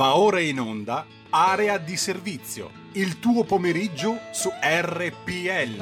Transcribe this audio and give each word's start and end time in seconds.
Va 0.00 0.16
ora 0.16 0.40
in 0.40 0.58
onda 0.58 1.04
Area 1.28 1.76
di 1.76 1.94
servizio, 1.98 2.70
il 2.92 3.18
tuo 3.18 3.44
pomeriggio 3.44 4.16
su 4.32 4.48
RPL. 4.48 5.76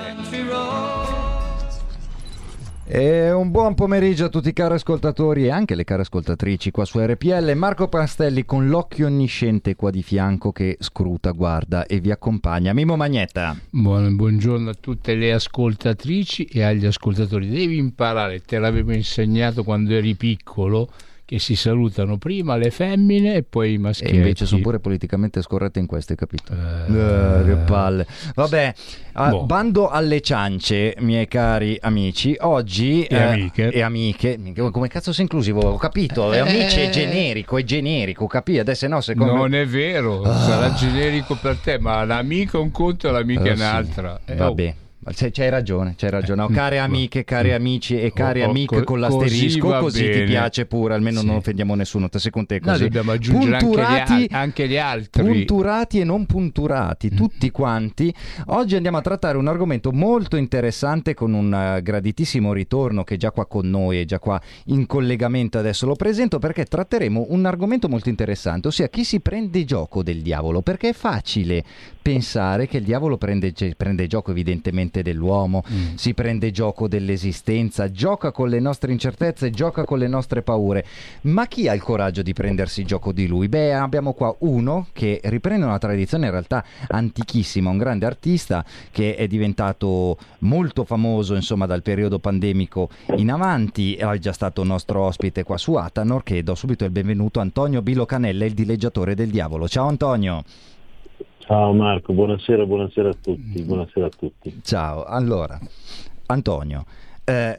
E 2.85 3.31
un 3.31 3.53
buon 3.53 3.75
pomeriggio 3.75 4.25
a 4.25 4.29
tutti 4.29 4.49
i 4.49 4.53
cari 4.53 4.75
ascoltatori 4.75 5.45
e 5.45 5.53
anche 5.53 5.77
le 5.77 5.85
care 5.85 6.03
ascoltatrici 6.03 6.73
qua 6.73 6.85
su 6.85 6.99
RPL. 6.99 7.53
Marco 7.55 7.87
Pastelli 7.87 8.45
con 8.45 8.67
l'occhio 8.67 9.07
onnisciente 9.07 9.77
qua 9.77 9.93
di 9.93 10.03
fianco 10.03 10.51
che 10.51 10.77
scruta, 10.81 11.31
guarda 11.31 11.87
e 11.87 12.01
vi 12.01 12.11
accompagna. 12.11 12.73
Mimo 12.73 12.97
Magnetta. 12.97 13.57
Buon, 13.71 14.17
buongiorno 14.17 14.71
a 14.71 14.75
tutte 14.75 15.15
le 15.15 15.33
ascoltatrici 15.33 16.43
e 16.47 16.65
agli 16.65 16.87
ascoltatori. 16.87 17.49
Devi 17.49 17.77
imparare, 17.77 18.41
te 18.41 18.59
l'avevo 18.59 18.93
insegnato 18.93 19.63
quando 19.63 19.95
eri 19.95 20.17
piccolo 20.17 20.91
che 21.29 21.39
si 21.39 21.57
salutano 21.57 22.17
prima 22.17 22.57
le 22.57 22.71
femmine 22.71 23.35
e 23.35 23.43
poi 23.43 23.75
i 23.75 23.79
maschietti. 23.79 24.15
E 24.15 24.17
invece 24.17 24.47
sono 24.47 24.63
pure 24.63 24.81
politicamente 24.81 25.43
scorrette 25.43 25.79
in 25.79 25.85
questo, 25.85 26.13
hai 26.13 26.19
capito? 26.19 26.55
Eh, 26.55 26.91
eh, 26.91 27.45
che 27.45 27.57
palle. 27.67 28.07
Vabbè, 28.35 28.75
boh. 29.13 29.45
bando 29.45 29.91
alle 29.91 30.23
ciance, 30.23 30.95
miei 31.01 31.29
cari 31.29 31.77
amici. 31.83 32.35
Oggi... 32.41 33.03
E 33.03 33.15
eh, 33.15 33.21
amiche. 33.21 33.69
E 33.69 33.83
amiche. 33.83 34.39
Come 34.73 34.89
cazzo 34.89 35.13
sei 35.13 35.25
inclusivo? 35.25 35.61
Ho 35.61 35.77
capito. 35.77 36.33
E 36.33 36.39
amici 36.39 36.81
è 36.81 36.89
generico, 36.89 37.59
è 37.59 37.63
generico, 37.63 38.27
capì? 38.27 38.59
Adesso 38.59 38.89
no, 38.89 39.03
secondo 39.03 39.35
Non 39.35 39.55
è 39.55 39.67
vero, 39.67 40.23
ah. 40.23 40.35
sarà 40.35 40.73
generico 40.73 41.37
per 41.37 41.59
te, 41.59 41.79
ma 41.79 42.07
l'amico 42.07 42.57
è 42.57 42.63
un 42.63 42.71
conto 42.71 43.07
e 43.07 43.11
l'amica 43.11 43.43
è 43.43 43.53
un'altra. 43.53 44.19
Sì. 44.25 44.35
Vabbè. 44.35 44.75
Oh. 44.81 44.87
C'hai 45.15 45.51
ragione, 45.51 45.95
c'hai 45.97 46.11
ragione. 46.11 46.43
Oh, 46.43 46.49
care 46.49 46.79
amiche, 46.79 47.25
cari 47.25 47.53
amici 47.53 48.01
e 48.01 48.13
cari 48.13 48.43
oh, 48.43 48.49
amiche 48.51 48.85
con 48.85 49.01
l'asterisco, 49.01 49.69
così, 49.69 49.81
così 49.81 50.11
ti 50.11 50.23
piace 50.25 50.67
pure, 50.67 50.95
almeno 50.95 51.21
sì. 51.21 51.27
non 51.27 51.37
offendiamo 51.37 51.75
nessuno. 51.75 52.09
Te 52.09 52.19
sei 52.19 52.31
con 52.31 52.47
te 52.47 52.61
così. 52.61 52.83
No, 52.83 52.85
dobbiamo 52.85 53.13
aggiungere 53.13 53.59
punturati, 53.59 54.13
anche, 54.13 54.23
gli, 54.23 54.29
anche 54.35 54.69
gli 54.69 54.77
altri. 54.77 55.23
Punturati 55.23 56.01
e 56.01 56.05
non 56.05 56.27
punturati, 56.27 57.11
mm. 57.13 57.17
tutti 57.17 57.51
quanti. 57.51 58.13
Oggi 58.47 58.77
andiamo 58.77 58.99
a 58.99 59.03
trattare 59.03 59.39
un 59.39 59.49
argomento 59.49 59.93
molto 59.93 60.37
interessante 60.37 61.15
con 61.15 61.33
un 61.33 61.53
uh, 61.53 61.83
graditissimo 61.83 62.53
ritorno 62.53 63.05
che 63.05 63.15
è 63.15 63.19
già 63.19 63.31
qua 63.31 63.47
con 63.47 63.69
noi, 63.69 64.01
è 64.01 64.05
già 64.05 64.19
qua 64.19 64.41
in 64.67 64.87
collegamento. 64.87 65.59
Adesso 65.59 65.87
lo 65.87 65.95
presento 65.95 66.39
perché 66.39 66.65
tratteremo 66.65 67.27
un 67.31 67.47
argomento 67.47 67.89
molto 67.89 68.09
interessante, 68.09 68.69
ossia 68.69 68.89
chi 68.89 69.05
si 69.05 69.21
prende 69.21 69.65
gioco 69.65 70.03
del 70.03 70.23
diavolo, 70.23 70.63
perché 70.63 70.91
è 70.91 70.93
facile 70.93 71.65
pensare 72.01 72.67
che 72.67 72.79
il 72.79 72.85
diavolo 72.85 73.19
prende, 73.19 73.53
prende 73.77 74.07
gioco 74.07 74.31
evidentemente 74.31 74.98
mente 74.99 75.03
dell'uomo, 75.03 75.63
mm. 75.71 75.95
si 75.95 76.15
prende 76.15 76.51
gioco 76.51 76.89
dell'esistenza, 76.89 77.91
gioca 77.91 78.33
con 78.33 78.49
le 78.49 78.61
nostre 78.61 78.93
incertezze, 78.93 79.51
gioca 79.51 79.85
con 79.85 79.99
le 79.99 80.09
nostre 80.09 80.43
paure. 80.43 80.85
Ma 81.23 81.47
chi 81.47 81.69
ha 81.69 81.75
il 81.75 81.83
coraggio 81.83 82.23
di 82.23 82.33
prendersi 82.33 82.85
gioco 82.85 83.13
di 83.13 83.27
lui? 83.27 83.49
Beh, 83.49 83.75
abbiamo 83.75 84.13
qua 84.13 84.35
uno 84.41 84.89
che 84.93 85.21
riprende 85.25 85.65
una 85.65 85.79
tradizione 85.79 86.27
in 86.27 86.33
realtà 86.33 86.65
antichissima, 86.89 87.71
un 87.71 87.79
grande 87.79 88.07
artista 88.07 88.65
che 88.91 89.15
è 89.15 89.27
diventato 89.27 90.17
molto 90.41 90.85
famoso 90.85 91.35
insomma 91.35 91.67
dal 91.67 91.83
periodo 91.83 92.19
pandemico 92.19 92.91
in 93.17 93.31
avanti, 93.31 93.95
è 93.95 94.19
già 94.19 94.33
stato 94.33 94.65
nostro 94.65 95.03
ospite 95.03 95.43
qua 95.43 95.57
su 95.57 95.75
Atanor 95.75 96.23
che 96.23 96.43
do 96.43 96.55
subito 96.55 96.85
il 96.85 96.91
benvenuto 96.91 97.39
a 97.39 97.43
Antonio 97.43 97.83
Bilocanella, 97.83 98.45
il 98.45 98.55
dileggiatore 98.55 99.15
del 99.15 99.31
diavolo. 99.31 99.69
Ciao 99.69 99.89
Antonio. 99.89 100.45
Ciao 101.49 101.73
Marco, 101.73 102.13
buonasera, 102.13 102.67
buonasera 102.67 103.09
a 103.09 103.15
tutti. 103.15 103.63
Buonasera 103.63 104.05
a 104.05 104.11
tutti. 104.11 104.61
Ciao, 104.63 105.05
allora, 105.05 105.59
Antonio, 106.27 106.85
eh, 107.25 107.59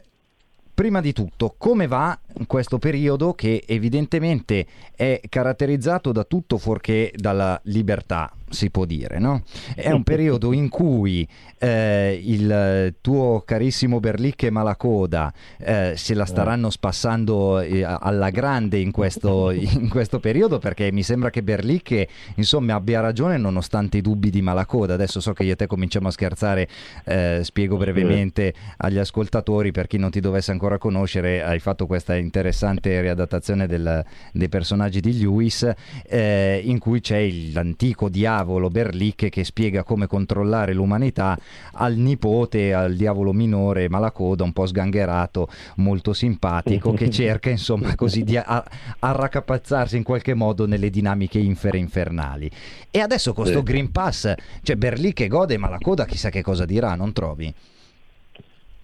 prima 0.72 1.00
di 1.00 1.12
tutto, 1.12 1.56
come 1.58 1.88
va 1.88 2.16
questo 2.46 2.78
periodo 2.78 3.32
che 3.32 3.64
evidentemente 3.66 4.64
è 4.94 5.20
caratterizzato 5.28 6.12
da 6.12 6.22
tutto 6.22 6.56
fuorché 6.56 7.12
dalla 7.16 7.60
libertà? 7.64 8.30
Si 8.50 8.70
può 8.70 8.84
dire, 8.84 9.18
no? 9.18 9.42
È 9.74 9.90
un 9.90 10.02
periodo 10.02 10.52
in 10.52 10.68
cui 10.68 11.26
eh, 11.58 12.20
il 12.22 12.94
tuo 13.00 13.42
carissimo 13.46 14.00
Berlicche 14.00 14.50
Malacoda 14.50 15.32
eh, 15.58 15.94
se 15.96 16.14
la 16.14 16.24
staranno 16.24 16.68
spassando 16.70 17.60
eh, 17.60 17.82
alla 17.84 18.30
grande 18.30 18.78
in 18.78 18.90
questo, 18.90 19.50
in 19.54 19.88
questo, 19.88 20.18
periodo 20.20 20.58
perché 20.58 20.90
mi 20.90 21.02
sembra 21.02 21.30
che 21.30 21.42
Berlicche 21.42 22.08
insomma 22.36 22.74
abbia 22.74 23.00
ragione 23.00 23.36
nonostante 23.36 23.98
i 23.98 24.00
dubbi 24.02 24.30
di 24.30 24.42
Malacoda. 24.42 24.94
Adesso 24.94 25.20
so 25.20 25.32
che 25.32 25.44
io 25.44 25.52
e 25.52 25.56
te 25.56 25.66
cominciamo 25.66 26.08
a 26.08 26.10
scherzare, 26.10 26.68
eh, 27.04 27.40
spiego 27.42 27.76
brevemente 27.76 28.52
agli 28.78 28.98
ascoltatori 28.98 29.70
per 29.70 29.86
chi 29.86 29.96
non 29.96 30.10
ti 30.10 30.20
dovesse 30.20 30.50
ancora 30.50 30.78
conoscere, 30.78 31.42
hai 31.42 31.60
fatto 31.60 31.86
questa 31.86 32.16
interessante 32.16 33.00
riadattazione 33.00 33.66
del, 33.66 34.04
dei 34.32 34.48
personaggi 34.48 35.00
di 35.00 35.18
Lewis 35.18 35.70
eh, 36.06 36.60
in 36.64 36.78
cui 36.78 37.00
c'è 37.00 37.28
l'antico 37.52 38.08
diavolo 38.08 38.39
diavolo 38.40 38.70
Berlicche 38.70 39.28
che 39.28 39.44
spiega 39.44 39.82
come 39.82 40.06
controllare 40.06 40.72
l'umanità 40.72 41.38
al 41.74 41.96
nipote, 41.96 42.72
al 42.72 42.94
diavolo 42.96 43.32
minore 43.32 43.88
Malacoda, 43.88 44.44
un 44.44 44.52
po' 44.52 44.66
sgangherato, 44.66 45.48
molto 45.76 46.14
simpatico, 46.14 46.92
che 46.92 47.10
cerca 47.10 47.50
insomma 47.50 47.94
così 47.94 48.24
di 48.24 48.36
a- 48.38 48.64
arraccapazzarsi 48.98 49.96
in 49.96 50.02
qualche 50.02 50.32
modo 50.34 50.66
nelle 50.66 50.88
dinamiche 50.88 51.38
infere 51.38 51.76
infernali. 51.76 52.50
E 52.90 53.00
adesso 53.00 53.34
con 53.34 53.44
questo 53.44 53.62
Green 53.62 53.92
Pass, 53.92 54.32
cioè 54.62 54.76
Berlicche 54.76 55.28
gode, 55.28 55.58
Malacoda 55.58 56.06
chissà 56.06 56.30
che 56.30 56.42
cosa 56.42 56.64
dirà, 56.64 56.94
non 56.94 57.12
trovi? 57.12 57.52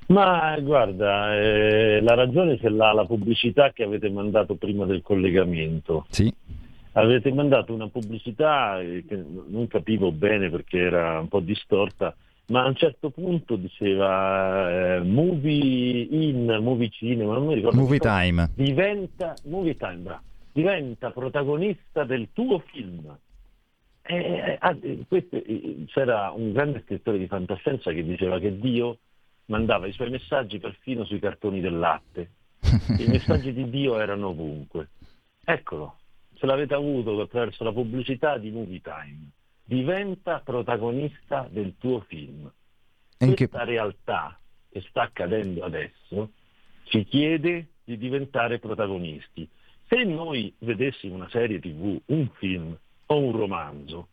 Ma 0.08 0.56
guarda, 0.60 1.34
eh, 1.34 2.00
la 2.00 2.14
ragione 2.14 2.58
ce 2.58 2.68
l'ha 2.68 2.92
la 2.92 3.04
pubblicità 3.06 3.72
che 3.72 3.82
avete 3.82 4.08
mandato 4.08 4.54
prima 4.54 4.84
del 4.84 5.02
collegamento. 5.02 6.06
Sì 6.10 6.32
avete 7.00 7.32
mandato 7.32 7.74
una 7.74 7.88
pubblicità 7.88 8.78
che 8.80 9.24
non 9.48 9.66
capivo 9.68 10.12
bene 10.12 10.48
perché 10.50 10.78
era 10.78 11.20
un 11.20 11.28
po' 11.28 11.40
distorta, 11.40 12.14
ma 12.46 12.62
a 12.62 12.68
un 12.68 12.76
certo 12.76 13.10
punto 13.10 13.56
diceva 13.56 14.96
eh, 14.96 15.00
movie 15.00 16.06
in, 16.10 16.58
movie 16.60 16.88
cinema, 16.88 17.34
non 17.34 17.46
mi 17.46 17.54
ricordo. 17.54 17.78
Movie 17.78 17.98
time. 17.98 18.50
Diventa, 18.54 19.34
movie 19.44 19.76
time, 19.76 19.96
bravo, 19.96 20.22
diventa 20.52 21.10
protagonista 21.10 22.04
del 22.04 22.28
tuo 22.32 22.60
film. 22.72 23.14
Eh, 24.02 24.58
eh, 24.62 25.04
questo, 25.06 25.36
eh, 25.36 25.84
c'era 25.88 26.30
un 26.30 26.52
grande 26.52 26.82
scrittore 26.84 27.18
di 27.18 27.26
fantascienza 27.26 27.92
che 27.92 28.04
diceva 28.04 28.38
che 28.38 28.58
Dio 28.58 28.98
mandava 29.46 29.86
i 29.86 29.92
suoi 29.92 30.10
messaggi 30.10 30.58
perfino 30.58 31.04
sui 31.04 31.18
cartoni 31.18 31.60
del 31.60 31.78
latte. 31.78 32.30
I 32.98 33.06
messaggi 33.06 33.52
di 33.52 33.68
Dio 33.68 33.98
erano 33.98 34.28
ovunque. 34.28 34.88
Eccolo, 35.44 35.96
ce 36.36 36.46
l'avete 36.46 36.74
avuto 36.74 37.18
attraverso 37.20 37.64
la 37.64 37.72
pubblicità 37.72 38.38
di 38.38 38.50
Movie 38.50 38.80
Time. 38.80 39.30
Diventa 39.64 40.40
protagonista 40.40 41.48
del 41.50 41.74
tuo 41.78 42.00
film. 42.00 42.50
In 43.18 43.34
Questa 43.34 43.58
che... 43.58 43.64
realtà 43.64 44.38
che 44.70 44.82
sta 44.88 45.02
accadendo 45.02 45.64
adesso 45.64 46.30
ci 46.84 47.04
chiede 47.04 47.68
di 47.84 47.96
diventare 47.96 48.58
protagonisti. 48.58 49.48
Se 49.88 50.04
noi 50.04 50.54
vedessimo 50.58 51.14
una 51.14 51.28
serie 51.30 51.58
tv, 51.58 52.00
un 52.06 52.28
film 52.34 52.76
o 53.06 53.18
un 53.18 53.32
romanzo 53.32 54.08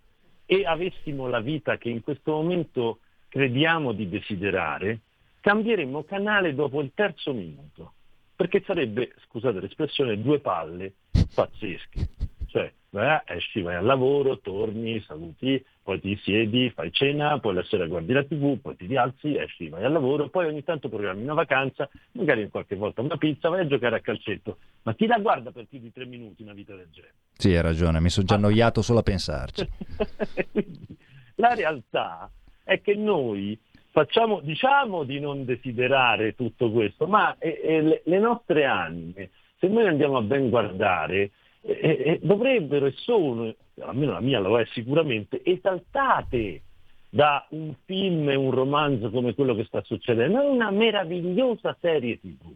e 0.46 0.66
avessimo 0.66 1.28
la 1.28 1.40
vita 1.40 1.78
che 1.78 1.90
in 1.90 2.02
questo 2.02 2.32
momento 2.32 3.00
crediamo 3.28 3.92
di 3.92 4.08
desiderare, 4.08 5.02
cambieremmo 5.42 6.04
canale 6.04 6.54
dopo 6.54 6.82
il 6.82 6.92
terzo 6.94 7.34
minuto, 7.34 7.94
perché 8.36 8.62
sarebbe, 8.66 9.14
scusate 9.26 9.60
l'espressione, 9.60 10.22
due 10.22 10.40
palle 10.40 10.94
pazzeschi. 11.34 12.08
Cioè, 12.48 12.72
vai, 12.92 13.20
esci, 13.26 13.62
vai 13.62 13.76
al 13.76 13.86
lavoro, 13.86 14.40
torni, 14.40 15.02
saluti, 15.02 15.64
poi 15.82 16.00
ti 16.00 16.18
siedi, 16.22 16.70
fai 16.70 16.92
cena, 16.92 17.40
poi 17.40 17.56
la 17.56 17.64
sera 17.64 17.88
guardi 17.88 18.14
la 18.14 18.24
tv, 18.24 18.60
poi 18.60 18.76
ti 18.76 18.86
rialzi, 18.86 19.36
esci, 19.36 19.70
vai 19.70 19.84
al 19.84 19.92
lavoro, 19.92 20.30
poi 20.30 20.46
ogni 20.46 20.64
tanto 20.64 20.88
programmi 20.88 21.24
una 21.24 21.34
vacanza, 21.34 21.90
magari 22.12 22.48
qualche 22.50 22.76
volta 22.76 23.02
una 23.02 23.18
pizza, 23.18 23.50
vai 23.50 23.62
a 23.62 23.68
giocare 23.68 23.96
a 23.96 24.02
calcetto. 24.02 24.58
Ma 24.84 24.94
chi 24.94 25.08
la 25.08 25.18
guarda 25.18 25.52
per 25.52 25.66
più 25.66 25.80
di 25.80 25.92
tre 25.92 26.06
minuti 26.06 26.44
una 26.44 26.54
vita 26.54 26.76
del 26.76 26.90
genere? 26.92 27.14
Sì, 27.34 27.56
hai 27.56 27.62
ragione, 27.62 28.00
mi 28.00 28.10
sono 28.10 28.26
già 28.26 28.36
annoiato 28.36 28.82
solo 28.82 29.00
a 29.00 29.04
pensarci. 29.04 29.68
la 31.36 31.56
realtà 31.56 32.30
è 32.64 32.80
che 32.82 32.96
noi 32.96 33.60
facciamo, 33.90 34.40
diciamo 34.42 35.04
di 35.04 35.20
non 35.20 35.46
desiderare 35.46 36.36
tutto 36.36 36.72
questo, 36.72 37.08
ma 37.08 37.36
eh, 37.38 38.02
le 38.04 38.20
nostre 38.20 38.66
anime 38.66 39.30
se 39.64 39.70
noi 39.70 39.88
andiamo 39.88 40.18
a 40.18 40.22
ben 40.22 40.50
guardare, 40.50 41.32
eh, 41.62 41.72
eh, 41.72 42.20
dovrebbero 42.22 42.88
e 42.88 42.94
sono, 42.98 43.56
almeno 43.80 44.12
la 44.12 44.20
mia 44.20 44.40
lo 44.42 44.60
è 44.60 44.66
sicuramente, 44.74 45.42
esaltate 45.42 46.64
da 47.10 47.46
un 47.52 47.74
film 47.86 48.30
e 48.30 48.36
un 48.36 48.52
romanzo 48.52 49.10
come 49.10 49.34
quello 49.34 49.56
che 49.56 49.64
sta 49.64 49.82
succedendo. 49.84 50.42
È 50.42 50.46
una 50.46 50.70
meravigliosa 50.70 51.78
serie 51.80 52.20
tv. 52.20 52.52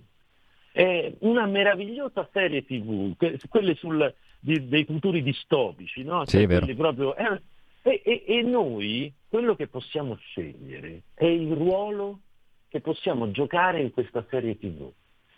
È 0.74 1.14
una 1.20 1.46
meravigliosa 1.46 2.28
serie 2.34 2.66
tv, 2.66 3.16
que- 3.16 3.40
quelle 3.48 3.76
sul, 3.76 4.14
di, 4.38 4.68
dei 4.68 4.84
futuri 4.84 5.24
distopici, 5.24 6.04
no? 6.04 6.26
Sì, 6.26 6.46
cioè, 6.46 6.76
proprio, 6.76 7.16
eh, 7.16 7.42
e, 7.84 8.02
e, 8.04 8.24
e 8.28 8.42
noi 8.42 9.14
quello 9.30 9.56
che 9.56 9.68
possiamo 9.68 10.16
scegliere 10.16 11.04
è 11.14 11.26
il 11.26 11.54
ruolo 11.54 12.20
che 12.68 12.82
possiamo 12.82 13.32
giocare 13.32 13.80
in 13.80 13.92
questa 13.92 14.26
serie 14.30 14.58
tv 14.58 14.92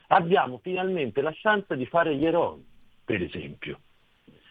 abbiamo 0.09 0.59
finalmente 0.61 1.21
la 1.21 1.33
chance 1.33 1.75
di 1.75 1.85
fare 1.85 2.15
gli 2.15 2.25
eroi, 2.25 2.63
per 3.03 3.21
esempio. 3.21 3.79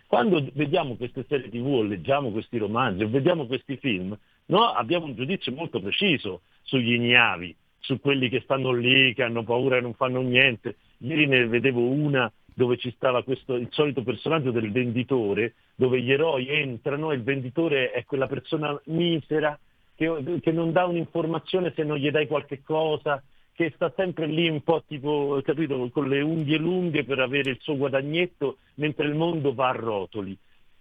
Quando 0.06 0.44
vediamo 0.54 0.96
queste 0.96 1.24
serie 1.28 1.50
tv 1.50 1.66
o 1.66 1.82
leggiamo 1.82 2.30
questi 2.30 2.56
romanzi 2.58 3.02
o 3.02 3.08
vediamo 3.08 3.46
questi 3.46 3.76
film, 3.76 4.16
no, 4.46 4.64
abbiamo 4.72 5.06
un 5.06 5.14
giudizio 5.14 5.52
molto 5.52 5.80
preciso 5.80 6.42
sugli 6.62 6.94
ignavi, 6.94 7.54
su 7.78 8.00
quelli 8.00 8.28
che 8.28 8.40
stanno 8.40 8.72
lì, 8.72 9.12
che 9.14 9.22
hanno 9.22 9.44
paura 9.44 9.76
e 9.76 9.80
non 9.80 9.94
fanno 9.94 10.22
niente. 10.22 10.76
Ieri 10.98 11.26
ne 11.26 11.46
vedevo 11.46 11.80
una 11.80 12.30
dove 12.54 12.76
ci 12.76 12.90
stava 12.96 13.22
questo, 13.22 13.54
il 13.54 13.68
solito 13.70 14.02
personaggio 14.02 14.50
del 14.50 14.72
venditore, 14.72 15.54
dove 15.74 16.00
gli 16.00 16.10
eroi 16.10 16.48
entrano 16.48 17.12
e 17.12 17.16
il 17.16 17.22
venditore 17.22 17.92
è 17.92 18.04
quella 18.04 18.26
persona 18.26 18.80
misera 18.86 19.58
che, 19.94 20.38
che 20.40 20.52
non 20.52 20.72
dà 20.72 20.86
un'informazione 20.86 21.72
se 21.74 21.84
non 21.84 21.98
gli 21.98 22.10
dai 22.10 22.26
qualche 22.26 22.62
cosa, 22.62 23.22
che 23.58 23.72
sta 23.74 23.92
sempre 23.96 24.26
lì 24.26 24.48
un 24.48 24.62
po' 24.62 24.84
tipo, 24.86 25.40
capito, 25.42 25.90
con 25.90 26.08
le 26.08 26.20
unghie 26.20 26.58
lunghe 26.58 27.02
per 27.02 27.18
avere 27.18 27.50
il 27.50 27.58
suo 27.60 27.76
guadagnetto 27.76 28.58
mentre 28.74 29.08
il 29.08 29.16
mondo 29.16 29.52
va 29.52 29.70
a 29.70 29.72
rotoli. 29.72 30.38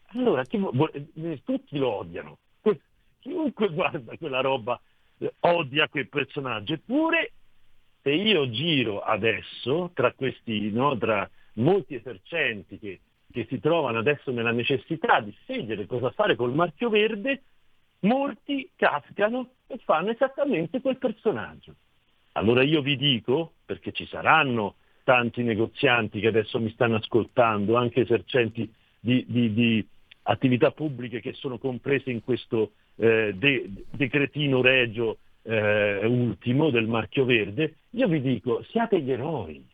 Allora, 0.10 0.44
eh, 0.44 1.42
tutti 1.44 1.76
lo 1.80 1.92
odiano. 1.96 2.38
Chiunque 3.18 3.70
guarda 3.74 4.16
quella 4.16 4.42
roba 4.42 4.80
eh, 5.18 5.34
odia 5.40 5.90
quel 5.90 6.08
personaggio. 6.08 6.74
Eppure, 6.74 7.32
se 8.04 8.12
io 8.12 8.48
giro 8.52 9.00
adesso 9.00 9.90
tra 9.96 10.14
questi, 10.14 10.70
no, 10.70 10.96
tra 11.00 11.28
molti 11.54 11.96
esercenti 11.96 12.78
che, 12.78 13.00
che 13.32 13.48
si 13.50 13.60
trovano 13.60 13.98
adesso 13.98 14.30
nella 14.30 14.52
necessità 14.52 15.20
di 15.20 15.36
scegliere 15.42 15.88
cosa 15.88 16.12
fare 16.12 16.36
col 16.36 16.54
marchio 16.54 16.90
verde, 16.90 17.42
molti 18.02 18.70
cascano 18.76 19.54
e 19.66 19.80
fanno 19.84 20.12
esattamente 20.12 20.80
quel 20.80 21.00
personaggio. 21.00 21.74
Allora 22.38 22.62
io 22.62 22.82
vi 22.82 22.96
dico, 22.98 23.54
perché 23.66 23.92
ci 23.92 24.06
saranno 24.06 24.76
tanti 25.04 25.42
negozianti 25.42 26.20
che 26.20 26.28
adesso 26.28 26.60
mi 26.60 26.70
stanno 26.70 26.98
ascoltando, 26.98 27.76
anche 27.76 28.02
esercenti 28.02 28.72
di, 29.00 29.26
di, 29.28 29.54
di 29.54 29.88
attività 30.24 30.70
pubbliche 30.72 31.20
che 31.20 31.34
sono 31.34 31.58
comprese 31.58 32.12
in 32.12 32.24
questo 32.24 32.74
eh, 32.96 33.34
de, 33.36 33.72
decretino 33.90 34.62
regio 34.62 35.18
eh, 35.42 36.06
ultimo 36.06 36.70
del 36.70 36.88
marchio 36.88 37.26
verde, 37.26 37.78
io 37.92 38.08
vi 38.08 38.22
dico 38.22 38.64
siate 38.70 39.02
gli 39.02 39.12
eroi, 39.12 39.66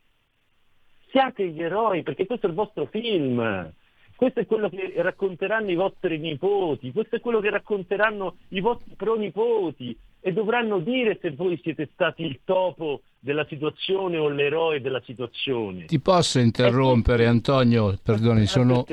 siate 1.10 1.46
gli 1.48 1.62
eroi, 1.62 2.02
perché 2.02 2.24
questo 2.24 2.46
è 2.46 2.48
il 2.48 2.54
vostro 2.54 2.86
film, 2.86 3.72
questo 4.16 4.40
è 4.40 4.46
quello 4.46 4.70
che 4.70 4.90
racconteranno 4.96 5.70
i 5.70 5.74
vostri 5.74 6.16
nipoti, 6.18 6.92
questo 6.92 7.16
è 7.16 7.20
quello 7.20 7.40
che 7.40 7.50
racconteranno 7.50 8.36
i 8.50 8.60
vostri 8.60 8.94
pronipoti 8.94 9.98
e 10.26 10.32
dovranno 10.32 10.78
dire 10.78 11.18
se 11.20 11.32
voi 11.32 11.60
siete 11.62 11.90
stati 11.92 12.22
il 12.22 12.40
topo 12.44 13.02
della 13.18 13.44
situazione 13.46 14.16
o 14.16 14.30
l'eroe 14.30 14.80
della 14.80 15.02
situazione. 15.04 15.84
Ti 15.84 16.00
posso 16.00 16.38
interrompere 16.38 17.26
Antonio? 17.26 17.94
Perdoni, 18.02 18.46
sono, 18.46 18.86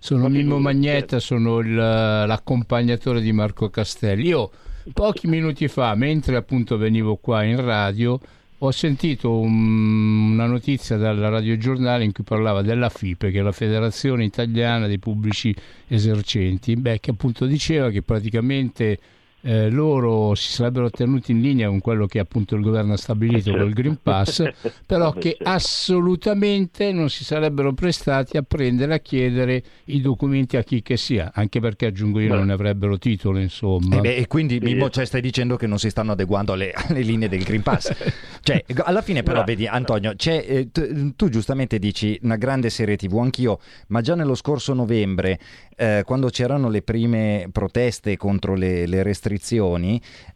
sono 0.00 0.28
Mimmo 0.28 0.58
Magnetta, 0.58 1.20
sono 1.20 1.60
il, 1.60 1.72
l'accompagnatore 1.72 3.20
di 3.20 3.30
Marco 3.30 3.70
Castelli. 3.70 4.26
Io 4.26 4.50
pochi 4.92 5.28
minuti 5.28 5.68
fa, 5.68 5.94
mentre 5.94 6.34
appunto 6.34 6.76
venivo 6.76 7.14
qua 7.18 7.44
in 7.44 7.64
radio, 7.64 8.18
ho 8.58 8.70
sentito 8.72 9.38
un, 9.38 10.32
una 10.32 10.46
notizia 10.46 10.96
dal 10.96 11.18
radiogiornale 11.18 12.02
in 12.02 12.10
cui 12.10 12.24
parlava 12.24 12.62
della 12.62 12.88
FIPE, 12.88 13.30
che 13.30 13.38
è 13.38 13.42
la 13.42 13.52
Federazione 13.52 14.24
Italiana 14.24 14.88
dei 14.88 14.98
Pubblici 14.98 15.54
Esercenti, 15.86 16.74
beh, 16.74 16.98
che 16.98 17.12
appunto 17.12 17.46
diceva 17.46 17.90
che 17.90 18.02
praticamente 18.02 18.98
eh, 19.42 19.70
loro 19.70 20.34
si 20.34 20.50
sarebbero 20.50 20.90
tenuti 20.90 21.32
in 21.32 21.40
linea 21.40 21.68
con 21.68 21.80
quello 21.80 22.06
che 22.06 22.18
appunto 22.18 22.56
il 22.56 22.62
governo 22.62 22.94
ha 22.94 22.96
stabilito 22.96 23.52
col 23.52 23.72
Green 23.72 23.98
Pass, 24.02 24.48
però 24.86 25.12
che 25.12 25.36
assolutamente 25.40 26.92
non 26.92 27.08
si 27.08 27.24
sarebbero 27.24 27.72
prestati 27.72 28.36
a 28.36 28.42
prendere 28.42 28.94
a 28.94 28.98
chiedere 28.98 29.62
i 29.86 30.00
documenti 30.00 30.56
a 30.56 30.64
chi 30.64 30.82
che 30.82 30.96
sia, 30.96 31.30
anche 31.32 31.60
perché 31.60 31.86
aggiungo 31.86 32.20
io 32.20 32.30
Beh. 32.30 32.36
non 32.36 32.46
ne 32.46 32.52
avrebbero 32.52 32.98
titolo, 32.98 33.38
insomma. 33.38 33.98
E, 33.98 34.00
beh, 34.00 34.16
e 34.16 34.26
quindi 34.26 34.58
Mimmo 34.60 34.90
cioè, 34.90 35.04
stai 35.04 35.20
dicendo 35.20 35.56
che 35.56 35.66
non 35.66 35.78
si 35.78 35.90
stanno 35.90 36.12
adeguando 36.12 36.52
alle, 36.52 36.72
alle 36.88 37.00
linee 37.00 37.28
del 37.28 37.44
Green 37.44 37.62
Pass. 37.62 37.94
cioè, 38.42 38.64
alla 38.84 39.02
fine 39.02 39.22
però 39.22 39.44
vedi 39.44 39.66
Antonio, 39.66 40.14
eh, 40.18 40.68
tu, 40.72 41.14
tu 41.14 41.28
giustamente 41.28 41.78
dici 41.78 42.18
una 42.22 42.36
grande 42.36 42.70
serie 42.70 42.96
TV, 42.96 43.18
anch'io, 43.18 43.60
ma 43.88 44.00
già 44.00 44.14
nello 44.14 44.34
scorso 44.34 44.74
novembre 44.74 45.38
eh, 45.76 46.02
quando 46.04 46.28
c'erano 46.28 46.68
le 46.68 46.82
prime 46.82 47.48
proteste 47.52 48.16
contro 48.16 48.54
le, 48.56 48.86
le 48.86 49.04
restrizioni, 49.04 49.27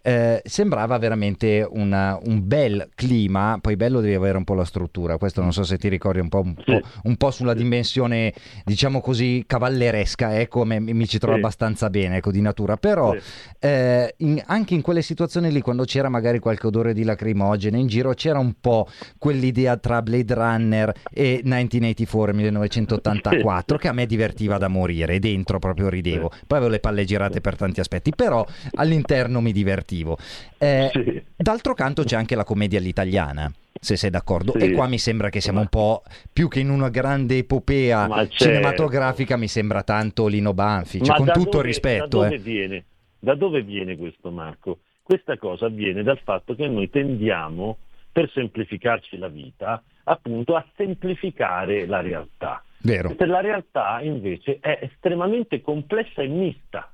eh, 0.02 0.42
sembrava 0.44 0.98
veramente 0.98 1.66
una, 1.68 2.18
un 2.24 2.46
bel 2.46 2.88
clima, 2.94 3.58
poi 3.60 3.76
bello 3.76 4.00
devi 4.00 4.14
avere 4.14 4.36
un 4.36 4.44
po' 4.44 4.54
la 4.54 4.64
struttura, 4.64 5.16
questo 5.16 5.40
non 5.40 5.52
so 5.52 5.62
se 5.62 5.78
ti 5.78 5.88
ricordi 5.88 6.20
un 6.20 6.28
po', 6.28 6.40
un 6.40 6.54
po', 6.54 6.80
un 7.04 7.16
po 7.16 7.30
sulla 7.30 7.54
dimensione, 7.54 8.32
diciamo 8.64 9.00
così, 9.00 9.44
cavalleresca, 9.46 10.38
ecco, 10.38 10.64
me, 10.64 10.80
mi 10.80 11.06
ci 11.06 11.18
trovo 11.18 11.34
sì. 11.34 11.40
abbastanza 11.40 11.88
bene, 11.88 12.16
ecco, 12.16 12.32
di 12.32 12.40
natura, 12.40 12.76
però 12.76 13.12
sì. 13.12 13.20
eh, 13.60 14.14
in, 14.18 14.42
anche 14.46 14.74
in 14.74 14.82
quelle 14.82 15.02
situazioni 15.02 15.52
lì, 15.52 15.60
quando 15.60 15.84
c'era 15.84 16.08
magari 16.08 16.40
qualche 16.40 16.66
odore 16.66 16.92
di 16.92 17.04
lacrimogene 17.04 17.78
in 17.78 17.86
giro, 17.86 18.12
c'era 18.14 18.38
un 18.38 18.54
po' 18.60 18.88
quell'idea 19.18 19.76
tra 19.76 20.02
Blade 20.02 20.34
Runner 20.34 20.92
e 21.12 21.40
1984, 21.44 22.34
1984, 22.34 23.78
che 23.78 23.88
a 23.88 23.92
me 23.92 24.06
divertiva 24.06 24.58
da 24.58 24.68
morire, 24.68 25.18
dentro 25.20 25.58
proprio 25.58 25.88
ridevo. 25.88 26.30
Sì. 26.32 26.44
Poi 26.46 26.58
avevo 26.58 26.72
le 26.72 26.80
palle 26.80 27.04
girate 27.04 27.40
per 27.40 27.56
tanti 27.56 27.80
aspetti, 27.80 28.12
però 28.14 28.44
all'interno 28.82 29.40
mi 29.40 29.52
divertivo. 29.52 30.19
Eh, 30.58 30.90
sì. 30.93 31.23
D'altro 31.37 31.75
canto 31.75 32.05
c'è 32.05 32.17
anche 32.17 32.34
la 32.34 32.44
commedia 32.44 32.79
all'italiana 32.79 33.50
se 33.82 33.96
sei 33.96 34.11
d'accordo. 34.11 34.52
Sì. 34.56 34.67
E 34.67 34.73
qua 34.73 34.87
mi 34.87 34.99
sembra 34.99 35.29
che 35.29 35.40
siamo 35.40 35.58
un 35.58 35.67
po' 35.67 36.02
più 36.32 36.46
che 36.46 36.61
in 36.61 36.70
una 36.70 36.88
grande 36.88 37.38
epopea 37.38 38.29
cinematografica, 38.29 39.37
mi 39.37 39.49
sembra 39.49 39.82
tanto 39.82 40.29
Lino 40.29 40.55
Banfi, 40.55 41.02
cioè, 41.02 41.17
con 41.17 41.26
tutto 41.26 41.50
dove, 41.50 41.58
il 41.58 41.64
rispetto. 41.64 42.20
Da 42.20 42.29
dove, 42.29 42.34
eh. 42.37 42.38
viene, 42.38 42.84
da 43.19 43.34
dove 43.34 43.62
viene 43.62 43.96
questo, 43.96 44.31
Marco? 44.31 44.79
Questa 45.02 45.37
cosa 45.37 45.67
avviene 45.67 46.05
dal 46.05 46.20
fatto 46.23 46.55
che 46.55 46.69
noi 46.69 46.90
tendiamo, 46.90 47.76
per 48.12 48.31
semplificarci 48.32 49.19
la 49.19 49.29
vita, 49.29 49.82
appunto 50.05 50.55
a 50.55 50.64
semplificare 50.76 51.87
la 51.87 52.00
realtà. 52.00 52.62
Vero. 52.82 53.14
Per 53.14 53.29
la 53.29 53.40
realtà 53.40 54.00
invece 54.02 54.58
è 54.61 54.79
estremamente 54.82 55.61
complessa 55.61 56.23
e 56.23 56.29
mista. 56.29 56.91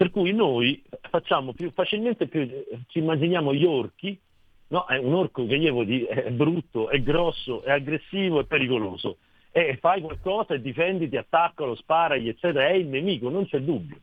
Per 0.00 0.10
cui 0.10 0.32
noi 0.32 0.82
facciamo 1.10 1.52
più 1.52 1.70
facilmente 1.72 2.26
più, 2.26 2.48
ci 2.86 3.00
immaginiamo 3.00 3.52
gli 3.52 3.66
orchi, 3.66 4.18
no? 4.68 4.86
È 4.86 4.96
un 4.96 5.12
orco 5.12 5.44
che 5.44 5.56
io 5.56 5.82
di, 5.82 6.04
è 6.04 6.30
brutto, 6.30 6.88
è 6.88 7.02
grosso, 7.02 7.62
è 7.62 7.72
aggressivo, 7.72 8.40
è 8.40 8.46
pericoloso. 8.46 9.18
E 9.50 9.76
fai 9.78 10.00
qualcosa 10.00 10.54
e 10.54 10.62
difenditi, 10.62 11.18
attaccalo, 11.18 11.74
sparagli, 11.74 12.28
eccetera, 12.28 12.68
è 12.68 12.72
il 12.72 12.86
nemico, 12.86 13.28
non 13.28 13.44
c'è 13.44 13.60
dubbio. 13.60 13.98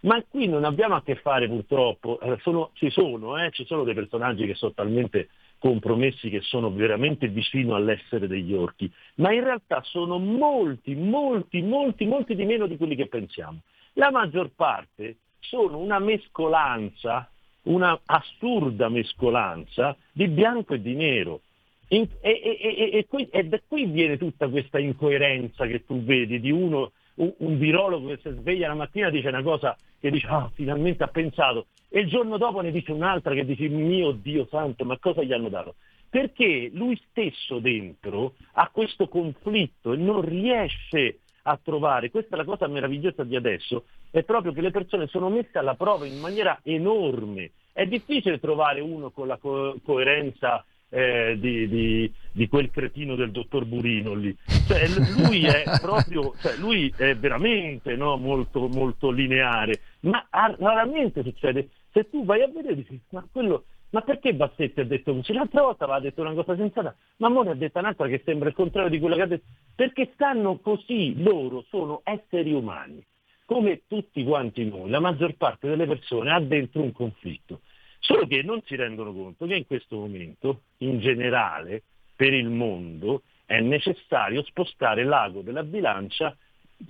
Ma 0.00 0.22
qui 0.28 0.48
non 0.48 0.64
abbiamo 0.64 0.96
a 0.96 1.02
che 1.02 1.14
fare 1.14 1.48
purtroppo, 1.48 2.20
eh, 2.20 2.36
sono, 2.42 2.72
ci 2.74 2.90
sono, 2.90 3.42
eh, 3.42 3.50
ci 3.50 3.64
sono 3.64 3.84
dei 3.84 3.94
personaggi 3.94 4.44
che 4.44 4.54
sono 4.54 4.72
talmente 4.74 5.30
compromessi 5.56 6.28
che 6.28 6.42
sono 6.42 6.70
veramente 6.70 7.26
vicino 7.28 7.74
all'essere 7.74 8.26
degli 8.26 8.52
orchi, 8.52 8.92
ma 9.14 9.32
in 9.32 9.44
realtà 9.44 9.80
sono 9.84 10.18
molti, 10.18 10.94
molti, 10.94 11.62
molti, 11.62 12.04
molti 12.04 12.34
di 12.34 12.44
meno 12.44 12.66
di 12.66 12.76
quelli 12.76 12.94
che 12.94 13.06
pensiamo. 13.06 13.60
La 13.94 14.10
maggior 14.10 14.50
parte 14.54 15.16
sono 15.40 15.78
una 15.78 15.98
mescolanza, 15.98 17.30
una 17.62 17.98
assurda 18.04 18.88
mescolanza 18.88 19.96
di 20.12 20.28
bianco 20.28 20.74
e 20.74 20.80
di 20.80 20.94
nero. 20.94 21.40
In, 21.88 22.06
e, 22.20 22.58
e, 22.60 22.90
e, 22.92 23.06
qui, 23.06 23.28
e, 23.30 23.44
da 23.44 23.58
qui 23.66 23.86
viene 23.86 24.18
tutta 24.18 24.48
questa 24.48 24.78
incoerenza 24.78 25.66
che 25.66 25.84
tu 25.86 26.02
vedi 26.02 26.38
di 26.38 26.50
uno, 26.50 26.92
un, 27.14 27.32
un 27.38 27.58
virologo 27.58 28.08
che 28.08 28.18
si 28.22 28.30
sveglia 28.38 28.68
la 28.68 28.74
mattina 28.74 29.08
e 29.08 29.10
dice 29.10 29.28
una 29.28 29.42
cosa 29.42 29.76
che 29.98 30.10
dice 30.10 30.26
ah, 30.26 30.50
finalmente 30.54 31.02
ha 31.02 31.08
pensato 31.08 31.66
e 31.90 32.00
il 32.00 32.08
giorno 32.08 32.36
dopo 32.36 32.60
ne 32.60 32.70
dice 32.70 32.92
un'altra 32.92 33.32
che 33.32 33.46
dice 33.46 33.68
mio 33.68 34.12
Dio 34.12 34.46
santo, 34.50 34.84
ma 34.84 34.98
cosa 34.98 35.22
gli 35.22 35.32
hanno 35.32 35.48
dato? 35.48 35.76
Perché 36.10 36.70
lui 36.72 37.00
stesso 37.08 37.58
dentro 37.60 38.34
ha 38.52 38.68
questo 38.70 39.08
conflitto 39.08 39.92
e 39.92 39.96
non 39.96 40.20
riesce 40.20 41.20
a 41.42 41.58
trovare, 41.62 42.10
questa 42.10 42.34
è 42.34 42.38
la 42.38 42.44
cosa 42.44 42.66
meravigliosa 42.66 43.24
di 43.24 43.36
adesso, 43.36 43.84
è 44.10 44.22
proprio 44.22 44.52
che 44.52 44.60
le 44.60 44.70
persone 44.70 45.06
sono 45.06 45.28
messe 45.28 45.58
alla 45.58 45.74
prova 45.74 46.06
in 46.06 46.18
maniera 46.18 46.58
enorme. 46.62 47.52
È 47.72 47.86
difficile 47.86 48.40
trovare 48.40 48.80
uno 48.80 49.10
con 49.10 49.26
la 49.26 49.36
co- 49.36 49.76
coerenza 49.84 50.64
eh, 50.90 51.36
di, 51.38 51.68
di, 51.68 52.12
di, 52.32 52.48
quel 52.48 52.70
cretino 52.70 53.14
del 53.14 53.30
dottor 53.30 53.64
Burino 53.64 54.14
lì. 54.14 54.34
Cioè, 54.66 54.86
lui 55.16 55.44
è 55.44 55.64
proprio, 55.80 56.34
cioè, 56.40 56.56
lui 56.56 56.92
è 56.96 57.14
veramente 57.14 57.94
no, 57.96 58.16
molto, 58.16 58.68
molto 58.68 59.10
lineare, 59.10 59.80
ma 60.00 60.26
raramente 60.30 61.22
succede. 61.22 61.68
Se 61.92 62.08
tu 62.08 62.24
vai 62.24 62.42
a 62.42 62.48
vedere 62.48 62.74
dici, 62.74 63.00
ma 63.10 63.26
quello, 63.30 63.64
ma 63.90 64.02
perché 64.02 64.34
Bassetti 64.34 64.80
ha 64.80 64.84
detto 64.84 65.14
così? 65.14 65.32
L'altra 65.32 65.62
volta 65.62 65.84
aveva 65.84 66.00
detto 66.00 66.20
una 66.20 66.34
cosa 66.34 66.56
sensata, 66.56 66.94
ma 67.16 67.28
Mone 67.28 67.50
ha 67.50 67.54
detto 67.54 67.78
un'altra 67.78 68.06
che 68.06 68.22
sembra 68.24 68.48
il 68.48 68.54
contrario 68.54 68.90
di 68.90 68.98
quello 68.98 69.14
che 69.14 69.22
ha 69.22 69.26
detto. 69.26 69.46
Perché 69.74 70.10
stanno 70.14 70.58
così, 70.58 71.22
loro 71.22 71.64
sono 71.68 72.00
esseri 72.04 72.52
umani, 72.52 73.02
come 73.48 73.84
tutti 73.86 74.22
quanti 74.24 74.62
noi, 74.66 74.90
la 74.90 75.00
maggior 75.00 75.34
parte 75.36 75.68
delle 75.68 75.86
persone 75.86 76.30
ha 76.30 76.38
dentro 76.38 76.82
un 76.82 76.92
conflitto. 76.92 77.62
Solo 77.98 78.26
che 78.26 78.42
non 78.42 78.60
si 78.66 78.76
rendono 78.76 79.10
conto 79.14 79.46
che 79.46 79.56
in 79.56 79.64
questo 79.66 79.96
momento, 79.96 80.64
in 80.78 80.98
generale, 81.00 81.84
per 82.14 82.34
il 82.34 82.50
mondo, 82.50 83.22
è 83.46 83.58
necessario 83.60 84.42
spostare 84.42 85.02
l'ago 85.02 85.40
della 85.40 85.62
bilancia 85.62 86.36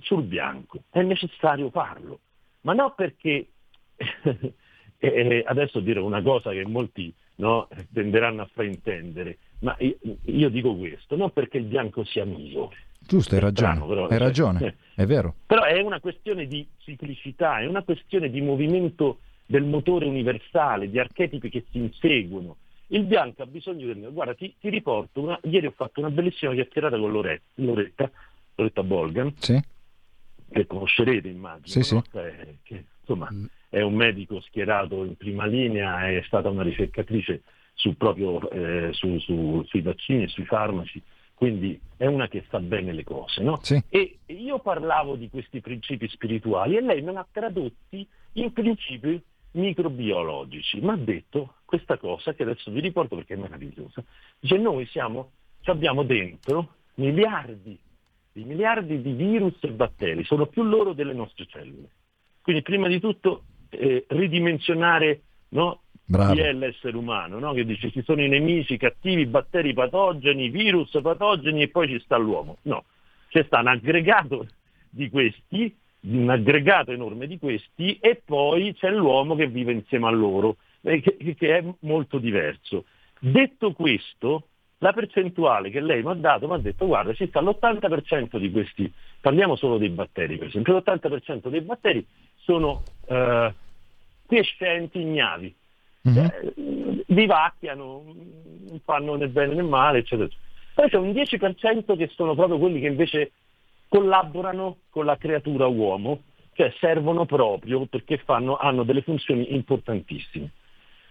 sul 0.01 0.23
bianco, 0.23 0.83
è 0.89 1.01
necessario 1.01 1.69
farlo, 1.69 2.19
ma 2.61 2.73
non 2.73 2.93
perché 2.93 3.47
adesso 5.45 5.79
dirò 5.79 6.03
una 6.03 6.21
cosa 6.21 6.51
che 6.51 6.65
molti 6.65 7.13
no, 7.35 7.69
tenderanno 7.93 8.41
a 8.41 8.49
fraintendere, 8.51 9.37
ma 9.61 9.77
io, 9.79 9.97
io, 10.25 10.49
dico 10.49 10.75
questo, 10.75 11.15
non 11.15 11.31
perché 11.31 11.55
il 11.55 11.65
bianco 11.67 12.03
sia 12.03 12.25
migliore. 12.25 12.88
Giusto, 13.09 13.33
hai 13.33 13.41
ragione, 13.41 13.73
strano, 13.73 13.87
però, 13.87 14.07
hai 14.07 14.17
ragione, 14.19 14.65
eh, 14.65 14.75
è 15.01 15.05
vero. 15.07 15.33
Però 15.47 15.63
è 15.63 15.81
una 15.81 15.99
questione 15.99 16.45
di 16.45 16.65
ciclicità, 16.77 17.59
è 17.59 17.65
una 17.65 17.81
questione 17.81 18.29
di 18.29 18.39
movimento 18.39 19.21
del 19.47 19.63
motore 19.63 20.05
universale, 20.05 20.91
di 20.91 20.99
archetipi 20.99 21.49
che 21.49 21.65
si 21.71 21.79
inseguono. 21.79 22.57
Il 22.91 23.05
bianco 23.05 23.41
ha 23.41 23.47
bisogno 23.47 23.87
del... 23.87 24.11
Guarda, 24.11 24.35
ti, 24.35 24.53
ti 24.59 24.69
riporto, 24.69 25.21
una... 25.21 25.39
ieri 25.43 25.65
ho 25.65 25.73
fatto 25.75 25.99
una 26.01 26.11
bellissima 26.11 26.53
chiacchierata 26.53 26.99
con 26.99 27.11
Loretta, 27.11 27.43
Loretta, 27.55 28.11
Loretta 28.53 28.83
Bolgan, 28.83 29.33
sì. 29.39 29.59
che 30.51 30.67
conoscerete 30.67 31.27
immagino, 31.27 31.83
sì, 31.83 31.95
no? 31.95 32.03
sì. 32.03 32.09
Che, 32.11 32.57
che, 32.61 32.85
insomma 32.99 33.27
mm. 33.33 33.45
è 33.69 33.81
un 33.81 33.95
medico 33.95 34.39
schierato 34.41 35.03
in 35.03 35.17
prima 35.17 35.47
linea, 35.47 36.07
è 36.07 36.21
stata 36.27 36.49
una 36.49 36.61
ricercatrice 36.61 37.41
su 37.73 37.97
proprio 37.97 38.47
eh, 38.51 38.89
su, 38.91 39.17
su, 39.17 39.63
sui 39.65 39.81
vaccini 39.81 40.23
e 40.23 40.27
sui 40.27 40.45
farmaci, 40.45 41.01
quindi 41.39 41.79
è 41.95 42.05
una 42.05 42.27
che 42.27 42.43
sa 42.49 42.59
bene 42.59 42.91
le 42.91 43.05
cose. 43.05 43.41
No? 43.41 43.59
Sì. 43.61 43.81
E 43.87 44.17
io 44.25 44.59
parlavo 44.59 45.15
di 45.15 45.29
questi 45.29 45.61
principi 45.61 46.09
spirituali 46.09 46.75
e 46.75 46.81
lei 46.81 47.01
me 47.01 47.13
l'ha 47.13 47.25
tradotti 47.31 48.05
in 48.33 48.51
principi 48.51 49.23
microbiologici, 49.51 50.81
ma 50.81 50.93
ha 50.93 50.97
detto 50.97 51.53
questa 51.63 51.97
cosa 51.97 52.33
che 52.33 52.43
adesso 52.43 52.69
vi 52.71 52.81
riporto 52.81 53.15
perché 53.15 53.35
è 53.35 53.37
meravigliosa. 53.37 54.03
Dice 54.37 54.57
noi 54.57 54.85
siamo, 54.87 55.31
abbiamo 55.63 56.03
dentro 56.03 56.73
miliardi 56.95 57.79
di 58.33 58.43
miliardi 58.43 59.01
di 59.01 59.13
virus 59.13 59.55
e 59.61 59.71
batteri, 59.71 60.25
sono 60.25 60.47
più 60.47 60.63
loro 60.63 60.91
delle 60.91 61.13
nostre 61.13 61.45
cellule. 61.45 61.89
Quindi 62.41 62.63
prima 62.63 62.89
di 62.89 62.99
tutto 62.99 63.43
eh, 63.69 64.03
ridimensionare 64.09 65.21
no, 65.51 65.83
chi 66.09 66.39
è 66.39 66.53
l'essere 66.53 66.97
umano, 66.97 67.39
no? 67.39 67.53
che 67.53 67.65
dice 67.65 67.91
ci 67.91 68.01
sono 68.03 68.21
i 68.21 68.27
nemici, 68.27 68.77
cattivi, 68.77 69.25
batteri 69.25 69.73
patogeni, 69.73 70.49
virus 70.49 70.97
patogeni 71.01 71.63
e 71.63 71.67
poi 71.69 71.87
ci 71.87 71.99
sta 71.99 72.17
l'uomo. 72.17 72.57
No, 72.63 72.85
c'è 73.29 73.43
sta 73.43 73.59
un 73.59 73.67
aggregato 73.67 74.47
di 74.89 75.09
questi 75.09 75.75
un 76.01 76.29
aggregato 76.29 76.91
enorme 76.91 77.27
di 77.27 77.37
questi 77.37 77.97
e 77.99 78.21
poi 78.23 78.73
c'è 78.73 78.89
l'uomo 78.89 79.35
che 79.35 79.47
vive 79.47 79.73
insieme 79.73 80.07
a 80.07 80.11
loro, 80.11 80.57
eh, 80.81 81.01
che, 81.01 81.17
che 81.35 81.57
è 81.57 81.63
molto 81.79 82.19
diverso. 82.19 82.85
Detto 83.19 83.73
questo, 83.73 84.47
la 84.77 84.93
percentuale 84.93 85.69
che 85.69 85.81
lei 85.81 86.01
mi 86.01 86.11
ha 86.11 86.13
dato 86.13 86.47
mi 86.47 86.53
ha 86.53 86.57
detto 86.57 86.85
guarda 86.85 87.13
ci 87.13 87.27
sta 87.27 87.41
l'80% 87.41 88.37
di 88.37 88.49
questi, 88.49 88.91
parliamo 89.19 89.57
solo 89.57 89.77
dei 89.77 89.89
batteri 89.89 90.37
per 90.37 90.47
esempio, 90.47 90.77
l'80% 90.77 91.49
dei 91.49 91.61
batteri 91.61 92.05
sono 92.37 92.83
eh, 93.07 93.53
quiescenti 94.25 95.01
ignavi, 95.01 95.53
mm-hmm. 96.09 96.25
eh, 96.25 97.03
vivacchiano, 97.07 98.03
non 98.05 98.79
fanno 98.83 99.15
né 99.15 99.27
bene 99.27 99.55
né 99.55 99.61
male, 99.61 99.99
eccetera. 99.99 100.29
Poi 100.73 100.89
c'è 100.89 100.97
un 100.97 101.11
10% 101.11 101.97
che 101.97 102.09
sono 102.15 102.35
proprio 102.35 102.57
quelli 102.57 102.79
che 102.79 102.87
invece 102.87 103.31
collaborano 103.87 104.77
con 104.89 105.05
la 105.05 105.17
creatura 105.17 105.67
uomo, 105.67 106.21
cioè 106.53 106.73
servono 106.79 107.25
proprio 107.25 107.85
perché 107.85 108.17
fanno, 108.17 108.57
hanno 108.57 108.83
delle 108.83 109.01
funzioni 109.01 109.53
importantissime. 109.53 110.51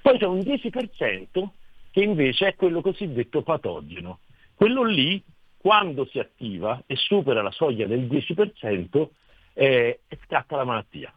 Poi 0.01 0.19
c'è 0.19 0.27
un 0.27 0.39
10% 0.39 1.49
che 1.91 2.01
invece 2.03 2.49
è 2.49 2.55
quello 2.55 2.81
cosiddetto 2.81 3.43
patogeno. 3.43 4.21
Quello 4.55 4.85
lì, 4.85 5.23
quando 5.57 6.07
si 6.07 6.19
attiva 6.19 6.83
e 6.87 6.97
supera 6.97 7.43
la 7.43 7.51
soglia 7.51 7.87
del 7.87 8.07
10%, 8.07 9.09
eh, 9.55 10.01
scatta 10.25 10.57
la 10.57 10.65
malattia. 10.65 11.13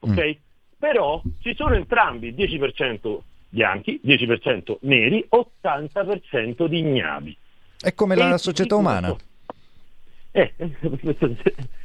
Okay? 0.00 0.38
Mm. 0.38 0.51
Però 0.82 1.22
ci 1.38 1.54
sono 1.54 1.76
entrambi, 1.76 2.34
10% 2.34 3.20
bianchi, 3.50 4.00
10% 4.04 4.78
neri, 4.80 5.24
80% 5.30 6.66
di 6.66 6.78
ignavi. 6.80 7.36
È 7.80 7.94
come 7.94 8.16
la 8.16 8.36
società 8.36 8.74
umana. 8.74 9.16
Eh, 10.32 10.52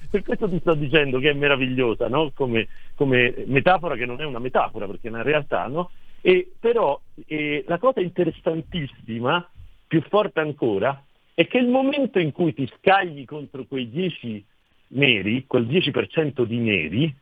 per 0.09 0.23
questo 0.23 0.49
ti 0.49 0.57
sto 0.61 0.73
dicendo 0.73 1.19
che 1.19 1.29
è 1.29 1.33
meravigliosa, 1.33 2.07
no? 2.07 2.31
come, 2.33 2.69
come, 2.95 3.35
metafora 3.45 3.95
che 3.95 4.07
non 4.07 4.19
è 4.19 4.25
una 4.25 4.39
metafora, 4.39 4.87
perché 4.87 5.09
è 5.09 5.11
una 5.11 5.21
realtà, 5.21 5.67
no? 5.67 5.91
E, 6.21 6.53
però 6.59 6.99
eh, 7.27 7.63
la 7.67 7.77
cosa 7.77 8.01
interessantissima, 8.01 9.47
più 9.85 10.01
forte 10.09 10.39
ancora, 10.39 11.03
è 11.35 11.45
che 11.45 11.59
il 11.59 11.67
momento 11.67 12.17
in 12.17 12.31
cui 12.31 12.51
ti 12.51 12.67
scagli 12.79 13.25
contro 13.25 13.65
quei 13.65 13.91
10 13.91 14.43
neri, 14.87 15.45
quel 15.45 15.67
10% 15.67 16.41
di 16.45 16.57
neri, 16.57 17.15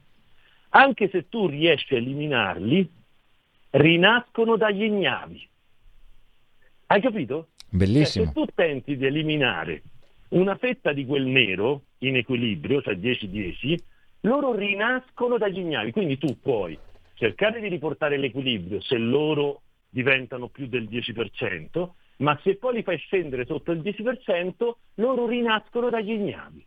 anche 0.75 1.09
se 1.09 1.29
tu 1.29 1.47
riesci 1.47 1.93
a 1.93 1.97
eliminarli, 1.97 2.89
rinascono 3.71 4.57
dagli 4.57 4.83
ignavi. 4.83 5.47
Hai 6.87 7.01
capito? 7.01 7.49
Bellissimo. 7.69 8.25
Cioè, 8.25 8.33
se 8.33 8.39
tu 8.39 8.45
tenti 8.53 8.97
di 8.97 9.05
eliminare 9.05 9.83
una 10.29 10.55
fetta 10.57 10.91
di 10.91 11.05
quel 11.05 11.25
nero 11.25 11.83
in 11.99 12.17
equilibrio, 12.17 12.81
cioè 12.81 12.95
10-10, 12.95 13.77
loro 14.21 14.53
rinascono 14.53 15.37
dagli 15.37 15.59
ignavi. 15.59 15.91
Quindi 15.91 16.17
tu 16.17 16.39
puoi 16.41 16.77
cercare 17.13 17.61
di 17.61 17.69
riportare 17.69 18.17
l'equilibrio 18.17 18.81
se 18.81 18.97
loro 18.97 19.61
diventano 19.89 20.49
più 20.49 20.67
del 20.67 20.89
10%, 20.89 21.89
ma 22.17 22.37
se 22.43 22.57
poi 22.57 22.75
li 22.75 22.83
fai 22.83 22.97
scendere 22.97 23.45
sotto 23.45 23.71
il 23.71 23.79
10%, 23.79 24.71
loro 24.95 25.25
rinascono 25.25 25.89
dagli 25.89 26.11
ignavi. 26.11 26.65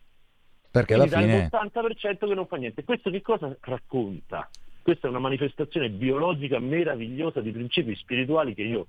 Perché 0.71 0.93
alla 0.93 1.07
fine... 1.07 1.49
l'80% 1.51 2.27
che 2.27 2.33
non 2.35 2.47
fa 2.47 2.57
niente. 2.57 2.83
Questo 2.83 3.09
che 3.09 3.21
cosa 3.21 3.55
racconta? 3.61 4.49
Questa 4.81 5.07
è 5.07 5.09
una 5.09 5.19
manifestazione 5.19 5.89
biologica 5.89 6.59
meravigliosa 6.59 7.41
di 7.41 7.51
principi 7.51 7.95
spirituali 7.95 8.53
che 8.53 8.63
io, 8.63 8.87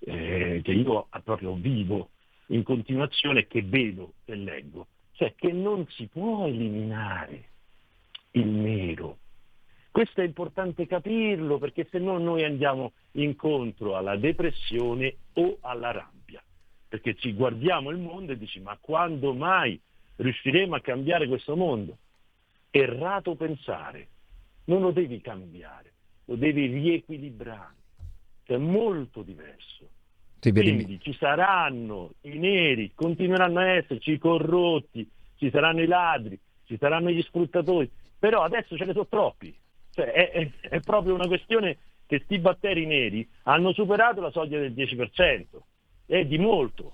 eh, 0.00 0.60
che 0.62 0.72
io 0.72 1.08
proprio 1.22 1.54
vivo 1.54 2.10
in 2.48 2.62
continuazione 2.62 3.46
che 3.46 3.62
vedo 3.62 4.14
e 4.24 4.36
leggo, 4.36 4.86
cioè 5.12 5.34
che 5.34 5.52
non 5.52 5.86
si 5.88 6.06
può 6.06 6.46
eliminare 6.46 7.48
il 8.32 8.46
nero. 8.46 9.18
Questo 9.90 10.20
è 10.20 10.24
importante 10.24 10.86
capirlo 10.86 11.58
perché 11.58 11.86
se 11.90 11.98
no 11.98 12.18
noi 12.18 12.44
andiamo 12.44 12.92
incontro 13.12 13.96
alla 13.96 14.16
depressione 14.16 15.14
o 15.34 15.58
alla 15.60 15.92
rabbia, 15.92 16.42
perché 16.88 17.14
ci 17.14 17.32
guardiamo 17.32 17.90
il 17.90 17.98
mondo 17.98 18.32
e 18.32 18.36
dici 18.36 18.60
ma 18.60 18.76
quando 18.80 19.32
mai 19.34 19.80
riusciremo 20.16 20.74
a 20.74 20.80
cambiare 20.80 21.26
questo 21.26 21.56
mondo? 21.56 21.98
Errato 22.70 23.34
pensare, 23.34 24.08
non 24.64 24.80
lo 24.80 24.90
devi 24.90 25.20
cambiare, 25.20 25.92
lo 26.26 26.36
devi 26.36 26.66
riequilibrare, 26.66 27.74
è 28.44 28.56
molto 28.56 29.22
diverso. 29.22 29.88
Quindi 30.40 31.00
ci 31.00 31.14
saranno 31.14 32.12
i 32.22 32.36
neri, 32.38 32.92
continueranno 32.94 33.60
a 33.60 33.68
esserci 33.76 34.12
i 34.12 34.18
corrotti, 34.18 35.08
ci 35.36 35.50
saranno 35.50 35.80
i 35.80 35.86
ladri, 35.86 36.38
ci 36.66 36.76
saranno 36.78 37.10
gli 37.10 37.22
sfruttatori, 37.22 37.90
però 38.18 38.42
adesso 38.42 38.76
ce 38.76 38.84
ne 38.84 38.92
sono 38.92 39.06
troppi. 39.06 39.56
Cioè, 39.90 40.12
è, 40.12 40.30
è, 40.30 40.50
è 40.68 40.80
proprio 40.80 41.14
una 41.14 41.26
questione 41.26 41.78
che 42.06 42.18
questi 42.18 42.38
batteri 42.38 42.84
neri 42.84 43.26
hanno 43.44 43.72
superato 43.72 44.20
la 44.20 44.30
soglia 44.30 44.58
del 44.58 44.72
10%, 44.72 45.44
è 46.06 46.24
di 46.24 46.38
molto. 46.38 46.92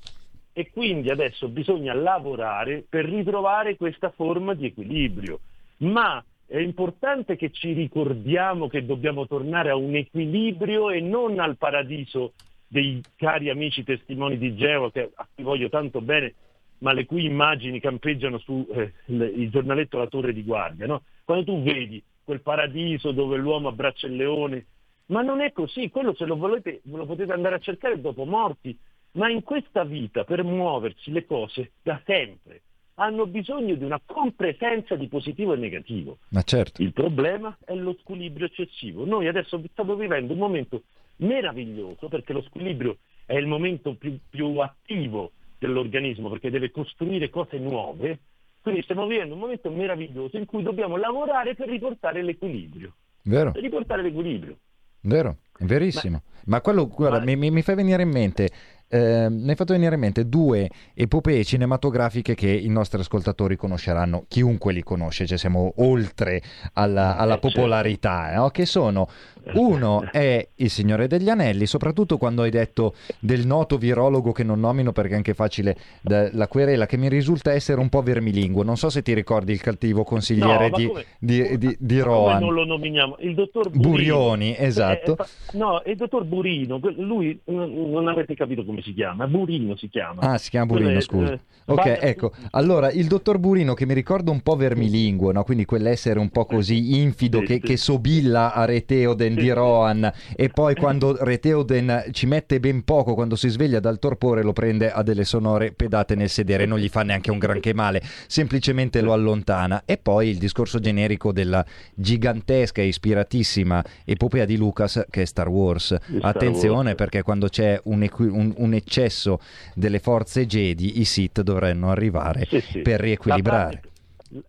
E 0.52 0.70
quindi 0.70 1.10
adesso 1.10 1.48
bisogna 1.48 1.94
lavorare 1.94 2.84
per 2.88 3.04
ritrovare 3.04 3.76
questa 3.76 4.10
forma 4.10 4.54
di 4.54 4.66
equilibrio. 4.66 5.40
Ma 5.78 6.22
è 6.46 6.58
importante 6.58 7.36
che 7.36 7.50
ci 7.52 7.72
ricordiamo 7.72 8.66
che 8.66 8.84
dobbiamo 8.84 9.26
tornare 9.26 9.70
a 9.70 9.76
un 9.76 9.94
equilibrio 9.94 10.90
e 10.90 11.00
non 11.00 11.38
al 11.38 11.56
paradiso 11.56 12.32
dei 12.66 13.00
cari 13.16 13.50
amici 13.50 13.84
testimoni 13.84 14.36
di 14.36 14.56
Geova 14.56 14.90
che, 14.90 15.10
a 15.14 15.26
cui 15.32 15.44
voglio 15.44 15.68
tanto 15.68 16.00
bene, 16.00 16.34
ma 16.78 16.92
le 16.92 17.06
cui 17.06 17.24
immagini 17.24 17.78
campeggiano 17.78 18.38
sul 18.38 18.66
eh, 18.70 19.48
giornaletto 19.48 19.98
La 19.98 20.08
Torre 20.08 20.32
di 20.32 20.42
Guardia. 20.42 20.86
No? 20.86 21.02
Quando 21.24 21.44
tu 21.44 21.62
vedi 21.62 22.02
quel 22.24 22.40
paradiso 22.40 23.12
dove 23.12 23.36
l'uomo 23.36 23.68
abbraccia 23.68 24.06
il 24.06 24.16
leone, 24.16 24.66
ma 25.06 25.22
non 25.22 25.40
è 25.40 25.52
così, 25.52 25.90
quello 25.90 26.14
se 26.14 26.24
lo 26.24 26.36
volete 26.36 26.80
lo 26.84 27.06
potete 27.06 27.32
andare 27.32 27.56
a 27.56 27.60
cercare 27.60 28.00
dopo 28.00 28.24
morti, 28.24 28.76
ma 29.12 29.28
in 29.28 29.42
questa 29.42 29.84
vita 29.84 30.24
per 30.24 30.44
muoversi 30.44 31.10
le 31.10 31.26
cose 31.26 31.72
da 31.82 32.00
sempre 32.04 32.62
hanno 32.94 33.26
bisogno 33.26 33.74
di 33.74 33.84
una 33.84 34.00
compresenza 34.04 34.94
di 34.94 35.08
positivo 35.08 35.54
e 35.54 35.56
negativo. 35.56 36.18
Ma 36.30 36.42
certo. 36.42 36.82
Il 36.82 36.92
problema 36.92 37.56
è 37.64 37.74
lo 37.74 37.96
squilibrio 38.00 38.46
eccessivo. 38.46 39.06
Noi 39.06 39.26
adesso 39.26 39.60
stiamo 39.72 39.94
vivendo 39.96 40.34
un 40.34 40.38
momento 40.38 40.82
meraviglioso 41.16 42.08
perché 42.08 42.34
lo 42.34 42.42
squilibrio 42.42 42.98
è 43.24 43.36
il 43.36 43.46
momento 43.46 43.94
più, 43.94 44.18
più 44.28 44.58
attivo 44.58 45.32
dell'organismo 45.58 46.28
perché 46.28 46.50
deve 46.50 46.70
costruire 46.70 47.30
cose 47.30 47.58
nuove. 47.58 48.18
Quindi 48.60 48.82
stiamo 48.82 49.06
vivendo 49.06 49.32
un 49.32 49.40
momento 49.40 49.70
meraviglioso 49.70 50.36
in 50.36 50.44
cui 50.44 50.62
dobbiamo 50.62 50.96
lavorare 50.96 51.54
per 51.54 51.68
riportare 51.68 52.22
l'equilibrio. 52.22 52.92
Vero. 53.22 53.52
Per 53.52 53.62
riportare 53.62 54.02
l'equilibrio. 54.02 54.56
Vero, 55.02 55.38
verissimo. 55.60 56.22
Ma, 56.44 56.56
Ma 56.56 56.60
quello, 56.60 56.86
guarda, 56.86 57.18
ma... 57.18 57.24
mi, 57.24 57.50
mi, 57.50 57.62
fai 57.62 57.74
venire 57.74 58.02
in 58.02 58.10
mente 58.10 58.50
eh, 58.92 59.28
mi 59.30 59.50
hai 59.50 59.54
fatto 59.54 59.72
venire 59.72 59.94
in 59.94 60.00
mente 60.00 60.28
due 60.28 60.68
epopee 60.94 61.44
cinematografiche 61.44 62.34
che 62.34 62.50
i 62.50 62.68
nostri 62.68 63.00
ascoltatori 63.00 63.56
conosceranno, 63.56 64.24
chiunque 64.26 64.72
li 64.72 64.82
conosce, 64.82 65.26
cioè 65.26 65.38
siamo 65.38 65.74
oltre 65.76 66.42
alla, 66.72 67.16
alla 67.16 67.36
eh, 67.36 67.40
certo. 67.40 67.48
popolarità, 67.48 68.32
no? 68.34 68.48
che 68.50 68.66
sono 68.66 69.08
uno 69.54 70.04
è 70.10 70.46
Il 70.56 70.70
Signore 70.70 71.06
degli 71.06 71.28
Anelli, 71.28 71.66
soprattutto 71.66 72.16
quando 72.18 72.42
hai 72.42 72.50
detto 72.50 72.94
del 73.18 73.46
noto 73.46 73.78
virologo 73.78 74.32
che 74.32 74.44
non 74.44 74.60
nomino 74.60 74.92
perché 74.92 75.14
è 75.14 75.16
anche 75.16 75.34
facile 75.34 75.76
la 76.02 76.48
querela, 76.48 76.86
che 76.86 76.96
mi 76.96 77.08
risulta 77.08 77.52
essere 77.52 77.80
un 77.80 77.88
po' 77.88 78.02
vermilinguo. 78.02 78.62
Non 78.62 78.76
so 78.76 78.90
se 78.90 79.02
ti 79.02 79.14
ricordi 79.14 79.52
il 79.52 79.60
cattivo 79.60 80.04
consigliere 80.04 80.68
no, 80.68 80.76
di, 80.76 80.92
di, 81.18 81.58
di, 81.58 81.76
di 81.78 82.00
Rohan. 82.00 82.40
non 82.40 82.54
lo 82.54 82.64
nominiamo? 82.64 83.16
Il 83.20 83.34
dottor 83.34 83.70
Burino. 83.70 83.88
Burioni, 83.88 84.54
esatto. 84.56 85.16
Eh, 85.16 85.22
eh, 85.22 85.58
no, 85.58 85.82
il 85.86 85.96
dottor 85.96 86.24
Burino, 86.24 86.80
lui 86.96 87.38
non 87.46 88.08
avete 88.08 88.34
capito 88.34 88.64
come 88.64 88.82
si 88.82 88.92
chiama, 88.92 89.26
Burino 89.26 89.76
si 89.76 89.88
chiama. 89.88 90.20
Ah, 90.22 90.38
si 90.38 90.50
chiama 90.50 90.66
Burino, 90.66 91.00
scusa. 91.00 91.32
Eh, 91.32 91.40
ok, 91.66 91.98
ecco. 92.00 92.32
Allora, 92.50 92.90
il 92.90 93.06
dottor 93.06 93.38
Burino 93.38 93.74
che 93.74 93.86
mi 93.86 93.94
ricorda 93.94 94.30
un 94.30 94.40
po' 94.40 94.56
vermilinguo, 94.56 95.32
no? 95.32 95.44
quindi 95.44 95.64
quell'essere 95.64 96.18
un 96.18 96.30
po' 96.30 96.44
così 96.44 97.00
infido 97.00 97.40
sì, 97.40 97.46
che, 97.46 97.54
sì. 97.54 97.60
che 97.60 97.76
sobilla 97.76 98.52
a 98.52 98.64
Reteode 98.64 99.29
Theoden 99.30 99.34
di 99.34 99.50
Rohan 99.52 100.12
e 100.36 100.48
poi 100.48 100.74
quando 100.74 101.16
Re 101.22 101.38
Theoden 101.38 102.04
ci 102.12 102.26
mette 102.26 102.60
ben 102.60 102.82
poco 102.84 103.14
quando 103.14 103.36
si 103.36 103.48
sveglia 103.48 103.80
dal 103.80 103.98
torpore 103.98 104.42
lo 104.42 104.52
prende 104.52 104.90
a 104.90 105.02
delle 105.02 105.24
sonore 105.24 105.72
pedate 105.72 106.14
nel 106.14 106.28
sedere 106.28 106.66
non 106.66 106.78
gli 106.78 106.88
fa 106.88 107.02
neanche 107.02 107.30
un 107.30 107.38
granché 107.38 107.74
male 107.74 108.00
semplicemente 108.26 109.00
lo 109.00 109.12
allontana 109.12 109.82
e 109.84 109.98
poi 109.98 110.28
il 110.28 110.38
discorso 110.38 110.78
generico 110.78 111.32
della 111.32 111.64
gigantesca 111.94 112.82
e 112.82 112.86
ispiratissima 112.86 113.84
epopea 114.04 114.44
di 114.44 114.56
Lucas 114.56 115.04
che 115.10 115.22
è 115.22 115.24
Star 115.24 115.48
Wars 115.48 115.96
attenzione 116.20 116.94
perché 116.94 117.22
quando 117.22 117.48
c'è 117.48 117.80
un, 117.84 118.02
equi- 118.02 118.28
un, 118.28 118.52
un, 118.56 118.74
eccesso 118.74 119.40
delle 119.74 119.98
forze 119.98 120.46
Jedi 120.46 121.00
i 121.00 121.04
Sith 121.04 121.42
dovranno 121.42 121.90
arrivare 121.90 122.46
sì, 122.48 122.60
sì. 122.60 122.80
per 122.80 123.00
riequilibrare 123.00 123.82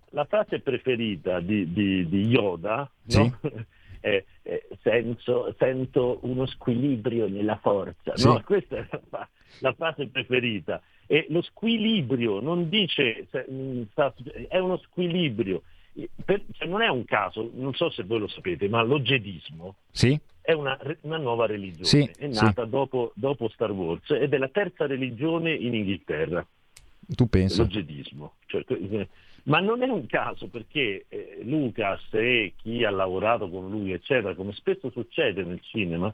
la 0.09 0.25
frase 0.25 0.59
preferita 0.59 1.39
di, 1.39 1.71
di, 1.71 2.07
di 2.07 2.27
Yoda 2.27 2.89
sì? 3.05 3.17
no? 3.17 3.37
Eh, 4.01 4.25
eh, 4.41 4.67
senso, 4.81 5.55
sento 5.57 6.19
uno 6.23 6.45
squilibrio 6.45 7.27
nella 7.27 7.57
forza. 7.57 8.15
Sì. 8.15 8.25
No? 8.25 8.41
Questa 8.45 8.77
è 8.77 8.87
la, 9.09 9.29
la, 9.59 9.73
frase 9.73 10.07
preferita. 10.07 10.81
E 11.05 11.27
lo 11.29 11.41
squilibrio 11.41 12.39
non 12.39 12.69
dice, 12.69 13.27
mm, 13.49 13.83
è 14.49 14.57
uno 14.57 14.77
squilibrio. 14.77 15.61
Per, 16.23 16.41
cioè 16.51 16.67
non 16.67 16.81
è 16.81 16.87
un 16.87 17.03
caso, 17.05 17.49
non 17.53 17.73
so 17.73 17.89
se 17.89 18.03
voi 18.03 18.19
lo 18.19 18.27
sapete, 18.27 18.69
ma 18.69 18.81
l'ogedismo 18.81 19.75
sì? 19.91 20.17
è 20.39 20.53
una, 20.53 20.79
una, 21.01 21.17
nuova 21.17 21.45
religione, 21.45 21.83
sì, 21.83 22.09
è 22.17 22.27
nata 22.27 22.63
dopo, 22.63 23.11
dopo, 23.13 23.49
Star 23.49 23.71
Wars 23.71 24.09
ed 24.11 24.33
è 24.33 24.37
la 24.37 24.47
terza 24.47 24.87
religione 24.87 25.53
in 25.53 25.73
Inghilterra. 25.73 26.47
Tu 27.07 27.27
pensi? 27.27 27.57
L'ogedismo. 27.57 28.35
Cioè, 28.45 28.63
ma 29.43 29.59
non 29.59 29.81
è 29.81 29.87
un 29.87 30.05
caso 30.05 30.47
perché 30.47 31.05
eh, 31.07 31.39
Lucas 31.43 32.01
e 32.11 32.53
chi 32.57 32.83
ha 32.83 32.91
lavorato 32.91 33.49
con 33.49 33.69
lui, 33.69 33.91
eccetera, 33.91 34.35
come 34.35 34.53
spesso 34.53 34.89
succede 34.91 35.43
nel 35.43 35.61
cinema, 35.61 36.13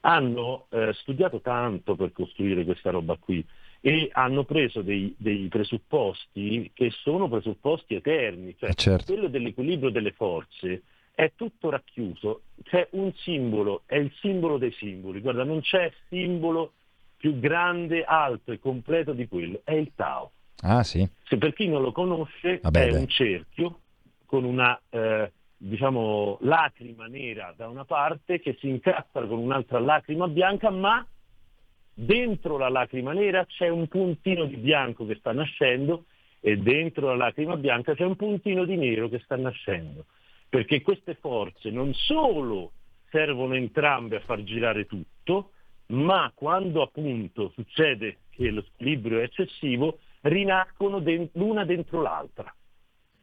hanno 0.00 0.66
eh, 0.70 0.92
studiato 0.94 1.40
tanto 1.40 1.96
per 1.96 2.12
costruire 2.12 2.64
questa 2.64 2.90
roba 2.90 3.16
qui 3.16 3.44
e 3.80 4.08
hanno 4.12 4.44
preso 4.44 4.82
dei, 4.82 5.14
dei 5.18 5.48
presupposti 5.48 6.70
che 6.74 6.90
sono 6.90 7.28
presupposti 7.28 7.94
eterni, 7.94 8.54
cioè 8.58 8.70
eh, 8.70 8.74
certo. 8.74 9.12
quello 9.12 9.28
dell'equilibrio 9.28 9.90
delle 9.90 10.12
forze 10.12 10.82
è 11.14 11.32
tutto 11.34 11.70
racchiuso, 11.70 12.42
c'è 12.62 12.86
un 12.92 13.12
simbolo, 13.14 13.82
è 13.86 13.96
il 13.96 14.12
simbolo 14.20 14.56
dei 14.56 14.72
simboli, 14.72 15.20
guarda 15.20 15.42
non 15.42 15.60
c'è 15.60 15.92
simbolo 16.08 16.74
più 17.16 17.40
grande, 17.40 18.04
alto 18.04 18.52
e 18.52 18.60
completo 18.60 19.12
di 19.12 19.26
quello, 19.26 19.62
è 19.64 19.72
il 19.72 19.90
Tao. 19.96 20.30
Ah, 20.62 20.82
sì. 20.82 21.08
Se 21.24 21.36
per 21.36 21.52
chi 21.54 21.68
non 21.68 21.82
lo 21.82 21.92
conosce 21.92 22.60
Vabbè, 22.62 22.86
è 22.86 22.90
beh. 22.90 22.98
un 22.98 23.08
cerchio 23.08 23.80
con 24.24 24.44
una 24.44 24.78
eh, 24.90 25.32
diciamo, 25.56 26.38
lacrima 26.42 27.06
nera 27.06 27.52
da 27.56 27.68
una 27.68 27.84
parte 27.84 28.40
che 28.40 28.56
si 28.60 28.68
incastra 28.68 29.26
con 29.26 29.38
un'altra 29.38 29.80
lacrima 29.80 30.28
bianca, 30.28 30.70
ma 30.70 31.04
dentro 31.92 32.56
la 32.56 32.68
lacrima 32.68 33.12
nera 33.12 33.44
c'è 33.44 33.68
un 33.68 33.88
puntino 33.88 34.44
di 34.44 34.56
bianco 34.56 35.04
che 35.04 35.16
sta 35.16 35.32
nascendo 35.32 36.04
e 36.40 36.56
dentro 36.56 37.08
la 37.08 37.16
lacrima 37.16 37.56
bianca 37.56 37.94
c'è 37.94 38.04
un 38.04 38.14
puntino 38.14 38.64
di 38.64 38.76
nero 38.76 39.08
che 39.08 39.18
sta 39.24 39.36
nascendo. 39.36 40.06
Perché 40.48 40.80
queste 40.80 41.14
forze 41.14 41.70
non 41.70 41.92
solo 41.92 42.72
servono 43.10 43.54
entrambe 43.54 44.16
a 44.16 44.20
far 44.20 44.42
girare 44.44 44.86
tutto, 44.86 45.50
ma 45.86 46.30
quando 46.34 46.82
appunto 46.82 47.50
succede 47.54 48.18
che 48.30 48.50
lo 48.50 48.62
squilibrio 48.62 49.18
è 49.18 49.24
eccessivo, 49.24 49.98
rinascono 50.22 51.00
de- 51.00 51.30
l'una 51.34 51.64
dentro 51.64 52.02
l'altra. 52.02 52.54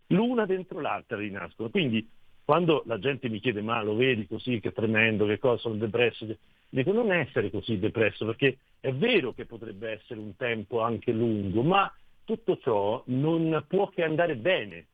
L'una 0.08 0.45
dentro 0.45 0.79
l'altra 0.79 1.17
rinascono. 1.17 1.69
Quindi 1.69 2.08
quando 2.43 2.84
la 2.86 2.99
gente 2.99 3.27
mi 3.27 3.39
chiede 3.39 3.62
ma 3.62 3.81
lo 3.81 3.95
vedi 3.95 4.27
così, 4.27 4.60
che 4.60 4.71
tremendo, 4.71 5.25
che 5.25 5.39
cosa 5.39 5.58
sono 5.58 5.75
depresso, 5.75 6.27
dico 6.69 6.91
non 6.91 7.12
essere 7.12 7.49
così 7.49 7.79
depresso 7.79 8.25
perché 8.25 8.58
è 8.79 8.93
vero 8.93 9.34
che 9.34 9.45
potrebbe 9.45 9.91
essere 9.91 10.19
un 10.19 10.36
tempo 10.36 10.81
anche 10.81 11.12
lungo, 11.12 11.63
ma 11.63 11.91
tutto 12.23 12.58
ciò 12.60 13.01
non 13.08 13.63
può 13.67 13.89
che 13.89 14.03
andare 14.03 14.36
bene, 14.36 14.86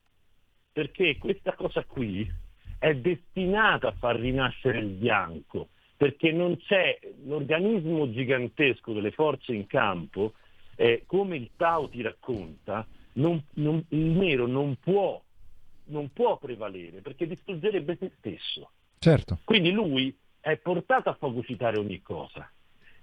perché 0.72 1.18
questa 1.18 1.54
cosa 1.54 1.84
qui 1.84 2.30
è 2.80 2.96
destinata 2.96 3.90
a 3.90 3.96
far 3.98 4.18
rinascere 4.18 4.80
il 4.80 4.90
bianco, 4.90 5.70
perché 5.98 6.32
non 6.32 6.58
c'è 6.58 7.00
l'organismo 7.26 8.10
gigantesco 8.10 8.94
delle 8.94 9.12
forze 9.12 9.54
in 9.54 9.68
campo 9.68 10.34
eh, 10.82 11.04
come 11.06 11.36
il 11.36 11.52
Tao 11.56 11.88
ti 11.90 12.02
racconta, 12.02 12.88
non, 13.14 13.40
non, 13.56 13.86
il 13.90 14.00
nero 14.00 14.48
non 14.48 14.78
può, 14.80 15.22
non 15.86 16.12
può 16.12 16.40
prevalere 16.40 17.02
perché 17.02 17.28
distruggerebbe 17.28 17.98
se 18.00 18.12
stesso. 18.18 18.72
Certo. 18.98 19.42
Quindi 19.44 19.72
lui 19.72 20.16
è 20.40 20.58
portato 20.58 21.10
a 21.10 21.14
fagocitare 21.14 21.78
ogni 21.78 22.02
cosa. 22.02 22.52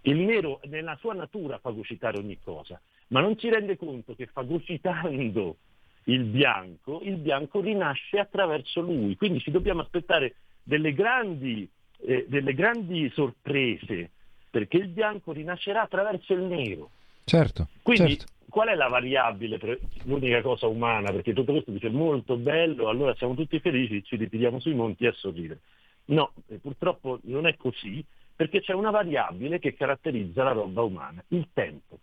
Il 0.01 0.17
nero 0.17 0.61
nella 0.65 0.97
sua 0.97 1.15
natura 1.15 1.59
fagocitare 1.59 2.19
ogni 2.19 2.41
cosa, 2.41 2.81
ma 3.09 3.21
non 3.21 3.39
ci 3.39 3.49
rende 3.49 3.77
conto 3.77 4.17
che 4.17 4.27
fagocitando 4.27 5.57
il 6.05 6.25
bianco, 6.25 7.01
il 7.05 7.17
bianco 7.19 7.61
rinasce 7.61 8.19
attraverso 8.19 8.81
lui. 8.81 9.15
Quindi 9.15 9.39
ci 9.39 9.53
dobbiamo 9.53 9.83
aspettare 9.83 10.35
delle 10.65 10.93
grandi, 10.93 11.69
eh, 12.01 12.27
delle 12.29 12.55
grandi 12.55 13.09
sorprese, 13.11 14.11
perché 14.51 14.79
il 14.79 14.89
bianco 14.89 15.31
rinascerà 15.31 15.83
attraverso 15.83 16.33
il 16.33 16.43
nero. 16.43 16.91
Certo. 17.29 17.69
Quindi 17.83 18.17
certo. 18.17 18.33
qual 18.49 18.69
è 18.69 18.75
la 18.75 18.89
variabile, 18.89 19.59
l'unica 20.05 20.41
cosa 20.41 20.67
umana? 20.67 21.11
Perché 21.11 21.35
tutto 21.35 21.53
questo 21.53 21.71
dice 21.71 21.91
molto 21.91 22.37
bello, 22.37 22.89
allora 22.89 23.15
siamo 23.17 23.35
tutti 23.35 23.61
felici, 23.61 24.03
ci 24.03 24.17
ritiriamo 24.17 24.59
sui 24.59 24.75
monti 24.75 25.05
a 25.07 25.13
sorridere. 25.13 25.61
No, 26.07 26.33
purtroppo 26.63 27.21
non 27.25 27.47
è 27.47 27.55
così, 27.57 28.03
perché 28.35 28.63
c'è 28.63 28.73
una 28.73 28.91
variabile 28.91 29.59
che 29.59 29.75
caratterizza 29.75 30.43
la 30.43 30.53
roba 30.53 30.81
umana, 30.83 31.23
il 31.29 31.49
tempo. 31.53 31.99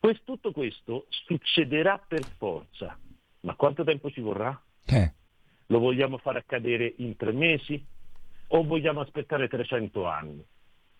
Questo, 0.00 0.22
tutto 0.24 0.50
questo 0.50 1.06
succederà 1.08 1.96
per 1.96 2.24
forza, 2.36 2.98
ma 3.42 3.54
quanto 3.54 3.84
tempo 3.84 4.10
ci 4.10 4.20
vorrà? 4.20 4.60
Eh. 4.84 5.12
Lo 5.66 5.78
vogliamo 5.78 6.18
fare 6.18 6.40
accadere 6.40 6.94
in 6.96 7.14
tre 7.14 7.30
mesi 7.30 7.80
o 8.48 8.64
vogliamo 8.64 9.00
aspettare 9.00 9.46
300 9.46 10.04
anni? 10.06 10.44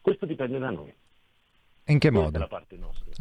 Questo 0.01 0.25
dipende 0.25 0.61
da 0.61 0.71
noi. 0.71 0.95
In 1.87 1.99
che 1.99 2.11
modo? 2.11 2.49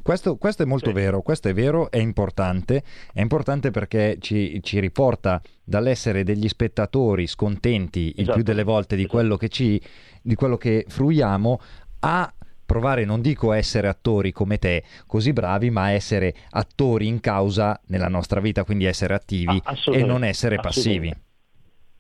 Questo, 0.04 0.38
questo, 0.38 0.64
è 0.64 0.66
molto 0.66 0.90
sì. 0.90 0.96
vero, 0.96 1.22
questo 1.22 1.50
è 1.50 1.54
vero, 1.54 1.90
è 1.90 1.98
importante, 1.98 2.84
è 3.12 3.22
importante 3.22 3.72
perché 3.72 4.18
ci, 4.20 4.62
ci 4.62 4.80
riporta 4.80 5.42
dall'essere 5.64 6.24
degli 6.24 6.48
spettatori 6.48 7.26
scontenti 7.26 8.10
esatto. 8.10 8.22
il 8.22 8.32
più 8.36 8.44
delle 8.44 8.64
volte 8.64 8.96
di, 8.96 9.02
esatto. 9.04 9.18
quello 9.18 9.38
che 9.38 9.50
ci, 9.50 9.82
di 10.22 10.36
quello 10.36 10.58
che 10.58 10.86
fruiamo 10.88 11.60
a 12.02 12.34
provare, 12.64 13.04
non 13.04 13.22
dico 13.22 13.52
essere 13.52 13.88
attori 13.88 14.32
come 14.32 14.58
te, 14.58 14.84
così 15.06 15.34
bravi, 15.34 15.70
ma 15.72 15.92
essere 15.92 16.34
attori 16.52 17.08
in 17.08 17.20
causa 17.20 17.80
nella 17.88 18.08
nostra 18.08 18.40
vita, 18.40 18.64
quindi 18.64 18.86
essere 18.86 19.14
attivi 19.14 19.60
ah, 19.64 19.76
e 19.92 20.04
non 20.04 20.24
essere 20.24 20.58
passivi. 20.58 21.12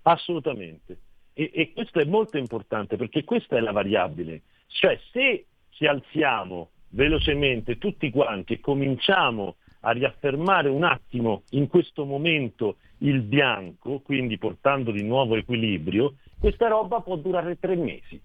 Assolutamente. 0.04 1.00
E, 1.34 1.52
e 1.54 1.74
questo 1.74 2.00
è 2.00 2.06
molto 2.06 2.38
importante 2.38 2.96
perché 2.98 3.24
questa 3.24 3.58
è 3.58 3.60
la 3.60 3.72
variabile. 3.72 4.44
Cioè 4.68 4.98
se 5.12 5.48
ci 5.82 5.88
alziamo 5.88 6.70
velocemente 6.90 7.80
tutti 7.80 8.12
quanti 8.12 8.54
e 8.54 8.60
cominciamo 8.60 9.56
a 9.80 9.90
riaffermare 9.90 10.70
un 10.70 10.84
attimo 10.84 11.42
in 11.52 11.68
questo 11.68 12.06
momento 12.06 12.78
il 13.00 13.24
bianco, 13.24 14.00
quindi 14.02 14.38
portando 14.38 14.92
di 14.92 15.02
nuovo 15.02 15.36
equilibrio, 15.36 16.18
questa 16.40 16.68
roba 16.68 17.00
può 17.00 17.16
durare 17.16 17.58
tre 17.58 17.76
mesi. 17.76 18.22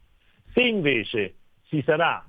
Se 0.52 0.60
invece 0.60 1.36
si 1.68 1.80
sarà 1.80 2.22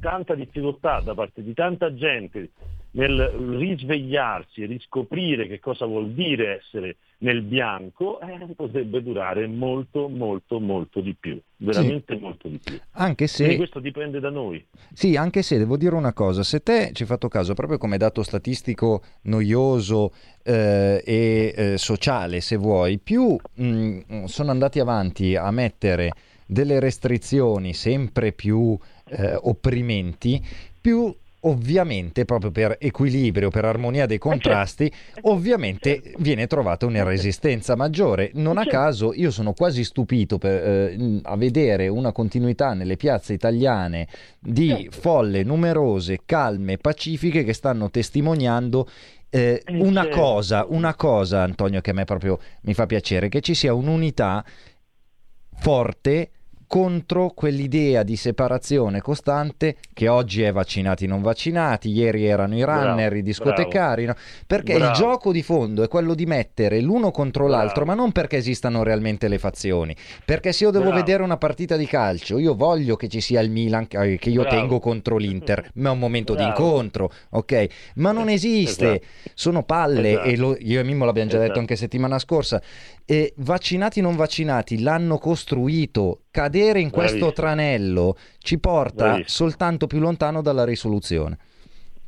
tanta 0.00 0.34
difficoltà 0.34 1.00
da 1.00 1.14
parte 1.14 1.42
di 1.42 1.54
tanta 1.54 1.94
gente 1.94 2.50
nel 2.92 3.20
risvegliarsi 3.20 4.62
e 4.62 4.66
riscoprire 4.66 5.46
che 5.46 5.60
cosa 5.60 5.84
vuol 5.84 6.12
dire 6.12 6.58
essere 6.58 6.96
nel 7.18 7.42
bianco, 7.42 8.20
eh, 8.20 8.54
potrebbe 8.54 9.02
durare 9.02 9.46
molto, 9.46 10.08
molto, 10.08 10.60
molto 10.60 11.00
di 11.00 11.14
più, 11.18 11.38
veramente 11.56 12.14
sì. 12.14 12.20
molto 12.20 12.48
di 12.48 12.58
più. 12.62 12.78
Anche 12.92 13.26
se... 13.26 13.44
Quindi 13.44 13.56
questo 13.56 13.80
dipende 13.80 14.20
da 14.20 14.30
noi. 14.30 14.64
Sì, 14.92 15.16
anche 15.16 15.42
se 15.42 15.58
devo 15.58 15.76
dire 15.76 15.96
una 15.96 16.12
cosa, 16.12 16.42
se 16.42 16.60
te 16.60 16.90
ci 16.92 17.02
hai 17.02 17.08
fatto 17.08 17.28
caso 17.28 17.54
proprio 17.54 17.76
come 17.76 17.98
dato 17.98 18.22
statistico 18.22 19.02
noioso 19.22 20.12
eh, 20.44 21.02
e 21.04 21.54
eh, 21.56 21.78
sociale, 21.78 22.40
se 22.40 22.56
vuoi, 22.56 22.98
più 22.98 23.36
mh, 23.54 24.00
mm, 24.12 24.24
sono 24.24 24.50
andati 24.50 24.78
avanti 24.78 25.34
a 25.34 25.50
mettere 25.50 26.12
delle 26.50 26.80
restrizioni 26.80 27.74
sempre 27.74 28.32
più 28.32 28.76
eh, 29.10 29.38
opprimenti, 29.40 30.42
più 30.80 31.14
ovviamente 31.42 32.24
proprio 32.24 32.50
per 32.50 32.76
equilibrio, 32.80 33.50
per 33.50 33.64
armonia 33.64 34.06
dei 34.06 34.18
contrasti, 34.18 34.90
ovviamente 35.22 36.02
viene 36.18 36.46
trovata 36.46 36.86
una 36.86 37.04
resistenza 37.04 37.76
maggiore. 37.76 38.30
Non 38.34 38.58
a 38.58 38.66
caso 38.66 39.12
io 39.14 39.30
sono 39.30 39.52
quasi 39.52 39.84
stupito 39.84 40.38
per, 40.38 40.62
eh, 40.62 41.20
a 41.22 41.36
vedere 41.36 41.86
una 41.88 42.12
continuità 42.12 42.74
nelle 42.74 42.96
piazze 42.96 43.34
italiane 43.34 44.08
di 44.38 44.88
folle 44.90 45.44
numerose, 45.44 46.20
calme, 46.24 46.76
pacifiche 46.78 47.44
che 47.44 47.52
stanno 47.52 47.90
testimoniando 47.90 48.88
eh, 49.30 49.62
una 49.68 50.08
cosa, 50.08 50.66
una 50.68 50.94
cosa, 50.94 51.42
Antonio, 51.42 51.80
che 51.80 51.90
a 51.90 51.94
me 51.94 52.04
proprio 52.04 52.38
mi 52.62 52.74
fa 52.74 52.86
piacere, 52.86 53.28
che 53.28 53.40
ci 53.42 53.54
sia 53.54 53.74
un'unità 53.74 54.44
forte 55.54 56.30
contro 56.68 57.30
quell'idea 57.34 58.02
di 58.02 58.14
separazione 58.14 59.00
costante 59.00 59.76
che 59.94 60.06
oggi 60.06 60.42
è 60.42 60.52
vaccinati 60.52 61.06
non 61.06 61.22
vaccinati, 61.22 61.90
ieri 61.90 62.26
erano 62.26 62.54
i 62.54 62.62
runner, 62.62 62.94
bravo, 62.94 63.16
i 63.16 63.22
discotecari, 63.22 64.04
no? 64.04 64.14
perché 64.46 64.74
bravo. 64.74 64.90
il 64.90 64.96
gioco 64.96 65.32
di 65.32 65.42
fondo 65.42 65.82
è 65.82 65.88
quello 65.88 66.14
di 66.14 66.26
mettere 66.26 66.80
l'uno 66.80 67.10
contro 67.10 67.46
bravo. 67.46 67.62
l'altro, 67.62 67.84
ma 67.86 67.94
non 67.94 68.12
perché 68.12 68.36
esistano 68.36 68.82
realmente 68.82 69.28
le 69.28 69.38
fazioni, 69.38 69.96
perché 70.24 70.52
se 70.52 70.64
io 70.64 70.70
devo 70.70 70.92
vedere 70.92 71.22
una 71.22 71.38
partita 71.38 71.76
di 71.76 71.86
calcio, 71.86 72.38
io 72.38 72.54
voglio 72.54 72.96
che 72.96 73.08
ci 73.08 73.22
sia 73.22 73.40
il 73.40 73.50
Milan 73.50 73.86
che 73.88 74.18
io 74.24 74.46
tengo 74.46 74.78
contro 74.78 75.16
l'Inter, 75.16 75.70
ma 75.74 75.88
è 75.88 75.92
un 75.92 75.98
momento 75.98 76.34
di 76.34 76.42
incontro, 76.42 77.10
ok? 77.30 77.66
Ma 77.94 78.12
non 78.12 78.28
esiste, 78.28 79.00
esatto. 79.00 79.30
sono 79.32 79.62
palle 79.62 80.10
esatto. 80.10 80.28
e 80.28 80.36
lo, 80.36 80.56
io 80.60 80.80
e 80.80 80.84
Mimmo 80.84 81.06
l'abbiamo 81.06 81.30
già 81.30 81.36
esatto. 81.36 81.48
detto 81.48 81.60
anche 81.60 81.76
settimana 81.76 82.18
scorsa, 82.18 82.60
e 83.10 83.32
vaccinati 83.38 84.02
non 84.02 84.16
vaccinati 84.16 84.82
l'hanno 84.82 85.16
costruito, 85.16 86.24
cadere 86.30 86.80
in 86.80 86.90
questo 86.90 87.28
Bravissimo. 87.28 87.32
tranello 87.32 88.16
ci 88.36 88.58
porta 88.58 89.04
Bravissimo. 89.04 89.48
soltanto 89.48 89.86
più 89.86 89.98
lontano 89.98 90.42
dalla 90.42 90.66
risoluzione. 90.66 91.38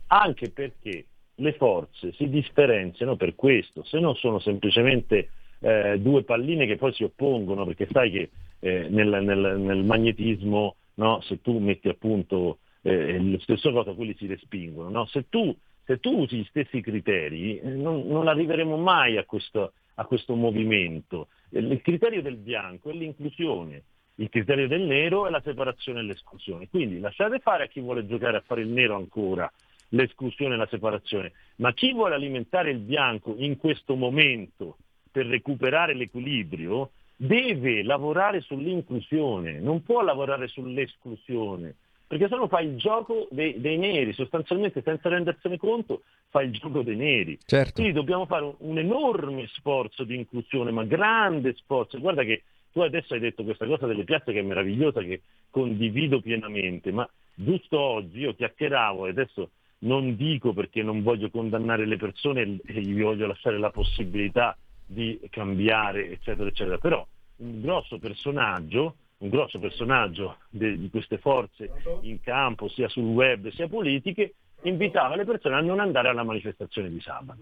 Anche 0.08 0.50
perché 0.50 1.06
le 1.36 1.54
forze 1.54 2.12
si 2.12 2.28
differenziano 2.28 3.16
per 3.16 3.34
questo, 3.34 3.82
se 3.82 3.98
non 3.98 4.14
sono 4.16 4.40
semplicemente 4.40 5.30
eh, 5.60 5.98
due 5.98 6.22
palline 6.22 6.66
che 6.66 6.76
poi 6.76 6.92
si 6.92 7.02
oppongono, 7.02 7.64
perché 7.64 7.88
sai 7.90 8.10
che 8.10 8.30
eh, 8.58 8.88
nel, 8.90 9.24
nel, 9.24 9.58
nel, 9.58 9.82
magnetismo, 9.82 10.76
no, 10.96 11.22
se 11.22 11.40
tu 11.40 11.58
metti 11.60 11.88
appunto 11.88 12.58
eh, 12.82 13.18
lo 13.18 13.38
stesso 13.40 13.72
cosa, 13.72 13.94
quelli 13.94 14.14
si 14.18 14.26
respingono. 14.26 14.90
No? 14.90 15.06
Se, 15.06 15.30
tu, 15.30 15.56
se, 15.86 15.98
tu, 15.98 16.18
usi 16.18 16.36
gli 16.36 16.46
stessi 16.50 16.82
criteri, 16.82 17.58
eh, 17.58 17.70
non, 17.70 18.06
non 18.06 18.28
arriveremo 18.28 18.76
mai 18.76 19.16
a 19.16 19.24
questo, 19.24 19.72
a 19.94 20.04
questo 20.04 20.34
movimento. 20.34 21.28
Il 21.50 21.80
criterio 21.82 22.22
del 22.22 22.36
bianco 22.36 22.90
è 22.90 22.92
l'inclusione, 22.92 23.82
il 24.16 24.28
criterio 24.28 24.68
del 24.68 24.82
nero 24.82 25.26
è 25.26 25.30
la 25.30 25.40
separazione 25.42 26.00
e 26.00 26.02
l'esclusione. 26.02 26.68
Quindi 26.68 27.00
lasciate 27.00 27.38
fare 27.38 27.64
a 27.64 27.66
chi 27.66 27.80
vuole 27.80 28.06
giocare 28.06 28.36
a 28.36 28.42
fare 28.44 28.62
il 28.62 28.68
nero 28.68 28.96
ancora 28.96 29.50
l'esclusione 29.90 30.54
e 30.54 30.58
la 30.58 30.68
separazione, 30.70 31.32
ma 31.56 31.72
chi 31.72 31.92
vuole 31.92 32.14
alimentare 32.14 32.70
il 32.70 32.78
bianco 32.78 33.34
in 33.38 33.56
questo 33.56 33.96
momento 33.96 34.76
per 35.10 35.26
recuperare 35.26 35.94
l'equilibrio 35.94 36.90
deve 37.16 37.82
lavorare 37.82 38.40
sull'inclusione, 38.40 39.58
non 39.58 39.82
può 39.82 40.02
lavorare 40.02 40.46
sull'esclusione 40.48 41.74
perché 42.10 42.26
se 42.26 42.34
no 42.34 42.48
fa 42.48 42.58
il 42.58 42.76
gioco 42.76 43.28
dei, 43.30 43.60
dei, 43.60 43.78
neri, 43.78 44.12
sostanzialmente 44.12 44.82
senza 44.82 45.08
rendersene 45.08 45.56
conto 45.56 46.02
fa 46.28 46.42
il 46.42 46.50
gioco 46.50 46.82
dei 46.82 46.96
neri. 46.96 47.38
Certo. 47.46 47.74
Quindi 47.74 47.92
dobbiamo 47.92 48.26
fare 48.26 48.46
un, 48.46 48.54
un, 48.58 48.78
enorme 48.78 49.46
sforzo 49.52 50.02
di 50.02 50.16
inclusione, 50.16 50.72
ma 50.72 50.82
grande 50.82 51.54
sforzo. 51.54 52.00
Guarda 52.00 52.24
che 52.24 52.42
tu 52.72 52.80
adesso 52.80 53.14
hai 53.14 53.20
detto 53.20 53.44
questa 53.44 53.64
cosa 53.64 53.86
delle 53.86 54.02
piazze 54.02 54.32
che 54.32 54.40
è 54.40 54.42
meravigliosa, 54.42 55.02
che 55.02 55.22
condivido 55.50 56.20
pienamente, 56.20 56.90
ma 56.90 57.08
giusto 57.32 57.78
oggi 57.78 58.18
io 58.18 58.34
chiacchieravo 58.34 59.06
e 59.06 59.10
adesso 59.10 59.50
non 59.82 60.16
dico 60.16 60.52
perché 60.52 60.82
non 60.82 61.04
voglio 61.04 61.30
condannare 61.30 61.86
le 61.86 61.96
persone 61.96 62.58
e 62.66 62.80
gli 62.80 63.00
voglio 63.00 63.28
lasciare 63.28 63.56
la 63.56 63.70
possibilità 63.70 64.58
di 64.84 65.16
cambiare, 65.30 66.10
eccetera, 66.10 66.48
eccetera, 66.48 66.78
però 66.78 67.06
un 67.36 67.60
grosso 67.60 68.00
personaggio 68.00 68.96
un 69.20 69.28
grosso 69.28 69.58
personaggio 69.58 70.38
de, 70.48 70.78
di 70.78 70.88
queste 70.90 71.18
forze 71.18 71.70
in 72.02 72.20
campo, 72.20 72.68
sia 72.68 72.88
sul 72.88 73.04
web 73.04 73.50
sia 73.50 73.68
politiche, 73.68 74.34
invitava 74.62 75.16
le 75.16 75.24
persone 75.24 75.56
a 75.56 75.60
non 75.60 75.80
andare 75.80 76.08
alla 76.08 76.22
manifestazione 76.22 76.88
di 76.88 77.00
sabato. 77.00 77.40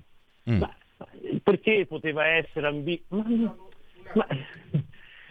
Mm. 0.51 0.59
Ma, 0.59 0.75
perché 1.43 1.87
poteva 1.87 2.27
essere 2.27 2.67
ambiguo? 2.67 3.07
Ma, 3.09 3.25
ma, 4.15 4.27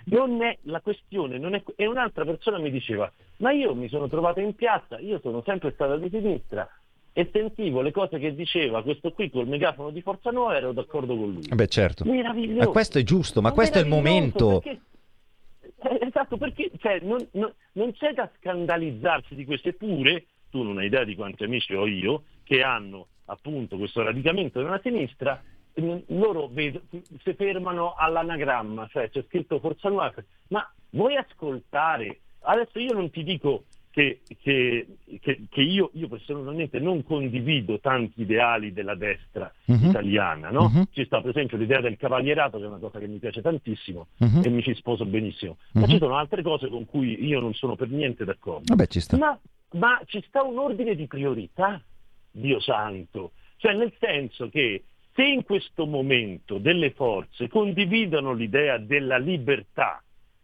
non 0.06 0.42
è 0.42 0.58
la 0.64 0.80
questione, 0.80 1.38
non 1.38 1.54
è, 1.54 1.64
e 1.76 1.86
un'altra 1.86 2.24
persona 2.24 2.60
mi 2.60 2.72
diceva, 2.72 3.12
ma 3.38 3.52
io 3.52 3.76
mi 3.76 3.90
sono 3.90 4.08
trovata 4.08 4.40
in 4.40 4.56
piazza, 4.56 5.00
io 5.00 5.20
sono 5.20 5.42
sempre 5.46 5.72
stata 5.74 5.98
di 5.98 6.10
sinistra 6.10 6.70
e 7.12 7.30
sentivo 7.32 7.82
le 7.82 7.92
cose 7.92 8.20
che 8.20 8.34
diceva 8.34 8.84
questo 8.84 9.12
qui 9.12 9.30
col 9.30 9.48
megafono 9.48 9.90
di 9.90 10.02
Forza 10.02 10.30
Nuova 10.30 10.56
ero 10.56 10.72
d'accordo 10.72 11.18
con 11.18 11.32
lui. 11.34 11.48
Beh 11.50 11.68
certo. 11.68 12.06
Ma 12.06 12.68
questo 12.68 13.00
è 13.00 13.04
giusto, 13.04 13.42
ma, 13.42 13.50
ma 13.50 13.54
questo 13.56 13.80
è 13.80 13.82
il 13.82 13.88
momento. 13.88 14.60
Perché 14.60 14.80
eh, 15.80 16.00
esatto, 16.02 16.38
perché 16.38 16.72
cioè, 16.80 17.00
non, 17.02 17.26
non, 17.34 17.54
non, 17.74 17.94
c'è 17.94 18.14
da 18.14 18.30
scandalizzarsi 18.38 19.36
di 19.36 19.46
questo, 19.46 19.70
eppure 19.70 20.26
tu 20.50 20.64
non 20.64 20.78
hai 20.78 20.88
idea 20.88 21.04
di 21.04 21.16
quanti 21.16 21.44
amici 21.44 21.74
ho 21.74 21.86
io 21.86 22.24
che 22.44 22.64
hanno 22.64 23.08
appunto 23.26 23.78
questo 23.78 24.04
radicamento 24.04 24.62
della 24.62 24.80
sinistra, 24.82 25.42
loro 26.08 26.48
vedo, 26.48 26.82
si 27.22 27.34
fermano 27.34 27.94
all'anagramma, 27.96 28.88
cioè 28.88 29.10
c'è 29.10 29.24
scritto 29.28 29.60
Forza 29.60 29.90
Nuova, 29.90 30.14
ma 30.48 30.68
vuoi 30.92 31.16
ascoltare? 31.16 32.22
Adesso 32.40 32.80
io 32.80 32.94
non 32.94 33.10
ti 33.12 33.24
dico 33.24 33.66
che, 33.90 34.22
che, 34.40 34.88
che, 35.50 35.62
io, 35.62 35.90
io, 35.94 36.08
personalmente 36.08 36.80
non 36.80 37.04
condivido 37.04 37.80
tanti 37.80 38.22
ideali 38.22 38.72
della 38.72 38.96
destra 38.96 39.52
uh-huh. 39.66 39.90
italiana. 39.90 40.50
No? 40.52 40.72
Uh-huh. 40.72 40.88
Ci 40.92 41.06
sta 41.06 41.20
per 41.22 41.32
esempio 41.32 41.58
l'idea 41.58 41.82
del 41.82 41.98
cavalierato, 41.98 42.58
che 42.58 42.66
è 42.66 42.68
una 42.68 42.78
cosa 42.78 43.00
che 43.00 43.08
mi 43.08 43.18
piace 43.18 43.42
tantissimo 43.42 44.08
uh-huh. 44.20 44.42
e 44.44 44.50
mi 44.50 44.62
ci 44.62 44.76
sposo 44.76 45.06
benissimo, 45.06 45.58
ma 45.74 45.88
ci 45.88 45.98
sono 45.98 46.16
altre 46.16 46.44
cose 46.44 46.70
con 46.70 46.86
cui 46.86 47.26
io 47.26 47.40
non 47.40 47.54
sono 47.54 47.76
per 47.76 47.90
niente 47.90 48.24
d'accordo. 48.24 48.66
Vabbè, 48.68 48.88
ci 48.88 49.02
ma, 49.18 49.38
ma 49.72 50.00
ci 50.06 50.24
sta 50.28 50.44
un 50.44 50.58
ordine 50.60 50.96
di 50.96 51.08
priorità, 51.08 51.82
Dio 52.32 52.60
santo, 52.60 53.32
cioè 53.58 53.74
nel 53.74 53.94
senso 54.00 54.50
che 54.50 54.84
se 55.14 55.24
in 55.24 55.44
questo 55.44 55.88
momento 55.88 56.60
delle 56.60 56.92
forze 56.92 57.48
condividono 57.50 58.34
l'idea 58.34 58.78
della 58.78 59.18
libertà, 59.18 60.04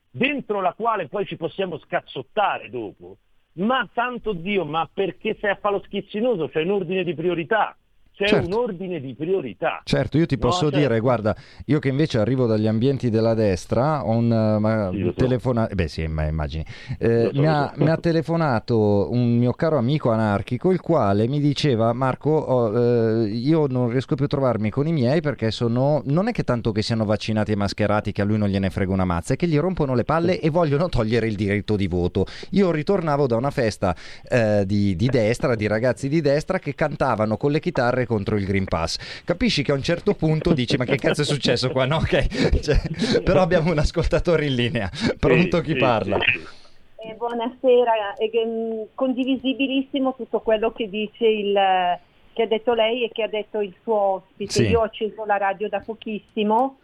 dentro 0.09 0.61
la 0.61 0.73
quale 0.73 1.07
poi 1.07 1.27
ci 1.27 1.37
possiamo 1.37 1.77
scazzottare 1.77 2.71
dopo, 2.71 3.17
ma 3.55 3.87
santo 3.93 4.33
Dio, 4.33 4.65
ma 4.65 4.89
perché 4.91 5.37
sei 5.39 5.51
a 5.51 5.55
fare 5.55 5.75
lo 5.75 5.83
schizzinoso? 5.85 6.49
C'è 6.49 6.61
un 6.61 6.71
ordine 6.71 7.03
di 7.03 7.13
priorità 7.13 7.77
c'è 8.13 8.27
certo. 8.27 8.45
un 8.45 8.53
ordine 8.53 8.99
di 8.99 9.15
priorità. 9.15 9.81
Certo, 9.83 10.19
io 10.19 10.27
ti 10.27 10.37
posso 10.37 10.65
no, 10.65 10.69
dire, 10.69 10.81
certo. 10.81 11.01
guarda, 11.01 11.35
io 11.65 11.79
che 11.79 11.89
invece 11.89 12.19
arrivo 12.19 12.45
dagli 12.45 12.67
ambienti 12.67 13.09
della 13.09 13.33
destra, 13.33 14.05
ho 14.05 14.11
un 14.11 14.91
uh, 14.91 14.95
sì, 14.95 15.13
telefonato, 15.15 15.69
so. 15.69 15.75
beh 15.75 15.87
sì, 15.87 16.05
ma 16.05 16.23
immagini, 16.25 16.63
eh, 16.99 17.31
so, 17.33 17.39
mi, 17.39 17.47
ha, 17.47 17.73
so. 17.73 17.83
mi, 17.83 17.89
ha, 17.89 17.97
telefonato 17.97 19.11
un 19.11 19.37
mio 19.37 19.53
caro 19.53 19.79
amico 19.79 20.11
anarchico, 20.11 20.71
il 20.71 20.79
quale 20.79 21.27
mi 21.27 21.39
diceva, 21.39 21.91
Marco, 21.93 22.29
oh, 22.29 23.23
eh, 23.23 23.29
io 23.29 23.65
non 23.65 23.89
riesco 23.89 24.13
più 24.13 24.25
a 24.25 24.27
trovarmi 24.27 24.69
con 24.69 24.85
i 24.85 24.91
miei 24.91 25.19
perché 25.19 25.49
sono, 25.49 26.03
non 26.05 26.27
è 26.27 26.31
che 26.31 26.43
tanto 26.43 26.71
che 26.71 26.83
siano 26.83 27.05
vaccinati 27.05 27.51
e 27.51 27.55
mascherati 27.55 28.11
che 28.11 28.21
a 28.21 28.25
lui 28.25 28.37
non 28.37 28.47
gliene 28.47 28.69
frega 28.69 28.93
una 28.93 29.05
mazza, 29.05 29.33
è 29.33 29.37
che 29.37 29.47
gli 29.47 29.57
rompono 29.57 29.95
le 29.95 30.03
palle 30.03 30.39
e 30.39 30.51
vogliono 30.51 30.87
togliere 30.87 31.25
il 31.25 31.35
diritto 31.35 31.75
di 31.75 31.87
voto. 31.87 32.27
Io 32.51 32.69
ritornavo 32.69 33.25
da 33.25 33.37
una 33.37 33.49
festa 33.49 33.95
eh, 34.29 34.65
di, 34.67 34.95
di 34.95 35.07
destra, 35.07 35.55
di 35.55 35.65
ragazzi 35.65 36.07
di 36.07 36.21
destra 36.21 36.59
che 36.59 36.75
cantavano 36.75 37.37
con 37.37 37.49
le 37.49 37.59
chitarre 37.59 38.02
votare 38.03 38.05
contro 38.05 38.35
il 38.35 38.45
Green 38.45 38.65
Pass. 38.65 39.23
Capisci 39.23 39.63
che 39.63 39.71
a 39.71 39.75
un 39.75 39.83
certo 39.83 40.13
punto 40.13 40.53
dici 40.53 40.77
ma 40.77 40.85
che 40.85 40.97
cazzo 40.97 41.21
è 41.21 41.25
successo 41.25 41.69
qua? 41.71 41.85
No, 41.85 41.97
ok, 41.97 42.59
cioè, 42.61 42.81
però 43.23 43.41
abbiamo 43.41 43.71
un 43.71 43.79
ascoltatore 43.79 44.45
in 44.45 44.55
linea. 44.55 44.89
Pronto 45.19 45.61
chi 45.61 45.75
parla? 45.75 46.17
Eh, 46.17 47.13
buonasera, 47.15 48.15
è 48.17 48.29
mm, 48.45 48.81
condivisibilissimo 48.93 50.15
tutto 50.15 50.39
quello 50.39 50.71
che 50.71 50.89
dice 50.89 51.25
il 51.25 51.99
che 52.33 52.41
ha 52.41 52.47
detto 52.47 52.73
lei 52.73 53.03
e 53.03 53.09
che 53.09 53.21
ha 53.21 53.27
detto 53.27 53.59
il 53.59 53.73
suo 53.83 53.95
ospite. 53.95 54.51
Sì. 54.51 54.63
Io 54.63 54.79
ho 54.79 54.83
acceso 54.83 55.23
la 55.25 55.37
radio 55.37 55.69
da 55.69 55.79
pochissimo 55.81 56.79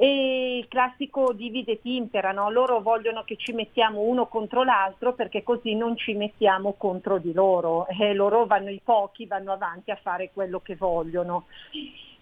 e 0.00 0.58
il 0.58 0.68
classico 0.68 1.32
divide 1.32 1.72
et 1.72 1.80
impera, 1.82 2.30
no? 2.30 2.52
loro 2.52 2.80
vogliono 2.80 3.24
che 3.24 3.34
ci 3.34 3.52
mettiamo 3.52 4.02
uno 4.02 4.26
contro 4.26 4.62
l'altro 4.62 5.12
perché 5.12 5.42
così 5.42 5.74
non 5.74 5.96
ci 5.96 6.14
mettiamo 6.14 6.74
contro 6.74 7.18
di 7.18 7.32
loro 7.32 7.88
e 7.88 8.14
loro 8.14 8.46
vanno 8.46 8.70
i 8.70 8.80
pochi, 8.82 9.26
vanno 9.26 9.50
avanti 9.50 9.90
a 9.90 9.98
fare 10.00 10.30
quello 10.32 10.60
che 10.60 10.76
vogliono. 10.76 11.46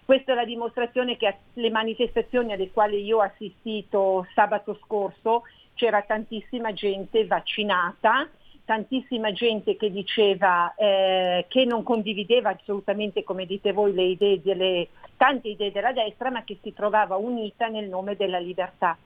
Questa 0.03 0.31
è 0.31 0.35
la 0.35 0.43
dimostrazione 0.43 1.17
che 1.17 1.37
alle 1.55 1.69
manifestazioni 1.69 2.51
alle 2.51 2.71
quali 2.71 3.03
io 3.03 3.17
ho 3.17 3.21
assistito 3.21 4.25
sabato 4.33 4.79
scorso 4.83 5.43
c'era 5.75 6.01
tantissima 6.01 6.73
gente 6.73 7.27
vaccinata, 7.27 8.27
tantissima 8.67 9.31
gente 9.31 9.77
che 9.77 9.89
diceva 9.89 10.75
eh, 10.75 11.45
che 11.47 11.63
non 11.63 11.83
condivideva 11.83 12.49
assolutamente, 12.49 13.23
come 13.23 13.45
dite 13.45 13.71
voi, 13.71 13.93
le 13.93 14.03
idee 14.03 14.41
delle, 14.41 14.89
tante 15.15 15.47
idee 15.47 15.71
della 15.71 15.93
destra, 15.93 16.29
ma 16.29 16.43
che 16.43 16.57
si 16.61 16.73
trovava 16.73 17.15
unita 17.15 17.67
nel 17.67 17.87
nome 17.87 18.17
della 18.17 18.39
libertà. 18.39 18.97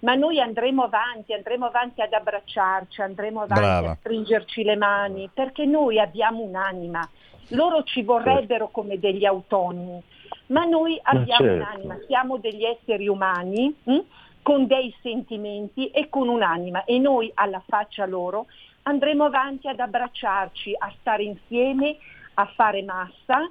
Ma 0.00 0.14
noi 0.14 0.40
andremo 0.40 0.84
avanti, 0.84 1.34
andremo 1.34 1.66
avanti 1.66 2.00
ad 2.00 2.14
abbracciarci, 2.14 3.02
andremo 3.02 3.42
avanti 3.42 3.60
Brava. 3.60 3.90
a 3.90 3.96
stringerci 3.96 4.64
le 4.64 4.76
mani, 4.76 5.28
perché 5.32 5.66
noi 5.66 6.00
abbiamo 6.00 6.40
un'anima. 6.40 7.06
Loro 7.48 7.82
ci 7.82 8.02
vorrebbero 8.02 8.68
come 8.68 8.98
degli 8.98 9.26
autonomi, 9.26 10.02
ma 10.46 10.64
noi 10.64 10.98
abbiamo 11.02 11.44
certo. 11.44 11.62
un'anima, 11.62 11.98
siamo 12.06 12.38
degli 12.38 12.64
esseri 12.64 13.06
umani 13.06 13.74
hm, 13.84 13.98
con 14.40 14.66
dei 14.66 14.94
sentimenti 15.02 15.90
e 15.90 16.08
con 16.08 16.28
un'anima 16.28 16.84
e 16.84 16.98
noi 16.98 17.30
alla 17.34 17.62
faccia 17.66 18.06
loro 18.06 18.46
andremo 18.84 19.24
avanti 19.24 19.68
ad 19.68 19.80
abbracciarci, 19.80 20.74
a 20.78 20.92
stare 21.00 21.24
insieme, 21.24 21.96
a 22.34 22.46
fare 22.54 22.82
massa 22.82 23.50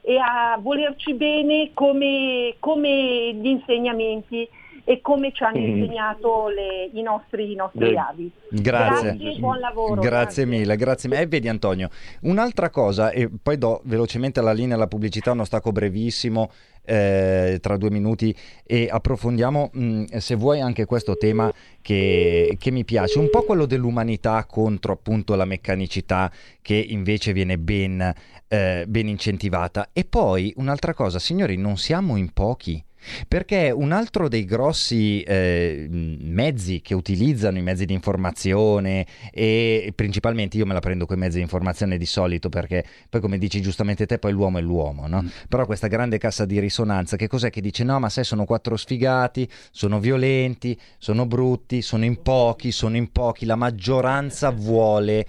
e 0.00 0.18
a 0.18 0.56
volerci 0.60 1.14
bene 1.14 1.70
come, 1.74 2.56
come 2.58 3.32
gli 3.34 3.46
insegnamenti 3.46 4.48
e 4.84 5.00
come 5.00 5.32
ci 5.32 5.42
hanno 5.42 5.58
mm. 5.58 5.78
insegnato 5.78 6.48
le, 6.48 6.90
i 6.92 7.02
nostri, 7.02 7.52
i 7.52 7.54
nostri 7.54 7.96
avi. 7.96 8.30
Grazie. 8.50 9.16
grazie, 9.16 9.38
buon 9.38 9.58
lavoro. 9.58 9.94
Grazie, 9.94 10.10
grazie. 10.10 10.46
mille, 10.46 10.76
grazie 10.76 11.08
mille. 11.08 11.22
E 11.22 11.26
vedi 11.26 11.48
Antonio, 11.48 11.88
un'altra 12.22 12.68
cosa, 12.70 13.10
e 13.10 13.30
poi 13.42 13.56
do 13.56 13.80
velocemente 13.84 14.42
la 14.42 14.52
linea 14.52 14.76
alla 14.76 14.86
pubblicità, 14.86 15.32
uno 15.32 15.44
stacco 15.44 15.72
brevissimo 15.72 16.50
eh, 16.84 17.58
tra 17.62 17.76
due 17.78 17.90
minuti 17.90 18.34
e 18.62 18.88
approfondiamo 18.90 19.70
mh, 19.72 19.84
mm, 19.84 20.04
se 20.18 20.34
vuoi 20.34 20.60
anche 20.60 20.84
questo 20.84 21.16
tema 21.16 21.50
che, 21.80 22.56
che, 22.58 22.70
mi 22.70 22.84
piace, 22.84 23.18
un 23.18 23.30
po' 23.30 23.42
quello 23.42 23.64
dell'umanità 23.64 24.44
contro 24.44 24.92
appunto 24.92 25.34
la 25.34 25.46
meccanicità 25.46 26.30
che 26.60 26.74
invece 26.74 27.32
viene 27.32 27.58
ben, 27.58 28.12
eh, 28.48 28.84
ben 28.86 29.08
incentivata. 29.08 29.88
E 29.92 30.04
poi 30.04 30.52
un'altra 30.56 30.92
cosa, 30.92 31.18
signori, 31.18 31.56
non 31.56 31.78
siamo 31.78 32.16
in 32.16 32.32
pochi. 32.32 32.82
Perché 33.28 33.70
un 33.70 33.92
altro 33.92 34.28
dei 34.28 34.44
grossi 34.44 35.22
eh, 35.22 35.86
mezzi 35.90 36.80
che 36.80 36.94
utilizzano 36.94 37.58
i 37.58 37.62
mezzi 37.62 37.84
di 37.84 37.92
informazione 37.92 39.06
e 39.32 39.92
principalmente 39.94 40.56
io 40.56 40.66
me 40.66 40.72
la 40.72 40.80
prendo 40.80 41.06
con 41.06 41.16
i 41.16 41.20
mezzi 41.20 41.36
di 41.36 41.42
informazione 41.42 41.98
di 41.98 42.06
solito 42.06 42.48
perché 42.48 42.84
poi 43.08 43.20
come 43.20 43.38
dici 43.38 43.60
giustamente 43.60 44.06
te 44.06 44.18
poi 44.18 44.32
l'uomo 44.32 44.58
è 44.58 44.62
l'uomo, 44.62 45.06
no? 45.06 45.22
Mm. 45.22 45.28
Però 45.48 45.66
questa 45.66 45.86
grande 45.86 46.18
cassa 46.18 46.44
di 46.44 46.58
risonanza 46.58 47.16
che 47.16 47.28
cos'è 47.28 47.50
che 47.50 47.60
dice 47.60 47.84
no 47.84 47.98
ma 47.98 48.08
sai 48.08 48.24
sono 48.24 48.44
quattro 48.44 48.76
sfigati, 48.76 49.48
sono 49.70 50.00
violenti, 50.00 50.78
sono 50.98 51.26
brutti, 51.26 51.82
sono 51.82 52.04
in 52.04 52.22
pochi, 52.22 52.72
sono 52.72 52.96
in 52.96 53.10
pochi, 53.12 53.44
la 53.44 53.56
maggioranza 53.56 54.50
vuole 54.50 55.26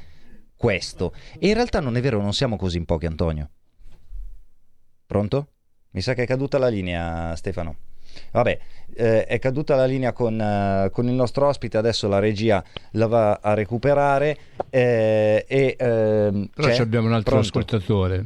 questo. 0.55 1.13
E 1.37 1.47
in 1.47 1.53
realtà 1.53 1.79
non 1.79 1.95
è 1.97 2.01
vero, 2.01 2.21
non 2.21 2.33
siamo 2.33 2.55
così 2.55 2.77
in 2.77 2.85
pochi 2.85 3.05
Antonio. 3.05 3.49
Pronto? 5.05 5.49
Mi 5.95 6.01
sa 6.01 6.13
che 6.13 6.23
è 6.23 6.27
caduta 6.27 6.57
la 6.57 6.67
linea, 6.67 7.33
Stefano. 7.37 7.75
Vabbè, 8.31 8.59
eh, 8.95 9.25
è 9.27 9.39
caduta 9.39 9.75
la 9.75 9.85
linea 9.85 10.11
con, 10.11 10.37
uh, 10.37 10.89
con, 10.91 11.07
il 11.07 11.13
nostro 11.13 11.47
ospite, 11.47 11.77
adesso 11.77 12.09
la 12.09 12.19
regia 12.19 12.61
la 12.91 13.07
va 13.07 13.39
a 13.41 13.53
recuperare. 13.53 14.37
Eh, 14.69 15.45
e, 15.47 15.75
eh, 15.79 16.49
Però 16.53 16.75
abbiamo 16.81 17.07
un 17.07 17.13
altro 17.13 17.39
Pronto? 17.39 17.47
ascoltatore. 17.47 18.25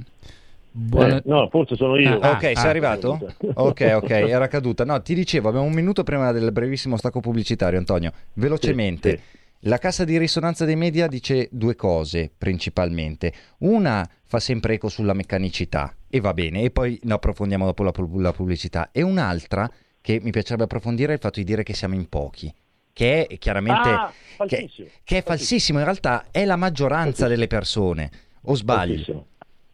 Buona... 0.71 1.17
Eh, 1.17 1.21
no, 1.25 1.47
forse 1.51 1.75
sono 1.75 1.95
io. 1.95 2.19
Ah, 2.19 2.31
ok, 2.31 2.43
ah, 2.43 2.59
sei 2.59 2.69
arrivato? 2.69 3.19
ok, 3.53 3.99
ok, 4.01 4.09
era 4.09 4.47
caduta. 4.47 4.83
No, 4.83 4.99
ti 5.03 5.13
dicevo, 5.13 5.49
abbiamo 5.49 5.67
un 5.67 5.73
minuto 5.73 6.01
prima 6.03 6.31
del 6.31 6.51
brevissimo 6.51 6.97
stacco 6.97 7.19
pubblicitario, 7.19 7.77
Antonio. 7.77 8.11
Velocemente. 8.33 9.09
Sì, 9.11 9.17
sì. 9.17 9.38
La 9.63 9.77
cassa 9.77 10.05
di 10.05 10.17
risonanza 10.17 10.63
dei 10.63 10.77
media 10.77 11.07
dice 11.07 11.49
due 11.51 11.75
cose 11.75 12.31
principalmente. 12.37 13.33
Una 13.59 14.09
fa 14.23 14.39
sempre 14.39 14.75
eco 14.75 14.87
sulla 14.87 15.13
meccanicità 15.13 15.93
e 16.09 16.21
va 16.21 16.33
bene, 16.33 16.61
e 16.61 16.71
poi 16.71 16.97
ne 17.03 17.13
approfondiamo 17.13 17.65
dopo 17.65 17.83
la, 17.83 18.31
pubblicità. 18.31 18.89
E 18.93 19.01
un'altra 19.01 19.69
che 19.99 20.21
mi 20.21 20.31
piacerebbe 20.31 20.63
approfondire 20.63 21.11
è 21.11 21.15
il 21.15 21.19
fatto 21.19 21.39
di 21.39 21.45
dire 21.45 21.63
che 21.63 21.73
siamo 21.73 21.95
in 21.95 22.07
pochi 22.07 22.53
che 22.93 23.27
è 23.27 23.37
chiaramente 23.37 23.89
ah, 23.89 24.11
che, 24.45 24.69
che, 25.03 25.17
è 25.17 25.23
falsissimo. 25.23 25.77
In 25.77 25.85
realtà 25.85 26.25
è 26.31 26.43
la 26.43 26.57
maggioranza 26.57 27.27
delle 27.27 27.47
persone, 27.47 28.09
o 28.43 28.55
sbaglio? 28.55 28.95
Falsissimo. 28.95 29.25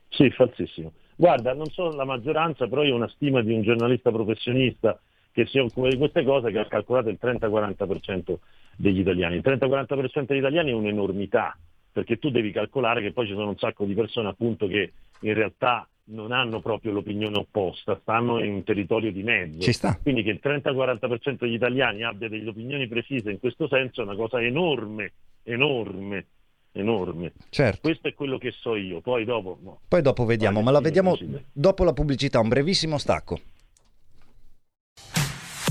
Sì, 0.09 0.29
falsissimo. 0.31 0.91
Guarda, 1.15 1.53
non 1.53 1.67
sono 1.67 1.91
la 1.91 2.05
maggioranza, 2.05 2.67
però 2.67 2.83
io 2.83 2.93
ho 2.93 2.97
una 2.97 3.09
stima 3.09 3.41
di 3.41 3.53
un 3.53 3.61
giornalista 3.61 4.11
professionista 4.11 4.99
che 5.31 5.45
si 5.47 5.57
occupa 5.57 5.89
di 5.89 5.97
queste 5.97 6.23
cose 6.23 6.51
che 6.51 6.59
ha 6.59 6.67
calcolato 6.67 7.09
il 7.09 7.17
30-40% 7.21 8.35
degli 8.75 8.99
italiani. 8.99 9.35
Il 9.35 9.43
30-40% 9.43 10.25
degli 10.25 10.37
italiani 10.39 10.71
è 10.71 10.73
un'enormità, 10.73 11.57
perché 11.91 12.17
tu 12.17 12.29
devi 12.29 12.51
calcolare 12.51 13.01
che 13.01 13.11
poi 13.11 13.27
ci 13.27 13.33
sono 13.33 13.49
un 13.49 13.57
sacco 13.57 13.85
di 13.85 13.93
persone 13.93 14.27
appunto 14.27 14.67
che 14.67 14.93
in 15.21 15.33
realtà 15.33 15.87
non 16.07 16.31
hanno 16.31 16.59
proprio 16.59 16.91
l'opinione 16.91 17.37
opposta, 17.37 17.97
stanno 18.01 18.43
in 18.43 18.53
un 18.53 18.63
territorio 18.63 19.11
di 19.11 19.23
mezzo. 19.23 19.71
Quindi 20.03 20.23
che 20.23 20.29
il 20.31 20.39
30-40% 20.43 21.37
degli 21.39 21.53
italiani 21.53 22.03
abbia 22.03 22.29
delle 22.29 22.49
opinioni 22.49 22.87
precise 22.87 23.31
in 23.31 23.39
questo 23.39 23.67
senso 23.67 24.01
è 24.01 24.03
una 24.03 24.15
cosa 24.15 24.41
enorme, 24.41 25.13
enorme, 25.43 26.25
enorme. 26.73 27.33
Certo. 27.49 27.79
Questo 27.81 28.07
è 28.09 28.13
quello 28.13 28.37
che 28.37 28.51
so 28.51 28.75
io, 28.75 29.01
poi 29.01 29.25
dopo... 29.25 29.57
No. 29.63 29.79
Poi 29.87 30.01
dopo 30.01 30.25
vediamo, 30.25 30.61
ma 30.61 30.71
la 30.71 30.81
vediamo 30.81 31.17
dopo 31.51 31.83
la 31.83 31.93
pubblicità, 31.93 32.39
un 32.39 32.49
brevissimo 32.49 32.97
stacco. 32.97 33.39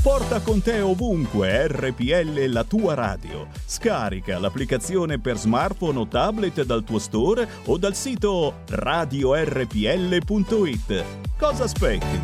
Porta 0.05 0.43
con 0.43 0.61
te 0.61 0.83
ovunque 0.83 1.67
RPL 1.67 2.45
la 2.49 2.65
tua 2.65 2.93
radio. 2.93 3.47
Scarica 3.65 4.39
l'applicazione 4.39 5.19
per 5.19 5.39
smartphone 5.39 5.99
o 5.99 6.07
tablet 6.07 6.63
dal 6.63 6.85
tuo 6.85 6.99
store 6.99 7.49
o 7.65 7.79
dal 7.79 7.95
sito 7.95 8.57
radiorpl.it. 8.69 11.05
Cosa 11.39 11.65
aspetti? 11.65 12.21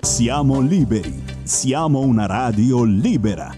Siamo 0.00 0.60
liberi. 0.60 1.22
Siamo 1.44 2.00
una 2.00 2.26
radio 2.26 2.82
libera. 2.82 3.56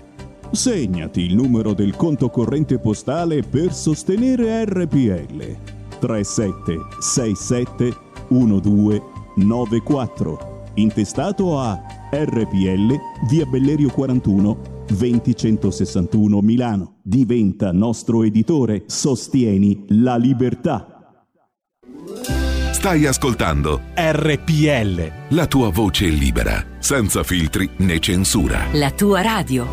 Segnati 0.50 1.22
il 1.22 1.34
numero 1.34 1.72
del 1.72 1.96
conto 1.96 2.28
corrente 2.28 2.78
postale 2.78 3.40
per 3.40 3.72
sostenere 3.72 4.66
RPL. 4.66 5.56
3767 5.98 8.12
12 8.28 9.13
94, 9.36 10.70
intestato 10.74 11.58
a 11.58 11.80
RPL, 12.10 12.94
via 13.28 13.44
Bellerio 13.46 13.90
41, 13.90 14.84
20161 14.86 16.40
Milano. 16.40 16.96
Diventa 17.02 17.72
nostro 17.72 18.22
editore, 18.22 18.84
sostieni 18.86 19.84
la 19.88 20.16
libertà. 20.16 21.24
Stai 22.72 23.06
ascoltando 23.06 23.80
RPL. 23.94 25.10
La 25.30 25.46
tua 25.46 25.70
voce 25.70 26.06
libera, 26.06 26.62
senza 26.78 27.22
filtri 27.22 27.68
né 27.78 27.98
censura. 27.98 28.66
La 28.72 28.90
tua 28.90 29.22
radio. 29.22 29.66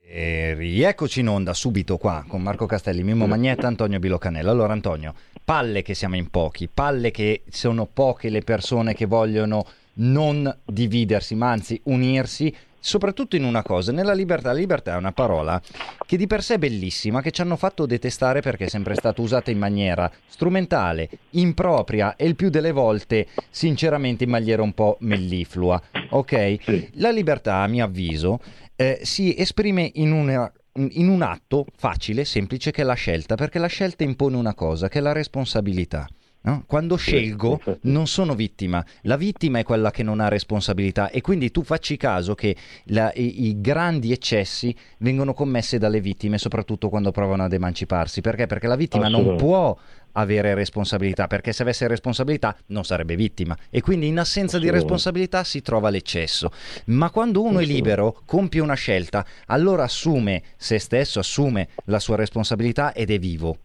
E 0.00 0.54
rieccoci 0.54 1.20
in 1.20 1.28
onda 1.28 1.54
subito 1.54 1.98
qua 1.98 2.24
con 2.26 2.42
Marco 2.42 2.66
Castelli, 2.66 3.02
Mimmo 3.02 3.26
Magnetta, 3.26 3.66
Antonio 3.66 3.98
Bilocanella. 3.98 4.50
Allora 4.50 4.72
Antonio, 4.72 5.14
palle 5.44 5.82
che 5.82 5.94
siamo 5.94 6.16
in 6.16 6.30
pochi, 6.30 6.68
palle 6.72 7.10
che 7.10 7.42
sono 7.50 7.86
poche 7.86 8.30
le 8.30 8.42
persone 8.42 8.94
che 8.94 9.06
vogliono 9.06 9.66
non 9.94 10.52
dividersi, 10.64 11.34
ma 11.34 11.50
anzi 11.50 11.80
unirsi, 11.84 12.54
soprattutto 12.80 13.36
in 13.36 13.44
una 13.44 13.62
cosa, 13.62 13.92
nella 13.92 14.14
libertà. 14.14 14.52
La 14.52 14.58
libertà 14.58 14.94
è 14.94 14.96
una 14.96 15.12
parola 15.12 15.60
che 16.06 16.16
di 16.16 16.26
per 16.26 16.42
sé 16.42 16.54
è 16.54 16.58
bellissima, 16.58 17.22
che 17.22 17.30
ci 17.30 17.40
hanno 17.40 17.56
fatto 17.56 17.86
detestare 17.86 18.40
perché 18.40 18.64
è 18.64 18.68
sempre 18.68 18.94
stata 18.94 19.20
usata 19.20 19.50
in 19.50 19.58
maniera 19.58 20.10
strumentale, 20.26 21.08
impropria 21.30 22.16
e 22.16 22.26
il 22.26 22.36
più 22.36 22.48
delle 22.48 22.72
volte, 22.72 23.28
sinceramente, 23.50 24.24
in 24.24 24.30
maniera 24.30 24.62
un 24.62 24.72
po' 24.72 24.96
melliflua. 25.00 25.80
Ok? 26.10 26.90
La 26.94 27.10
libertà, 27.10 27.56
a 27.56 27.66
mio 27.66 27.84
avviso, 27.84 28.40
eh, 28.76 29.00
si 29.02 29.34
esprime 29.36 29.90
in, 29.94 30.10
una, 30.10 30.50
in 30.76 31.08
un 31.08 31.22
atto 31.22 31.66
facile, 31.76 32.24
semplice, 32.24 32.70
che 32.70 32.82
è 32.82 32.84
la 32.84 32.94
scelta, 32.94 33.34
perché 33.34 33.58
la 33.58 33.66
scelta 33.66 34.02
impone 34.04 34.36
una 34.36 34.54
cosa, 34.54 34.88
che 34.88 34.98
è 34.98 35.02
la 35.02 35.12
responsabilità. 35.12 36.06
No? 36.46 36.64
Quando 36.66 36.96
scelgo 36.96 37.58
non 37.82 38.06
sono 38.06 38.34
vittima, 38.34 38.84
la 39.02 39.16
vittima 39.16 39.60
è 39.60 39.62
quella 39.62 39.90
che 39.90 40.02
non 40.02 40.20
ha 40.20 40.28
responsabilità 40.28 41.08
e 41.08 41.22
quindi 41.22 41.50
tu 41.50 41.62
facci 41.62 41.96
caso 41.96 42.34
che 42.34 42.54
la, 42.88 43.10
i, 43.14 43.46
i, 43.46 43.60
grandi 43.62 44.12
eccessi 44.12 44.76
vengono 44.98 45.32
commessi 45.32 45.78
dalle 45.78 46.02
vittime, 46.02 46.36
soprattutto 46.36 46.90
quando 46.90 47.12
provano 47.12 47.44
ad 47.44 47.52
emanciparsi. 47.54 48.20
Perché? 48.20 48.46
Perché 48.46 48.66
la 48.66 48.76
vittima 48.76 49.08
non 49.08 49.36
può 49.36 49.74
avere 50.12 50.52
responsabilità, 50.52 51.28
perché 51.28 51.54
se 51.54 51.62
avesse 51.62 51.88
responsabilità 51.88 52.54
non 52.66 52.84
sarebbe 52.84 53.16
vittima 53.16 53.56
e 53.70 53.80
quindi 53.80 54.06
in 54.06 54.18
assenza 54.18 54.58
di 54.58 54.68
responsabilità 54.68 55.44
si 55.44 55.62
trova 55.62 55.88
l'eccesso. 55.88 56.50
Ma 56.86 57.08
quando 57.08 57.42
uno 57.42 57.60
è 57.60 57.64
libero, 57.64 58.20
compie 58.26 58.60
una 58.60 58.74
scelta, 58.74 59.24
allora 59.46 59.84
assume 59.84 60.42
se 60.56 60.78
stesso, 60.78 61.20
assume 61.20 61.68
la 61.86 61.98
sua 61.98 62.16
responsabilità 62.16 62.92
ed 62.92 63.10
è 63.10 63.18
vivo. 63.18 63.56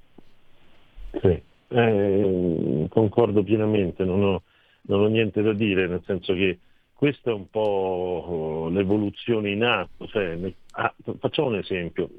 Sì. 1.22 1.48
Eh, 1.70 2.88
concordo 2.90 3.44
pienamente, 3.44 4.04
non 4.04 4.24
ho, 4.24 4.42
non 4.84 5.02
ho, 5.02 5.08
niente 5.08 5.42
da 5.42 5.54
dire, 5.54 5.88
nel 5.88 6.02
senso 6.06 6.34
che 6.34 6.60
questa 6.94 7.30
è 7.30 7.34
un 7.34 7.50
po' 7.50 8.70
l'evoluzione 8.72 9.52
in 9.52 9.64
atto. 9.64 10.08
Cioè, 10.08 10.38
ah, 10.72 10.94
facciamo 11.20 11.50
un 11.50 11.58
esempio, 11.58 12.10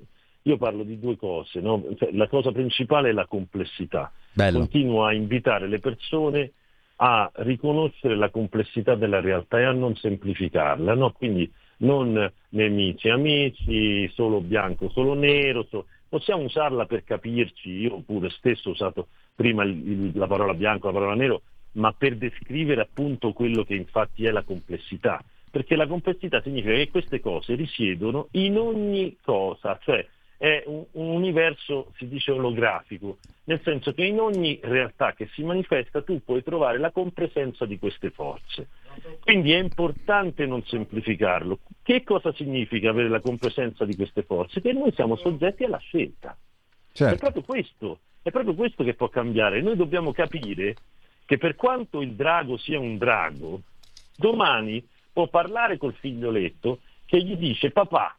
io 0.43 0.57
parlo 0.57 0.85
di 0.85 0.99
due 0.99 1.17
cose, 1.17 1.61
no? 1.61 1.85
cioè, 1.97 2.13
la 2.13 2.29
cosa 2.29 2.53
principale 2.53 3.11
è 3.11 3.13
la 3.13 3.27
complessità. 3.27 4.13
Bello. 4.33 4.61
Continuo 4.61 5.05
a 5.05 5.13
invitare 5.13 5.69
le 5.69 5.81
persone 5.81 6.53
a 7.03 7.31
riconoscere 7.37 8.15
la 8.15 8.31
complessità 8.31 8.95
della 8.95 9.21
realtà 9.21 9.59
e 9.59 9.65
a 9.65 9.73
non 9.73 9.97
semplificarla, 9.97 10.95
no? 10.95 11.13
quindi 11.13 11.51
non 11.79 12.31
nemici, 12.51 13.09
amici, 13.09 14.09
solo 14.15 14.41
bianco, 14.41 14.89
solo 14.91 15.15
nero, 15.15 15.67
so... 15.69 15.87
possiamo 16.11 16.43
usarla 16.43 16.85
per 16.87 17.05
capirci, 17.05 17.71
io 17.71 18.03
pure 18.05 18.29
stesso 18.31 18.69
ho 18.69 18.73
usato 18.73 19.07
prima 19.35 19.65
la 19.65 20.27
parola 20.27 20.53
bianco, 20.53 20.89
la 20.89 20.93
parola 20.93 21.15
nero, 21.15 21.43
ma 21.73 21.93
per 21.93 22.17
descrivere 22.17 22.83
appunto 22.83 23.33
quello 23.33 23.65
che 23.65 23.75
infatti 23.75 24.27
è 24.27 24.31
la 24.31 24.43
complessità. 24.43 25.23
Perché 25.51 25.77
la 25.77 25.87
complessità 25.87 26.43
significa 26.43 26.75
che 26.75 26.91
queste 26.91 27.21
cose 27.21 27.55
risiedono 27.55 28.29
in 28.33 28.59
ogni 28.59 29.17
cosa, 29.23 29.79
cioè 29.83 30.05
è 30.37 30.63
un, 30.67 30.85
un, 30.93 31.09
universo, 31.09 31.93
si 31.97 32.09
dice, 32.09 32.33
olografico, 32.33 33.19
nel 33.45 33.61
senso 33.63 33.93
che 33.93 34.05
in 34.05 34.21
ogni 34.21 34.59
realtà 34.63 35.13
che 35.13 35.29
si 35.33 35.43
manifesta 35.43 36.03
tu 36.03 36.23
puoi 36.25 36.43
trovare 36.43 36.79
la 36.79 36.91
compresenza 36.91 37.67
di 37.67 37.79
queste 37.79 38.11
forze. 38.11 38.69
Quindi 39.21 39.53
è 39.53 39.59
importante 39.59 40.47
non 40.47 40.63
semplificarlo. 40.65 41.61
Che 41.83 42.03
cosa 42.05 42.33
significa 42.33 42.91
avere 42.91 43.09
la 43.09 43.21
compresenza 43.21 43.85
di 43.85 43.95
queste 43.97 44.23
forze? 44.23 44.61
Che 44.61 44.73
noi 44.73 44.93
siamo 44.93 45.17
soggetti 45.17 45.65
alla 45.65 45.79
scelta. 45.79 46.37
Certo. 46.93 47.15
È 47.15 47.19
proprio 47.19 47.43
questo. 47.43 48.01
È 48.23 48.31
proprio 48.31 48.55
questo 48.55 48.85
che 48.85 48.95
può 48.95 49.09
cambiare. 49.09 49.63
Noi 49.63 49.77
dobbiamo 49.77 50.13
capire 50.13 50.75
che 51.25 51.39
per 51.39 51.55
quanto 51.55 52.01
il 52.01 52.15
drago 52.15 52.57
sia 52.57 52.79
un 52.79 52.99
drago, 52.99 53.63
domani 54.17 54.85
può 55.13 55.29
parlare 55.29 55.79
col 55.79 55.95
figlioletto 55.95 56.81
che 57.07 57.23
gli 57.23 57.37
dice 57.37 57.71
papà, 57.71 58.17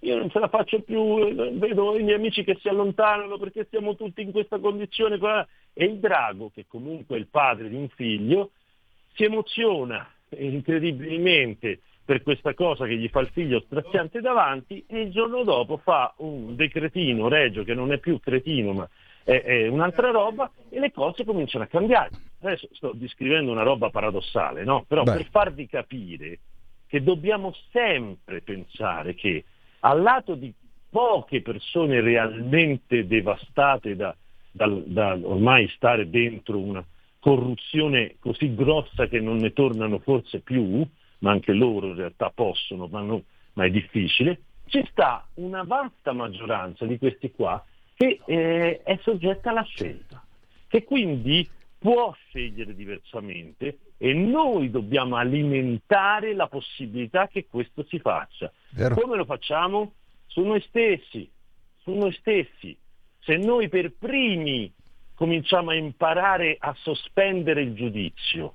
io 0.00 0.16
non 0.16 0.30
ce 0.30 0.38
la 0.40 0.48
faccio 0.48 0.80
più, 0.80 1.32
vedo 1.54 1.96
i 1.96 2.02
miei 2.02 2.16
amici 2.16 2.42
che 2.42 2.56
si 2.60 2.68
allontanano 2.68 3.38
perché 3.38 3.66
siamo 3.70 3.94
tutti 3.94 4.20
in 4.20 4.32
questa 4.32 4.58
condizione 4.58 5.18
e 5.72 5.84
il 5.84 5.98
drago, 5.98 6.50
che 6.52 6.66
comunque 6.66 7.16
è 7.16 7.20
il 7.20 7.28
padre 7.28 7.68
di 7.68 7.76
un 7.76 7.88
figlio, 7.88 8.50
si 9.14 9.24
emoziona 9.24 10.08
incredibilmente 10.30 11.80
per 12.04 12.22
questa 12.22 12.54
cosa 12.54 12.86
che 12.86 12.96
gli 12.96 13.08
fa 13.08 13.20
il 13.20 13.30
figlio 13.32 13.60
straziante 13.60 14.20
davanti 14.20 14.84
e 14.88 15.02
il 15.02 15.10
giorno 15.10 15.44
dopo 15.44 15.76
fa 15.78 16.12
un 16.18 16.56
decretino 16.56 17.28
regio 17.28 17.64
che 17.64 17.74
non 17.74 17.92
è 17.92 17.98
più 17.98 18.18
cretino 18.18 18.72
ma 18.72 18.88
è, 19.24 19.40
è 19.42 19.68
un'altra 19.68 20.10
roba 20.10 20.50
e 20.68 20.80
le 20.80 20.90
cose 20.90 21.24
cominciano 21.24 21.64
a 21.64 21.68
cambiare. 21.68 22.10
Adesso 22.40 22.68
sto 22.72 22.92
descrivendo 22.94 23.52
una 23.52 23.62
roba 23.62 23.90
paradossale, 23.90 24.64
no? 24.64 24.84
Però 24.86 25.04
Beh. 25.04 25.12
per 25.12 25.26
farvi 25.30 25.66
capire 25.68 26.40
che 26.88 27.02
dobbiamo 27.02 27.54
sempre 27.70 28.42
pensare 28.42 29.14
che 29.14 29.44
al 29.80 30.02
lato 30.02 30.34
di 30.34 30.52
poche 30.90 31.40
persone 31.40 32.00
realmente 32.00 33.06
devastate 33.06 33.96
da, 33.96 34.14
da, 34.50 34.66
da 34.66 35.18
ormai 35.22 35.68
stare 35.68 36.10
dentro 36.10 36.58
una 36.58 36.84
corruzione 37.22 38.16
così 38.18 38.52
grossa 38.52 39.06
che 39.06 39.20
non 39.20 39.36
ne 39.36 39.52
tornano 39.52 40.00
forse 40.00 40.40
più, 40.40 40.84
ma 41.18 41.30
anche 41.30 41.52
loro 41.52 41.86
in 41.86 41.94
realtà 41.94 42.30
possono, 42.30 42.88
ma, 42.88 43.00
non, 43.00 43.22
ma 43.52 43.64
è 43.64 43.70
difficile, 43.70 44.40
ci 44.66 44.84
sta 44.90 45.24
una 45.34 45.62
vasta 45.62 46.12
maggioranza 46.12 46.84
di 46.84 46.98
questi 46.98 47.30
qua 47.30 47.64
che 47.94 48.18
eh, 48.26 48.82
è 48.82 48.98
soggetta 49.02 49.50
alla 49.50 49.62
scelta, 49.62 50.20
che 50.66 50.82
quindi 50.82 51.48
può 51.78 52.12
scegliere 52.26 52.74
diversamente 52.74 53.78
e 53.98 54.12
noi 54.14 54.70
dobbiamo 54.70 55.14
alimentare 55.14 56.34
la 56.34 56.48
possibilità 56.48 57.28
che 57.28 57.46
questo 57.46 57.84
si 57.84 58.00
faccia. 58.00 58.52
Vero. 58.70 58.96
Come 58.96 59.16
lo 59.16 59.24
facciamo? 59.24 59.92
Su 60.26 60.40
noi 60.40 60.60
stessi, 60.62 61.30
su 61.82 61.92
noi 61.92 62.12
stessi. 62.14 62.76
Se 63.20 63.36
noi 63.36 63.68
per 63.68 63.92
primi 63.96 64.72
cominciamo 65.14 65.70
a 65.70 65.74
imparare 65.74 66.56
a 66.58 66.74
sospendere 66.80 67.62
il 67.62 67.74
giudizio, 67.74 68.54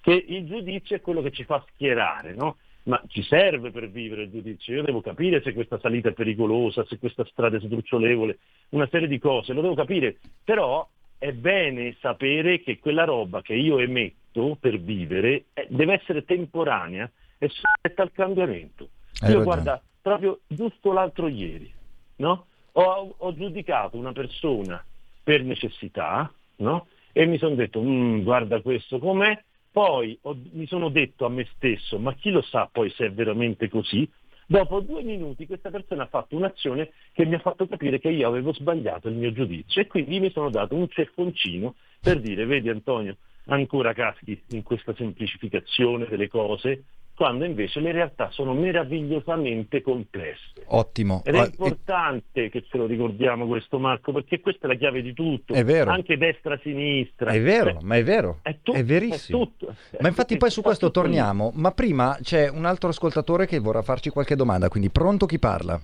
che 0.00 0.12
il 0.12 0.46
giudizio 0.46 0.96
è 0.96 1.00
quello 1.00 1.22
che 1.22 1.30
ci 1.30 1.44
fa 1.44 1.64
schierare, 1.68 2.34
no? 2.34 2.56
Ma 2.84 3.00
ci 3.08 3.22
serve 3.22 3.70
per 3.70 3.90
vivere 3.90 4.22
il 4.22 4.30
giudizio. 4.30 4.74
Io 4.74 4.82
devo 4.82 5.02
capire 5.02 5.42
se 5.42 5.52
questa 5.52 5.78
salita 5.78 6.08
è 6.08 6.12
pericolosa, 6.12 6.84
se 6.86 6.98
questa 6.98 7.24
strada 7.26 7.58
è 7.58 7.60
sdrucciolevole, 7.60 8.38
una 8.70 8.88
serie 8.90 9.06
di 9.06 9.18
cose, 9.18 9.52
lo 9.52 9.60
devo 9.60 9.74
capire. 9.74 10.18
Però 10.42 10.88
è 11.18 11.32
bene 11.32 11.96
sapere 12.00 12.62
che 12.62 12.78
quella 12.78 13.04
roba 13.04 13.42
che 13.42 13.54
io 13.54 13.78
emetto 13.78 14.56
per 14.58 14.80
vivere 14.80 15.44
eh, 15.52 15.66
deve 15.68 15.94
essere 15.94 16.24
temporanea 16.24 17.10
e 17.36 17.50
soggetta 17.50 18.02
al 18.02 18.12
cambiamento. 18.12 18.88
Hai 19.20 19.30
io 19.30 19.38
ragione. 19.38 19.44
guarda, 19.44 19.82
proprio 20.00 20.40
giusto 20.46 20.92
l'altro 20.92 21.28
ieri, 21.28 21.70
no? 22.16 22.46
ho, 22.72 23.14
ho, 23.16 23.34
giudicato 23.34 23.96
una 23.96 24.12
persona 24.12 24.82
per 25.30 25.44
necessità, 25.44 26.28
no? 26.56 26.88
E 27.12 27.24
mi 27.24 27.38
sono 27.38 27.54
detto, 27.54 27.80
mm, 27.80 28.22
guarda 28.22 28.60
questo 28.62 28.98
com'è, 28.98 29.40
poi 29.70 30.18
ho, 30.22 30.36
mi 30.54 30.66
sono 30.66 30.88
detto 30.88 31.24
a 31.24 31.28
me 31.28 31.46
stesso, 31.54 32.00
ma 32.00 32.14
chi 32.14 32.30
lo 32.30 32.42
sa 32.42 32.68
poi 32.72 32.90
se 32.90 33.06
è 33.06 33.12
veramente 33.12 33.68
così? 33.68 34.10
Dopo 34.44 34.80
due 34.80 35.04
minuti 35.04 35.46
questa 35.46 35.70
persona 35.70 36.02
ha 36.02 36.08
fatto 36.08 36.34
un'azione 36.34 36.90
che 37.12 37.24
mi 37.26 37.36
ha 37.36 37.38
fatto 37.38 37.68
capire 37.68 38.00
che 38.00 38.08
io 38.08 38.26
avevo 38.26 38.52
sbagliato 38.52 39.06
il 39.06 39.14
mio 39.14 39.30
giudizio 39.30 39.80
e 39.80 39.86
quindi 39.86 40.18
mi 40.18 40.32
sono 40.32 40.50
dato 40.50 40.74
un 40.74 40.88
ceffoncino 40.88 41.76
per 42.00 42.18
dire, 42.18 42.44
vedi 42.44 42.68
Antonio, 42.68 43.16
ancora 43.44 43.92
caschi 43.92 44.42
in 44.48 44.64
questa 44.64 44.92
semplificazione 44.96 46.06
delle 46.08 46.26
cose, 46.26 46.82
quando 47.20 47.44
invece 47.44 47.80
le 47.80 47.92
realtà 47.92 48.30
sono 48.30 48.54
meravigliosamente 48.54 49.82
complesse. 49.82 50.64
Ottimo. 50.68 51.20
Ed 51.22 51.34
è 51.34 51.50
importante 51.50 52.48
che 52.48 52.64
ce 52.66 52.78
lo 52.78 52.86
ricordiamo 52.86 53.46
questo 53.46 53.78
Marco, 53.78 54.10
perché 54.10 54.40
questa 54.40 54.66
è 54.66 54.70
la 54.70 54.76
chiave 54.76 55.02
di 55.02 55.12
tutto. 55.12 55.52
È 55.52 55.62
vero. 55.62 55.90
Anche 55.90 56.16
destra-sinistra. 56.16 57.30
È 57.32 57.42
vero, 57.42 57.74
Beh, 57.74 57.78
ma 57.82 57.96
è 57.96 58.02
vero. 58.02 58.38
È, 58.40 58.56
tu- 58.62 58.72
è 58.72 58.82
verissimo. 58.82 59.42
È 59.42 59.44
tutto. 59.44 59.74
Ma 59.98 60.08
infatti 60.08 60.38
poi 60.38 60.48
su 60.48 60.62
questo 60.62 60.90
torniamo, 60.90 61.52
ma 61.56 61.72
prima 61.72 62.16
c'è 62.22 62.48
un 62.48 62.64
altro 62.64 62.88
ascoltatore 62.88 63.44
che 63.44 63.58
vorrà 63.58 63.82
farci 63.82 64.08
qualche 64.08 64.34
domanda, 64.34 64.70
quindi 64.70 64.88
pronto 64.88 65.26
chi 65.26 65.38
parla? 65.38 65.78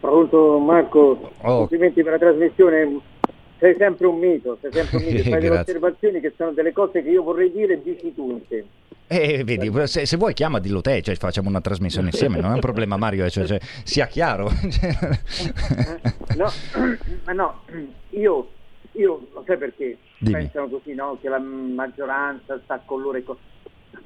Pronto 0.00 0.58
Marco, 0.58 1.30
oh. 1.42 1.58
complimenti 1.58 2.02
per 2.02 2.10
la 2.10 2.18
trasmissione, 2.18 3.00
sei 3.60 3.76
sempre 3.78 4.08
un 4.08 4.18
mito, 4.18 4.58
sei 4.60 4.72
sempre 4.72 4.96
un 4.96 5.04
mito, 5.04 5.22
fai 5.30 5.40
delle 5.40 5.60
osservazioni 5.60 6.18
che 6.18 6.32
sono 6.36 6.50
delle 6.50 6.72
cose 6.72 7.04
che 7.04 7.10
io 7.10 7.22
vorrei 7.22 7.52
dire 7.52 7.74
e 7.74 7.82
dici 7.84 8.12
tu 8.12 8.32
in 8.32 8.48
tempo. 8.48 8.82
Eh, 9.06 9.44
vedi, 9.44 9.70
se, 9.86 10.06
se, 10.06 10.16
vuoi 10.16 10.32
chiama 10.32 10.58
dillo 10.58 10.80
te, 10.80 11.02
cioè 11.02 11.14
facciamo 11.16 11.48
una 11.48 11.60
trasmissione 11.60 12.08
insieme, 12.08 12.40
non 12.40 12.52
è 12.52 12.54
un 12.54 12.60
problema 12.60 12.96
Mario, 12.96 13.28
cioè, 13.28 13.44
cioè, 13.44 13.60
sia 13.82 14.06
chiaro. 14.06 14.50
no, 16.36 16.50
ma 17.24 17.32
no, 17.32 17.60
io, 18.10 18.48
io 18.92 19.28
non 19.34 19.44
sai 19.44 19.58
perché 19.58 19.98
Dimmi. 20.18 20.38
pensano 20.38 20.68
così, 20.68 20.94
no? 20.94 21.18
Che 21.20 21.28
la 21.28 21.38
maggioranza 21.38 22.58
sta 22.64 22.80
con 22.84 23.02
loro 23.02 23.18
e 23.18 23.24
con... 23.24 23.36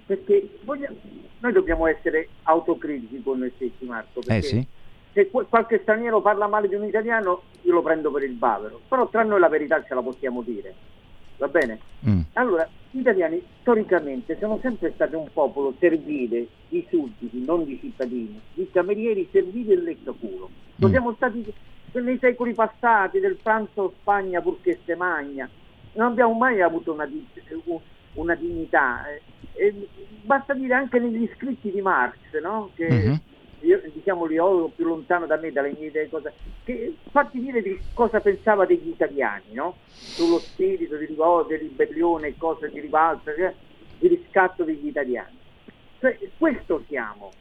Perché 0.04 0.58
vogliamo... 0.64 0.96
noi 1.38 1.52
dobbiamo 1.52 1.86
essere 1.86 2.28
autocritici 2.42 3.22
con 3.22 3.38
noi 3.38 3.52
stessi, 3.54 3.84
Marco. 3.84 4.20
Eh 4.26 4.42
sì. 4.42 4.66
Se 5.12 5.30
qualche 5.30 5.78
straniero 5.82 6.20
parla 6.20 6.48
male 6.48 6.68
di 6.68 6.74
un 6.74 6.84
italiano, 6.84 7.42
io 7.62 7.72
lo 7.72 7.82
prendo 7.82 8.10
per 8.10 8.24
il 8.24 8.32
bavero. 8.32 8.80
Però 8.88 9.08
tra 9.08 9.22
noi 9.22 9.38
la 9.38 9.48
verità 9.48 9.82
ce 9.84 9.94
la 9.94 10.02
possiamo 10.02 10.42
dire. 10.42 10.74
Va 11.38 11.48
bene? 11.48 11.78
Mm. 12.08 12.20
Allora, 12.34 12.68
gli 12.90 12.98
italiani 13.00 13.42
storicamente 13.60 14.36
sono 14.38 14.58
sempre 14.60 14.92
stati 14.94 15.14
un 15.14 15.28
popolo 15.32 15.74
servile, 15.78 16.46
di 16.68 16.86
sudditi, 16.90 17.44
non 17.44 17.64
di 17.64 17.78
cittadini, 17.80 18.40
di 18.54 18.68
camerieri 18.70 19.28
servili 19.30 19.72
e 19.72 19.80
leccaculo. 19.80 20.50
Lo 20.76 20.88
mm. 20.88 20.90
siamo 20.90 21.14
stati 21.14 21.52
nei 21.92 22.18
secoli 22.18 22.54
passati, 22.54 23.20
del 23.20 23.38
pranzo 23.42 23.94
Spagna 24.00 24.40
purché 24.40 24.78
se 24.84 24.94
magna. 24.94 25.48
Non 25.92 26.08
abbiamo 26.08 26.34
mai 26.34 26.60
avuto 26.60 26.92
una, 26.92 27.08
una 28.14 28.34
dignità. 28.34 29.04
E 29.54 29.88
basta 30.22 30.52
dire 30.54 30.74
anche 30.74 30.98
negli 30.98 31.28
scritti 31.34 31.70
di 31.70 31.80
Marx, 31.80 32.16
no? 32.42 32.70
che 32.74 32.88
mm-hmm. 32.88 33.14
io, 33.60 33.82
diciamo 33.92 34.26
l'ideologo 34.26 34.72
più 34.76 34.84
lontano 34.84 35.26
da 35.26 35.36
me, 35.36 35.50
dalle 35.50 35.74
mie 35.76 35.88
idee, 35.88 36.08
cosa, 36.08 36.30
che 36.64 36.94
fatti 37.10 37.40
dire 37.40 37.62
di 37.62 37.78
cosa 37.94 38.20
pensava 38.20 38.66
degli 38.66 38.88
italiani, 38.88 39.52
no? 39.52 39.76
Sullo 39.86 40.38
spirito 40.38 40.96
di 41.18 41.24
rivolta, 41.24 41.56
di 41.56 41.56
ribellione, 41.56 42.36
cose 42.36 42.70
di 42.70 42.80
rivalsa, 42.80 43.34
cioè, 43.34 43.54
di 43.98 44.08
riscatto 44.08 44.62
degli 44.62 44.86
italiani. 44.86 45.36
Cioè, 45.98 46.16
questo 46.38 46.84
siamo. 46.86 47.32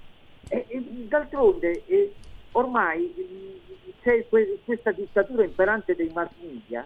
E, 0.50 0.66
e 0.68 0.82
d'altronde 1.08 1.84
eh, 1.86 2.14
ormai 2.54 3.14
c'è 4.02 4.26
que- 4.28 4.60
questa 4.64 4.92
dittatura 4.92 5.44
imperante 5.44 5.94
dei 5.96 6.10
mass 6.14 6.30
media 6.42 6.86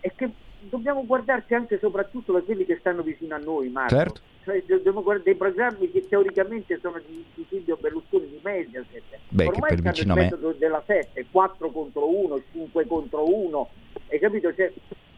e 0.00 0.12
che 0.16 0.30
dobbiamo 0.60 1.04
guardarci 1.04 1.54
anche 1.54 1.74
e 1.74 1.78
soprattutto 1.78 2.32
da 2.32 2.40
quelli 2.40 2.64
che 2.64 2.78
stanno 2.80 3.02
vicino 3.02 3.34
a 3.34 3.38
noi, 3.38 3.68
Marco. 3.68 3.94
Certo. 3.94 4.20
Cioè, 4.44 4.64
dobbiamo 4.66 5.02
guardare 5.02 5.30
dei 5.30 5.36
programmi 5.36 5.88
che 5.92 6.08
teoricamente 6.08 6.76
sono 6.80 7.00
di, 7.06 7.24
di 7.34 7.46
Silvio 7.48 7.76
Berlusconi 7.76 8.28
di 8.28 8.40
Mediaset. 8.42 9.18
Beh, 9.28 9.46
Ormai 9.46 9.76
che 9.76 9.82
per 9.82 9.92
vicino 9.92 10.14
il 10.14 10.18
a 10.18 10.22
me... 10.22 10.30
metodo 10.30 10.52
della 10.58 10.82
7, 10.84 11.26
4 11.30 11.70
contro 11.70 12.08
1, 12.08 12.42
5 12.50 12.86
contro 12.88 13.32
1, 13.32 13.68
hai 14.10 14.18
capito? 14.18 14.52
Cioè, 14.52 14.72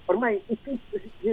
ormai 0.06 0.42
si, 0.46 0.78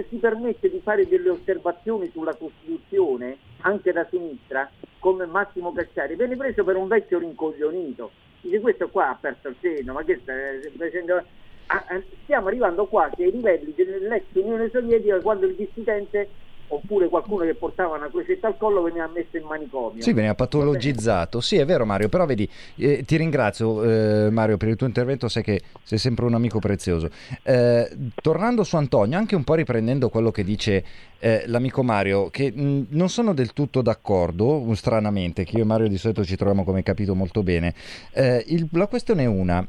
si 0.08 0.16
permette 0.16 0.70
di 0.70 0.80
fare 0.80 1.06
delle 1.06 1.30
osservazioni 1.30 2.10
sulla 2.12 2.34
Costituzione, 2.34 3.38
anche 3.60 3.92
da 3.92 4.06
sinistra, 4.10 4.70
come 4.98 5.26
Massimo 5.26 5.72
Cacciari, 5.72 6.16
viene 6.16 6.36
preso 6.36 6.64
per 6.64 6.76
un 6.76 6.88
vecchio 6.88 7.18
rincoglionito. 7.18 8.10
Dice 8.40 8.60
questo 8.60 8.88
qua 8.88 9.10
ha 9.10 9.18
perso 9.20 9.48
il 9.48 9.56
seno, 9.60 9.92
ma 9.92 10.02
che 10.04 10.18
sta 10.22 10.32
facendo? 10.76 11.24
Ah, 11.66 11.86
eh, 11.90 12.04
stiamo 12.24 12.48
arrivando 12.48 12.86
quasi 12.86 13.22
ai 13.22 13.30
livelli 13.30 13.72
dell'ex 13.74 14.24
Unione 14.32 14.68
Sovietica 14.70 15.20
quando 15.20 15.46
il 15.46 15.54
dissidente 15.54 16.28
oppure 16.74 17.08
qualcuno 17.08 17.44
che 17.44 17.54
portava 17.54 17.96
una 17.96 18.08
crocetta 18.08 18.46
al 18.46 18.56
collo 18.56 18.82
veniva 18.82 19.06
messo 19.06 19.36
in 19.36 19.44
manicomio. 19.44 20.02
Sì, 20.02 20.12
veniva 20.12 20.34
patologizzato. 20.34 21.40
Sì, 21.40 21.56
è 21.56 21.64
vero 21.66 21.84
Mario, 21.84 22.08
però 22.08 22.24
vedi, 22.24 22.48
eh, 22.76 23.04
ti 23.04 23.16
ringrazio 23.16 23.82
eh, 23.82 24.30
Mario 24.30 24.56
per 24.56 24.68
il 24.68 24.76
tuo 24.76 24.86
intervento, 24.86 25.28
sai 25.28 25.42
che 25.42 25.60
sei 25.82 25.98
sempre 25.98 26.24
un 26.24 26.34
amico 26.34 26.58
prezioso. 26.58 27.10
Eh, 27.42 27.90
tornando 28.14 28.64
su 28.64 28.76
Antonio, 28.76 29.18
anche 29.18 29.36
un 29.36 29.44
po' 29.44 29.54
riprendendo 29.54 30.08
quello 30.08 30.30
che 30.30 30.44
dice 30.44 30.84
eh, 31.18 31.44
l'amico 31.46 31.82
Mario, 31.82 32.30
che 32.30 32.50
mh, 32.50 32.86
non 32.90 33.10
sono 33.10 33.34
del 33.34 33.52
tutto 33.52 33.82
d'accordo, 33.82 34.66
stranamente, 34.74 35.44
che 35.44 35.56
io 35.56 35.62
e 35.62 35.66
Mario 35.66 35.88
di 35.88 35.98
solito 35.98 36.24
ci 36.24 36.36
troviamo 36.36 36.64
come 36.64 36.82
capito 36.82 37.14
molto 37.14 37.42
bene. 37.42 37.74
Eh, 38.12 38.44
il, 38.48 38.66
la 38.72 38.86
questione 38.86 39.24
è 39.24 39.26
una, 39.26 39.66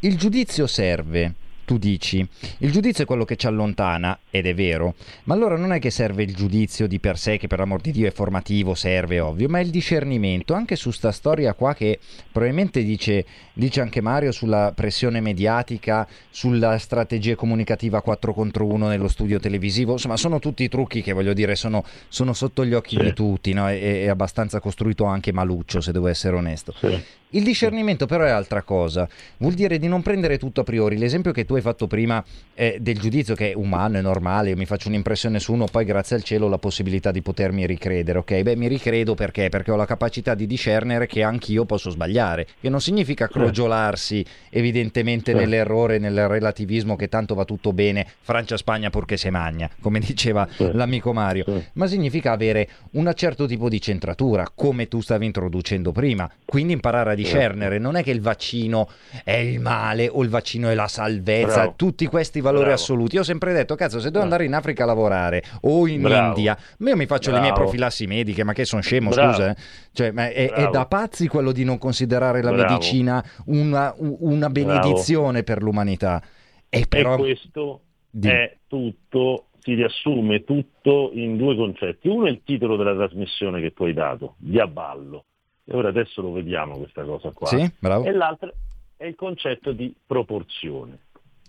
il 0.00 0.18
giudizio 0.18 0.66
serve 0.66 1.34
tu 1.64 1.78
dici, 1.78 2.26
il 2.58 2.72
giudizio 2.72 3.04
è 3.04 3.06
quello 3.06 3.24
che 3.24 3.36
ci 3.36 3.46
allontana, 3.46 4.18
ed 4.30 4.46
è 4.46 4.54
vero, 4.54 4.94
ma 5.24 5.34
allora 5.34 5.56
non 5.56 5.72
è 5.72 5.78
che 5.78 5.90
serve 5.90 6.22
il 6.22 6.34
giudizio 6.34 6.86
di 6.86 6.98
per 6.98 7.18
sé, 7.18 7.36
che 7.38 7.46
per 7.46 7.58
l'amor 7.58 7.80
di 7.80 7.92
Dio 7.92 8.06
è 8.06 8.12
formativo, 8.12 8.74
serve, 8.74 9.20
ovvio, 9.20 9.48
ma 9.48 9.58
è 9.58 9.62
il 9.62 9.70
discernimento, 9.70 10.54
anche 10.54 10.76
su 10.76 10.90
sta 10.90 11.12
storia 11.12 11.54
qua 11.54 11.74
che 11.74 11.98
probabilmente 12.30 12.82
dice, 12.82 13.24
dice 13.52 13.80
anche 13.80 14.00
Mario 14.00 14.32
sulla 14.32 14.72
pressione 14.74 15.20
mediatica, 15.20 16.06
sulla 16.30 16.78
strategia 16.78 17.34
comunicativa 17.34 18.00
4 18.00 18.32
contro 18.32 18.66
1 18.66 18.88
nello 18.88 19.08
studio 19.08 19.38
televisivo, 19.38 19.92
insomma 19.92 20.16
sono 20.16 20.38
tutti 20.38 20.68
trucchi 20.68 21.02
che 21.02 21.12
voglio 21.12 21.32
dire 21.32 21.54
sono, 21.54 21.84
sono 22.08 22.32
sotto 22.32 22.64
gli 22.64 22.74
occhi 22.74 22.96
sì. 22.96 23.02
di 23.02 23.12
tutti, 23.12 23.52
no? 23.52 23.68
è, 23.68 24.04
è, 24.04 24.08
abbastanza 24.08 24.60
costruito 24.60 25.04
anche 25.04 25.32
Maluccio, 25.32 25.80
se 25.80 25.92
devo 25.92 26.08
essere 26.08 26.36
onesto. 26.36 26.74
Sì. 26.78 27.20
Il 27.34 27.44
discernimento 27.44 28.04
però 28.04 28.24
è 28.24 28.30
altra 28.30 28.60
cosa, 28.60 29.08
vuol 29.38 29.54
dire 29.54 29.78
di 29.78 29.88
non 29.88 30.02
prendere 30.02 30.36
tutto 30.36 30.60
a 30.60 30.64
priori. 30.64 30.98
L'esempio 30.98 31.32
che 31.32 31.46
tu 31.46 31.54
hai 31.54 31.62
fatto 31.62 31.86
prima 31.86 32.22
eh, 32.52 32.76
del 32.78 32.98
giudizio 32.98 33.34
che 33.34 33.52
è 33.52 33.54
umano, 33.54 33.96
è 33.96 34.02
normale, 34.02 34.50
io 34.50 34.56
mi 34.56 34.66
faccio 34.66 34.88
un'impressione 34.88 35.40
su 35.40 35.54
uno, 35.54 35.64
poi 35.64 35.86
grazie 35.86 36.16
al 36.16 36.24
cielo 36.24 36.44
ho 36.44 36.48
la 36.50 36.58
possibilità 36.58 37.10
di 37.10 37.22
potermi 37.22 37.64
ricredere, 37.64 38.18
ok? 38.18 38.42
Beh, 38.42 38.56
mi 38.56 38.68
ricredo 38.68 39.14
perché? 39.14 39.48
Perché 39.48 39.70
ho 39.70 39.76
la 39.76 39.86
capacità 39.86 40.34
di 40.34 40.46
discernere 40.46 41.06
che 41.06 41.22
anch'io 41.22 41.64
posso 41.64 41.88
sbagliare, 41.88 42.46
che 42.60 42.68
non 42.68 42.82
significa 42.82 43.28
crogiolarsi 43.28 44.22
evidentemente 44.50 45.32
nell'errore, 45.32 45.98
nel 45.98 46.28
relativismo 46.28 46.96
che 46.96 47.08
tanto 47.08 47.34
va 47.34 47.46
tutto 47.46 47.72
bene, 47.72 48.06
Francia-Spagna 48.20 48.90
purché 48.90 49.16
se 49.16 49.30
magna, 49.30 49.70
come 49.80 50.00
diceva 50.04 50.46
l'amico 50.58 51.14
Mario, 51.14 51.46
ma 51.72 51.86
significa 51.86 52.32
avere 52.32 52.68
un 52.90 53.10
certo 53.14 53.46
tipo 53.46 53.70
di 53.70 53.80
centratura, 53.80 54.46
come 54.54 54.86
tu 54.86 55.00
stavi 55.00 55.24
introducendo 55.24 55.92
prima, 55.92 56.30
quindi 56.44 56.74
imparare 56.74 57.12
a 57.12 57.14
discernere, 57.22 57.78
non 57.78 57.96
è 57.96 58.02
che 58.02 58.10
il 58.10 58.20
vaccino 58.20 58.88
è 59.24 59.32
il 59.32 59.60
male 59.60 60.08
o 60.08 60.22
il 60.22 60.28
vaccino 60.28 60.68
è 60.68 60.74
la 60.74 60.88
salvezza, 60.88 61.54
Bravo. 61.54 61.74
tutti 61.76 62.06
questi 62.06 62.40
valori 62.40 62.64
Bravo. 62.64 62.76
assoluti. 62.76 63.14
Io 63.16 63.22
ho 63.22 63.24
sempre 63.24 63.52
detto, 63.52 63.74
cazzo, 63.74 64.00
se 64.00 64.10
devo 64.10 64.22
andare 64.22 64.44
in 64.44 64.54
Africa 64.54 64.82
a 64.84 64.86
lavorare 64.86 65.42
o 65.62 65.86
in 65.86 66.02
Bravo. 66.02 66.26
India, 66.28 66.56
io 66.78 66.96
mi 66.96 67.06
faccio 67.06 67.30
le 67.30 67.40
mie 67.40 67.52
profilassi 67.52 68.06
mediche, 68.06 68.44
ma 68.44 68.52
che 68.52 68.64
sono 68.64 68.82
scemo, 68.82 69.12
scusa. 69.12 69.50
Eh? 69.50 69.56
Cioè, 69.92 70.10
ma 70.10 70.28
è, 70.30 70.50
è, 70.50 70.68
da 70.68 70.86
pazzi 70.86 71.28
quello 71.28 71.52
di 71.52 71.64
non 71.64 71.78
considerare 71.78 72.42
la 72.42 72.52
medicina 72.52 73.24
una, 73.46 73.94
una 73.98 74.48
benedizione 74.50 75.42
per 75.42 75.62
l'umanità. 75.62 76.22
E, 76.68 76.86
però... 76.88 77.14
e 77.14 77.18
questo 77.18 77.80
di... 78.10 78.28
è 78.28 78.56
tutto 78.66 79.46
si 79.62 79.74
riassume 79.74 80.42
tutto 80.42 81.10
in 81.14 81.36
due 81.36 81.54
concetti. 81.54 82.08
Uno 82.08 82.26
è 82.26 82.30
il 82.30 82.42
titolo 82.44 82.76
della 82.76 82.94
trasmissione 82.94 83.60
che 83.60 83.72
tu 83.72 83.84
hai 83.84 83.92
dato, 83.92 84.34
Diaballo. 84.38 85.26
E 85.64 85.76
ora 85.76 85.88
adesso 85.88 86.20
lo 86.22 86.32
vediamo 86.32 86.76
questa 86.76 87.04
cosa 87.04 87.30
qua. 87.30 87.46
Sì, 87.46 87.60
e 87.60 88.12
l'altro 88.12 88.52
è 88.96 89.04
il 89.04 89.14
concetto 89.14 89.72
di 89.72 89.94
proporzione, 90.06 90.98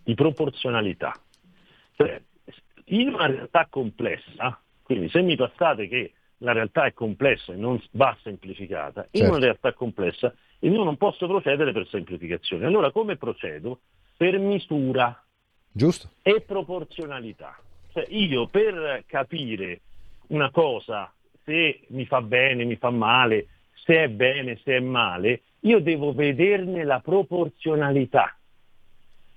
di 0.04 0.14
proporzionalità. 0.14 1.14
Cioè, 1.96 2.22
in 2.86 3.10
una 3.10 3.28
realtà 3.28 3.68
complessa, 3.70 4.60
quindi 4.82 5.10
se 5.10 5.22
mi 5.22 5.36
passate 5.36 5.88
che 5.88 6.14
la 6.38 6.52
realtà 6.52 6.86
è 6.86 6.94
complessa 6.94 7.54
e 7.54 7.56
non 7.56 7.82
va 7.92 8.16
semplificata, 8.22 9.02
certo. 9.02 9.18
in 9.18 9.24
una 9.24 9.32
certo. 9.34 9.46
realtà 9.46 9.74
complessa 9.74 10.34
io 10.60 10.84
non 10.84 10.98
posso 10.98 11.28
procedere 11.28 11.72
per 11.72 11.88
semplificazione. 11.88 12.66
Allora 12.66 12.92
come 12.92 13.18
procedo? 13.18 13.80
Per 14.16 14.38
misura 14.40 15.22
Giusto. 15.72 16.10
e 16.22 16.42
proporzionalità. 16.42 17.60
Cioè 17.92 18.06
io 18.10 18.48
per 18.48 19.04
capire 19.06 19.82
una 20.28 20.50
cosa, 20.52 21.12
se 21.44 21.82
mi 21.88 22.06
fa 22.06 22.22
bene, 22.22 22.64
mi 22.64 22.78
fa 22.78 22.92
male, 22.92 23.48
se 23.74 24.04
è 24.04 24.10
bene, 24.10 24.60
se 24.64 24.78
è 24.78 24.80
male, 24.80 25.42
io 25.62 25.80
devo 25.80 26.14
vederne 26.14 26.84
la 26.84 27.00
proporzionalità, 27.00 28.36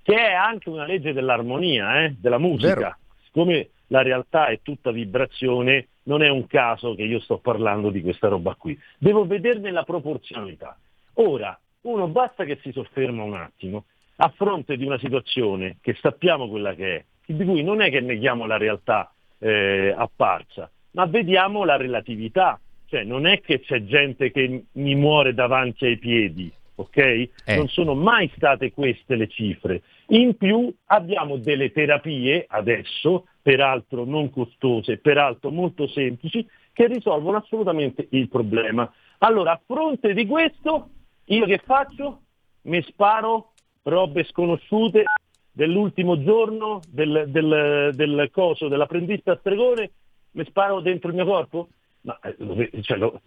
che 0.01 0.15
è 0.15 0.33
anche 0.33 0.69
una 0.69 0.85
legge 0.85 1.13
dell'armonia, 1.13 2.03
eh, 2.03 2.15
della 2.17 2.37
musica. 2.37 2.75
Vero. 2.75 2.95
Siccome 3.23 3.69
la 3.87 4.01
realtà 4.01 4.47
è 4.47 4.59
tutta 4.61 4.91
vibrazione, 4.91 5.87
non 6.03 6.23
è 6.23 6.29
un 6.29 6.47
caso 6.47 6.95
che 6.95 7.03
io 7.03 7.19
sto 7.19 7.37
parlando 7.37 7.89
di 7.89 8.01
questa 8.01 8.27
roba 8.27 8.55
qui. 8.55 8.77
Devo 8.97 9.25
vederne 9.25 9.71
la 9.71 9.83
proporzionalità. 9.83 10.77
Ora, 11.15 11.57
uno 11.81 12.07
basta 12.07 12.43
che 12.43 12.59
si 12.61 12.71
sofferma 12.71 13.23
un 13.23 13.35
attimo 13.35 13.85
a 14.17 14.29
fronte 14.35 14.77
di 14.77 14.85
una 14.85 14.97
situazione 14.97 15.77
che 15.81 15.95
sappiamo 15.99 16.49
quella 16.49 16.73
che 16.73 16.95
è, 16.95 17.05
di 17.25 17.45
cui 17.45 17.63
non 17.63 17.81
è 17.81 17.89
che 17.89 18.01
neghiamo 18.01 18.45
la 18.45 18.57
realtà 18.57 19.11
eh, 19.39 19.93
apparsa, 19.95 20.69
ma 20.91 21.05
vediamo 21.05 21.63
la 21.63 21.77
relatività, 21.77 22.59
cioè 22.87 23.03
non 23.03 23.27
è 23.27 23.41
che 23.41 23.59
c'è 23.59 23.83
gente 23.83 24.31
che 24.31 24.65
mi 24.71 24.95
muore 24.95 25.33
davanti 25.33 25.85
ai 25.85 25.97
piedi, 25.97 26.51
ok? 26.75 26.97
Eh. 26.97 27.31
Non 27.55 27.67
sono 27.67 27.93
mai 27.93 28.31
state 28.35 28.71
queste 28.71 29.15
le 29.15 29.27
cifre. 29.27 29.81
In 30.07 30.37
più 30.37 30.73
abbiamo 30.85 31.37
delle 31.37 31.71
terapie 31.71 32.45
adesso, 32.47 33.27
peraltro 33.41 34.05
non 34.05 34.29
costose, 34.29 34.97
peraltro 34.97 35.51
molto 35.51 35.87
semplici, 35.87 36.47
che 36.71 36.87
risolvono 36.87 37.37
assolutamente 37.37 38.07
il 38.11 38.29
problema. 38.29 38.91
Allora, 39.19 39.53
a 39.53 39.61
fronte 39.65 40.13
di 40.13 40.25
questo, 40.25 40.89
io 41.25 41.45
che 41.45 41.59
faccio? 41.63 42.21
Mi 42.63 42.81
sparo 42.83 43.51
robe 43.83 44.23
sconosciute 44.25 45.03
dell'ultimo 45.51 46.21
giorno 46.21 46.81
del, 46.87 47.25
del, 47.29 47.91
del 47.93 48.29
coso 48.31 48.67
dell'apprendista 48.67 49.37
stregone, 49.37 49.91
mi 50.31 50.45
sparo 50.45 50.81
dentro 50.81 51.09
il 51.09 51.15
mio 51.15 51.25
corpo? 51.25 51.67
Ma, 52.07 52.17
eh, 52.21 52.81
cioè, 52.83 52.97
lo, 52.97 53.19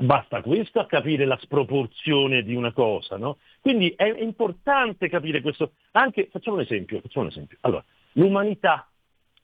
basta 0.00 0.40
questo 0.40 0.78
a 0.78 0.86
capire 0.86 1.24
la 1.24 1.36
sproporzione 1.42 2.44
di 2.44 2.54
una 2.54 2.72
cosa, 2.72 3.16
no? 3.16 3.38
Quindi 3.60 3.92
è 3.96 4.04
importante 4.04 5.08
capire 5.08 5.40
questo. 5.40 5.72
Anche, 5.92 6.28
facciamo 6.30 6.56
un 6.56 6.62
esempio, 6.62 7.00
facciamo 7.00 7.24
un 7.24 7.32
esempio. 7.32 7.56
Allora, 7.62 7.84
l'umanità 8.12 8.88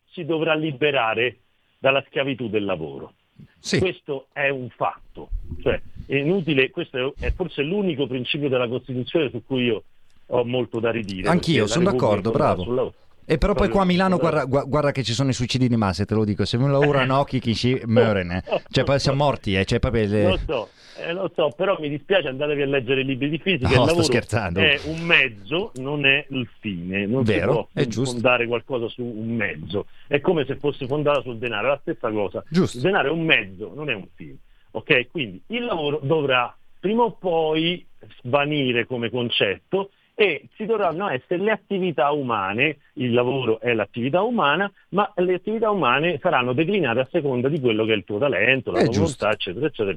si 0.04 0.24
dovrà 0.24 0.54
liberare 0.54 1.40
dalla 1.78 2.02
schiavitù 2.06 2.48
del 2.48 2.64
lavoro. 2.64 3.14
Sì. 3.58 3.80
Questo 3.80 4.28
è 4.32 4.48
un 4.50 4.68
fatto, 4.70 5.30
cioè 5.60 5.82
è 6.06 6.14
inutile, 6.14 6.70
questo 6.70 7.14
è 7.18 7.32
forse 7.32 7.62
l'unico 7.62 8.06
principio 8.06 8.48
della 8.48 8.68
Costituzione 8.68 9.30
su 9.30 9.44
cui 9.44 9.64
io 9.64 9.82
ho 10.26 10.44
molto 10.44 10.78
da 10.78 10.92
ridire. 10.92 11.28
Anch'io, 11.28 11.66
sono 11.66 11.90
d'accordo, 11.90 12.30
bravo. 12.30 12.94
E 13.28 13.38
però 13.38 13.54
poi 13.54 13.68
qua 13.68 13.82
a 13.82 13.84
Milano 13.84 14.18
guarda, 14.18 14.44
guarda, 14.44 14.92
che 14.92 15.02
ci 15.02 15.12
sono 15.12 15.30
i 15.30 15.32
suicidi 15.32 15.66
di 15.66 15.76
massa, 15.76 16.04
te 16.04 16.14
lo 16.14 16.24
dico, 16.24 16.44
se 16.44 16.56
uno 16.56 16.78
ora 16.78 17.04
no 17.04 17.24
chi 17.24 17.40
chi 17.40 17.54
si 17.54 17.80
muore, 17.84 18.44
cioè 18.70 18.84
poi 18.84 19.00
siamo 19.00 19.24
morti, 19.24 19.56
eh, 19.56 19.64
cioè 19.64 19.80
proprio 19.80 20.06
le... 20.06 20.28
Lo 20.28 20.38
so, 20.46 20.68
eh, 21.04 21.12
lo 21.12 21.28
so, 21.34 21.52
però 21.56 21.76
mi 21.80 21.88
dispiace, 21.88 22.28
andatevi 22.28 22.62
a 22.62 22.66
leggere 22.66 23.00
i 23.00 23.04
libri 23.04 23.28
di 23.28 23.38
fisica, 23.38 23.68
no, 23.74 23.88
sto 23.88 24.02
scherzando. 24.04 24.60
è 24.60 24.78
un 24.84 25.00
mezzo, 25.00 25.72
non 25.74 26.06
è 26.06 26.24
il 26.30 26.48
fine, 26.60 27.04
non 27.06 27.24
Vero, 27.24 27.68
si 27.74 27.88
può 27.88 28.04
fondare 28.04 28.46
qualcosa 28.46 28.88
su 28.88 29.02
un 29.02 29.34
mezzo, 29.34 29.86
è 30.06 30.20
come 30.20 30.44
se 30.46 30.54
fosse 30.56 30.86
fondata 30.86 31.20
sul 31.22 31.38
denaro, 31.38 31.66
è 31.66 31.70
la 31.70 31.78
stessa 31.80 32.08
cosa, 32.10 32.44
giusto. 32.48 32.76
il 32.76 32.84
denaro 32.84 33.08
è 33.08 33.10
un 33.10 33.24
mezzo, 33.24 33.72
non 33.74 33.90
è 33.90 33.94
un 33.94 34.06
fine, 34.14 34.36
ok? 34.70 35.08
Quindi 35.10 35.42
il 35.48 35.64
lavoro 35.64 35.98
dovrà 36.00 36.56
prima 36.78 37.02
o 37.02 37.10
poi 37.10 37.84
svanire 38.22 38.86
come 38.86 39.10
concetto 39.10 39.90
e 40.18 40.48
ci 40.54 40.64
dovranno 40.64 41.10
essere 41.10 41.42
le 41.42 41.50
attività 41.50 42.10
umane, 42.10 42.78
il 42.94 43.12
lavoro 43.12 43.60
è 43.60 43.74
l'attività 43.74 44.22
umana, 44.22 44.72
ma 44.90 45.12
le 45.16 45.34
attività 45.34 45.70
umane 45.70 46.18
saranno 46.22 46.54
declinate 46.54 47.00
a 47.00 47.08
seconda 47.10 47.50
di 47.50 47.60
quello 47.60 47.84
che 47.84 47.92
è 47.92 47.96
il 47.96 48.04
tuo 48.04 48.18
talento, 48.18 48.70
la 48.70 48.82
tua 48.82 48.94
volontà, 48.94 49.30
eccetera, 49.30 49.66
eccetera, 49.66 49.94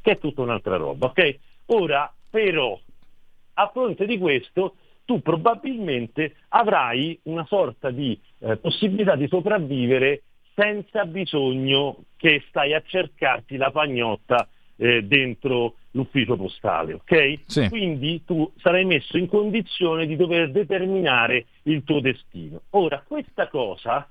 che 0.00 0.10
è 0.10 0.18
tutta 0.18 0.40
un'altra 0.40 0.76
roba. 0.76 1.08
ok? 1.08 1.38
Ora, 1.66 2.10
però, 2.30 2.80
a 3.52 3.68
fronte 3.70 4.06
di 4.06 4.16
questo, 4.16 4.76
tu 5.04 5.20
probabilmente 5.20 6.36
avrai 6.48 7.18
una 7.24 7.44
sorta 7.44 7.90
di 7.90 8.18
eh, 8.38 8.56
possibilità 8.56 9.16
di 9.16 9.28
sopravvivere 9.28 10.22
senza 10.54 11.04
bisogno 11.04 12.04
che 12.16 12.42
stai 12.48 12.72
a 12.72 12.82
cercarti 12.84 13.58
la 13.58 13.70
pagnotta 13.70 14.48
eh, 14.78 15.02
dentro 15.02 15.74
l'ufficio 15.92 16.36
postale, 16.36 16.94
ok? 16.94 17.40
Sì. 17.46 17.68
Quindi 17.68 18.22
tu 18.24 18.50
sarai 18.56 18.84
messo 18.84 19.18
in 19.18 19.26
condizione 19.26 20.06
di 20.06 20.16
dover 20.16 20.50
determinare 20.50 21.46
il 21.64 21.82
tuo 21.84 22.00
destino. 22.00 22.62
Ora, 22.70 23.02
questa 23.06 23.48
cosa 23.48 24.08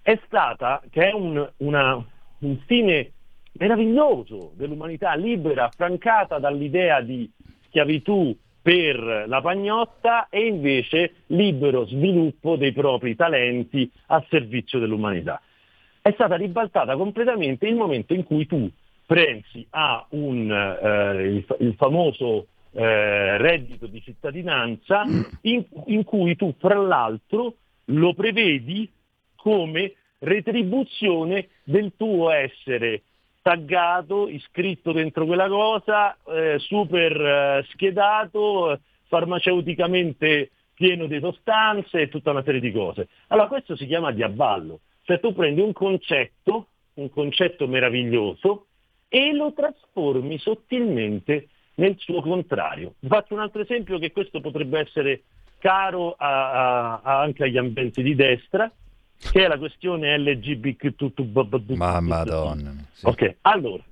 è 0.00 0.18
stata, 0.26 0.82
che 0.90 1.10
è 1.10 1.12
un, 1.12 1.46
una, 1.58 2.02
un 2.38 2.58
fine 2.66 3.12
meraviglioso 3.52 4.52
dell'umanità 4.54 5.14
libera, 5.14 5.64
affrancata 5.64 6.38
dall'idea 6.38 7.00
di 7.00 7.28
schiavitù 7.66 8.34
per 8.62 9.24
la 9.26 9.40
pagnotta 9.40 10.28
e 10.28 10.46
invece 10.46 11.14
libero 11.26 11.86
sviluppo 11.86 12.56
dei 12.56 12.72
propri 12.72 13.16
talenti 13.16 13.90
a 14.06 14.24
servizio 14.28 14.78
dell'umanità. 14.78 15.40
È 16.00 16.12
stata 16.12 16.36
ribaltata 16.36 16.96
completamente 16.96 17.66
il 17.66 17.74
momento 17.74 18.14
in 18.14 18.24
cui 18.24 18.46
tu 18.46 18.70
pensi 19.08 19.66
a 19.70 20.06
un, 20.10 20.50
eh, 20.52 21.22
il, 21.28 21.56
il, 21.60 21.74
famoso 21.76 22.48
eh, 22.72 23.38
reddito 23.38 23.86
di 23.86 24.02
cittadinanza 24.02 25.04
in, 25.42 25.64
in 25.86 26.04
cui 26.04 26.36
tu 26.36 26.54
fra 26.58 26.74
l'altro 26.74 27.54
lo 27.86 28.12
prevedi 28.12 28.86
come 29.34 29.94
retribuzione 30.18 31.48
del 31.64 31.92
tuo 31.96 32.28
essere 32.28 33.04
taggato, 33.40 34.28
iscritto 34.28 34.92
dentro 34.92 35.24
quella 35.24 35.48
cosa, 35.48 36.14
eh, 36.26 36.58
super 36.58 37.18
eh, 37.18 37.66
schedato, 37.70 38.78
farmaceuticamente 39.06 40.50
pieno 40.74 41.06
di 41.06 41.18
sostanze 41.18 42.02
e 42.02 42.08
tutta 42.10 42.32
una 42.32 42.42
serie 42.42 42.60
di 42.60 42.72
cose. 42.72 43.08
Allora 43.28 43.48
questo 43.48 43.74
si 43.74 43.86
chiama 43.86 44.12
diaballo, 44.12 44.80
cioè 45.04 45.18
tu 45.18 45.32
prendi 45.32 45.62
un 45.62 45.72
concetto, 45.72 46.66
un 46.94 47.08
concetto 47.08 47.66
meraviglioso, 47.66 48.66
e 49.08 49.32
lo 49.32 49.52
trasformi 49.52 50.38
sottilmente 50.38 51.48
nel 51.74 51.96
suo 51.98 52.20
contrario. 52.20 52.94
Faccio 53.06 53.34
un 53.34 53.40
altro 53.40 53.62
esempio 53.62 53.98
che 53.98 54.12
questo 54.12 54.40
potrebbe 54.40 54.80
essere 54.80 55.22
caro 55.58 56.14
a, 56.16 57.00
a, 57.00 57.20
anche 57.20 57.44
agli 57.44 57.56
ambienti 57.56 58.02
di 58.02 58.14
destra, 58.14 58.70
che 59.16 59.44
è 59.44 59.48
la 59.48 59.58
questione 59.58 60.16
LGBTQ. 60.18 61.20
Ma 61.76 62.00
madonna. 62.00 62.74
Sì. 62.92 63.06
Ok, 63.06 63.36
allora, 63.42 63.82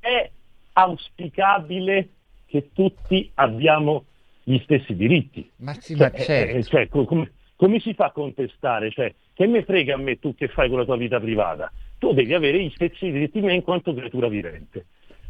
è 0.00 0.30
auspicabile 0.72 2.08
che 2.46 2.70
tutti 2.72 3.30
abbiamo 3.34 4.04
gli 4.42 4.58
stessi 4.62 4.94
diritti. 4.94 5.50
Ma 5.56 5.74
sì, 5.74 5.96
cioè, 5.96 6.10
ma 6.12 6.18
certo. 6.18 6.56
eh, 6.56 6.62
cioè, 6.62 6.88
come, 6.88 7.32
come, 7.56 7.80
si 7.80 7.94
fa 7.94 8.06
a 8.06 8.12
contestare? 8.12 8.90
Cioè, 8.90 9.12
che 9.32 9.46
me 9.46 9.64
frega 9.64 9.94
a 9.94 9.98
me 9.98 10.18
tu 10.18 10.34
che 10.34 10.48
fai 10.48 10.68
con 10.68 10.78
la 10.78 10.84
tua 10.84 10.96
vita 10.96 11.18
privata? 11.18 11.70
Tu 12.06 12.12
devi 12.12 12.34
avere 12.34 12.62
gli 12.62 12.70
stessi 12.72 13.10
diritti 13.10 13.40
miei 13.40 13.56
in 13.56 13.62
quanto 13.62 13.92
creatura 13.92 14.28
vivente. 14.28 14.86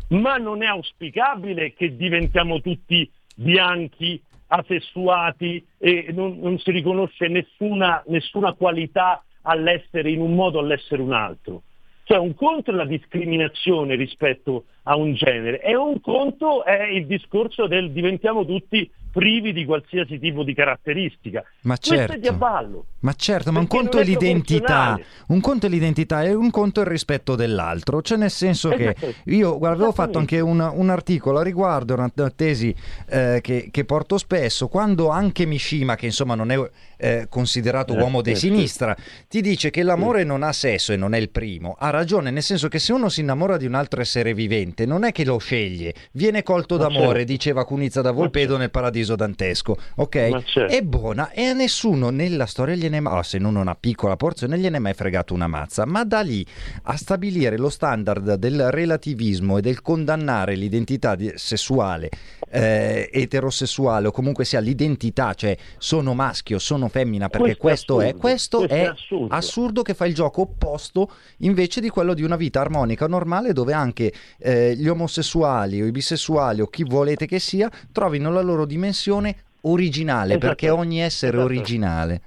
Ma 0.08 0.36
non 0.36 0.62
è 0.62 0.66
auspicabile 0.66 1.72
che 1.72 1.96
diventiamo 1.96 2.60
tutti 2.60 3.10
bianchi, 3.34 4.20
asessuati 4.48 5.66
e 5.78 6.08
non, 6.12 6.38
non 6.38 6.58
si 6.58 6.70
riconosce 6.72 7.28
nessuna, 7.28 8.02
nessuna 8.08 8.52
qualità 8.52 9.24
all'essere 9.40 10.10
in 10.10 10.20
un 10.20 10.34
modo 10.34 10.58
o 10.58 10.60
all'essere 10.60 11.00
un 11.00 11.14
altro. 11.14 11.62
Cioè 12.04 12.18
un 12.18 12.34
conto 12.34 12.72
è 12.72 12.74
la 12.74 12.84
discriminazione 12.84 13.94
rispetto 13.94 14.66
a 14.82 14.96
un 14.96 15.14
genere 15.14 15.62
e 15.62 15.74
un 15.74 15.98
conto 16.02 16.62
è 16.62 16.88
il 16.88 17.06
discorso 17.06 17.66
del 17.66 17.90
diventiamo 17.90 18.44
tutti 18.44 18.88
privi 19.16 19.54
di 19.54 19.64
qualsiasi 19.64 20.18
tipo 20.18 20.42
di 20.42 20.52
caratteristica. 20.52 21.42
Ma 21.62 21.76
Questo 21.76 21.96
certo. 21.96 22.12
è 22.12 22.18
diaballo. 22.18 22.84
Ma 23.06 23.14
certo, 23.14 23.52
ma 23.52 23.60
un 23.60 23.68
conto 23.68 23.98
è, 23.98 24.04
l'identità, 24.04 24.98
un 25.28 25.40
conto 25.40 25.66
è 25.66 25.68
l'identità 25.68 26.24
e 26.24 26.34
un 26.34 26.50
conto 26.50 26.80
è 26.80 26.82
il 26.82 26.90
rispetto 26.90 27.36
dell'altro. 27.36 28.02
Cioè 28.02 28.18
nel 28.18 28.32
senso 28.32 28.70
che 28.70 28.96
io 29.26 29.58
guarda, 29.58 29.76
avevo 29.76 29.92
fatto 29.92 30.18
anche 30.18 30.40
un, 30.40 30.58
un, 30.58 30.90
articolo 30.90 31.38
a 31.38 31.44
riguardo, 31.44 31.94
una, 31.94 32.10
una 32.12 32.30
tesi 32.30 32.74
eh, 33.08 33.38
che, 33.42 33.68
che, 33.70 33.84
porto 33.84 34.18
spesso, 34.18 34.66
quando 34.66 35.08
anche 35.08 35.46
Mishima, 35.46 35.94
che 35.94 36.06
insomma 36.06 36.34
non 36.34 36.50
è 36.50 36.70
eh, 36.96 37.26
considerato 37.28 37.94
eh, 37.94 38.00
uomo 38.00 38.22
di 38.22 38.34
sinistra, 38.34 38.96
ti 39.28 39.40
dice 39.40 39.70
che 39.70 39.84
l'amore 39.84 40.24
non 40.24 40.42
ha 40.42 40.52
sesso 40.52 40.92
e 40.92 40.96
non 40.96 41.14
è 41.14 41.18
il 41.18 41.30
primo, 41.30 41.76
ha 41.78 41.90
ragione, 41.90 42.32
nel 42.32 42.42
senso 42.42 42.66
che 42.66 42.80
se 42.80 42.92
uno 42.92 43.08
si 43.08 43.20
innamora 43.20 43.56
di 43.56 43.66
un 43.66 43.74
altro 43.74 44.00
essere 44.00 44.34
vivente, 44.34 44.84
non 44.84 45.04
è 45.04 45.12
che 45.12 45.24
lo 45.24 45.38
sceglie, 45.38 45.94
viene 46.12 46.42
colto 46.42 46.76
ma 46.76 46.88
d'amore, 46.88 47.18
certo. 47.18 47.32
diceva 47.32 47.64
Cunizza 47.64 48.00
da 48.00 48.10
Volpedo 48.10 48.46
certo. 48.46 48.58
nel 48.58 48.70
paradiso 48.70 49.14
dantesco, 49.14 49.76
ok? 49.94 50.42
Certo. 50.42 50.74
È 50.74 50.82
buona 50.82 51.30
e 51.30 51.44
a 51.44 51.52
nessuno 51.52 52.10
nella 52.10 52.46
storia 52.46 52.74
gliene 52.74 52.95
mai, 53.00 53.18
oh, 53.18 53.22
se 53.22 53.38
non 53.38 53.56
una 53.56 53.74
piccola 53.74 54.16
porzione, 54.16 54.58
gliene 54.58 54.76
è 54.76 54.80
mai 54.80 54.94
fregato 54.94 55.34
una 55.34 55.46
mazza, 55.46 55.86
ma 55.86 56.04
da 56.04 56.20
lì 56.20 56.44
a 56.84 56.96
stabilire 56.96 57.56
lo 57.56 57.68
standard 57.68 58.34
del 58.34 58.70
relativismo 58.70 59.58
e 59.58 59.60
del 59.60 59.82
condannare 59.82 60.54
l'identità 60.54 61.14
di, 61.14 61.32
sessuale, 61.34 62.10
eh, 62.48 63.08
eterosessuale 63.12 64.08
o 64.08 64.10
comunque 64.10 64.44
sia 64.44 64.60
l'identità, 64.60 65.34
cioè 65.34 65.56
sono 65.78 66.14
maschio, 66.14 66.58
sono 66.58 66.88
femmina, 66.88 67.28
perché 67.28 67.56
questo, 67.56 67.96
questo 67.96 68.00
è, 68.00 68.16
questo, 68.16 68.58
questo 68.58 68.74
è, 68.74 68.82
è 68.82 68.86
assurdo. 68.86 69.34
assurdo. 69.34 69.82
che 69.82 69.94
fa 69.94 70.06
il 70.06 70.14
gioco 70.14 70.42
opposto 70.42 71.10
invece 71.38 71.80
di 71.80 71.88
quello 71.88 72.14
di 72.14 72.22
una 72.22 72.36
vita 72.36 72.60
armonica 72.60 73.06
normale 73.06 73.52
dove 73.52 73.72
anche 73.72 74.12
eh, 74.38 74.74
gli 74.76 74.88
omosessuali 74.88 75.82
o 75.82 75.86
i 75.86 75.90
bisessuali 75.90 76.60
o 76.60 76.66
chi 76.66 76.84
volete 76.84 77.26
che 77.26 77.38
sia 77.38 77.70
trovino 77.92 78.30
la 78.30 78.40
loro 78.40 78.64
dimensione 78.64 79.36
originale, 79.62 80.38
perché 80.38 80.70
ogni 80.70 81.00
essere 81.00 81.36
è 81.36 81.40
originale. 81.40 82.20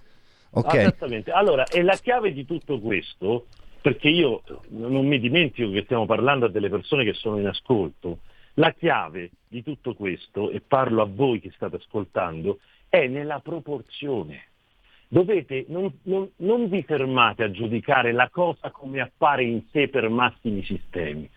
Ok. 0.52 0.74
Esattamente. 0.74 1.32
Allora, 1.32 1.66
e 1.66 1.82
la 1.84 1.96
chiave 1.96 2.34
di 2.34 2.46
tutto 2.46 2.80
questo, 2.80 3.48
perché 3.82 4.10
io 4.10 4.42
non 4.70 5.06
mi 5.06 5.20
dimentico 5.20 5.72
che 5.72 5.84
stiamo 5.84 6.06
parlando 6.06 6.46
a 6.46 6.50
delle 6.50 6.70
persone 6.70 7.04
che 7.04 7.14
sono 7.14 7.40
in 7.40 7.48
ascolto, 7.48 8.20
la 8.56 8.72
chiave 8.72 9.32
di 9.48 9.64
tutto 9.64 9.94
questo, 9.94 10.50
e 10.50 10.62
parlo 10.62 11.02
a 11.02 11.10
voi 11.10 11.40
che 11.40 11.52
state 11.56 11.78
ascoltando, 11.78 12.60
è 12.90 13.08
nella 13.08 13.40
proporzione. 13.40 14.48
Dovete, 15.08 15.66
non, 15.70 15.92
non, 16.04 16.30
non 16.38 16.70
vi 16.70 16.84
fermate 16.84 17.44
a 17.44 17.52
giudicare 17.52 18.12
la 18.12 18.30
cosa 18.30 18.70
come 18.70 19.00
appare 19.00 19.44
in 19.44 19.64
sé 19.72 19.88
per 19.88 20.08
massimi 20.10 20.64
sistemi, 20.64 21.28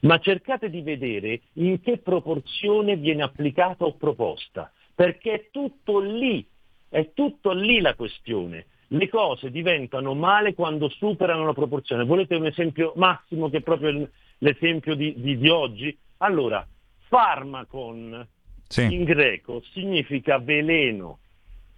ma 0.00 0.18
cercate 0.18 0.68
di 0.68 0.82
vedere 0.82 1.40
in 1.54 1.80
che 1.80 1.98
proporzione 1.98 2.96
viene 2.96 3.22
applicata 3.22 3.84
o 3.84 3.94
proposta, 3.94 4.70
perché 4.94 5.32
è 5.32 5.48
tutto 5.50 6.00
lì, 6.00 6.44
è 6.92 7.12
tutto 7.14 7.52
lì 7.52 7.80
la 7.80 7.94
questione. 7.94 8.66
Le 8.88 9.08
cose 9.08 9.50
diventano 9.50 10.12
male 10.12 10.52
quando 10.52 10.90
superano 10.90 11.46
la 11.46 11.54
proporzione. 11.54 12.04
Volete 12.04 12.34
un 12.34 12.44
esempio 12.44 12.92
massimo 12.96 13.48
che 13.48 13.58
è 13.58 13.62
proprio 13.62 14.10
l'esempio 14.36 14.94
di, 14.94 15.14
di, 15.16 15.38
di 15.38 15.48
oggi? 15.48 15.96
Allora, 16.18 16.66
farmacon 17.08 18.28
sì. 18.68 18.92
in 18.92 19.04
greco 19.04 19.62
significa 19.72 20.38
veleno. 20.38 21.20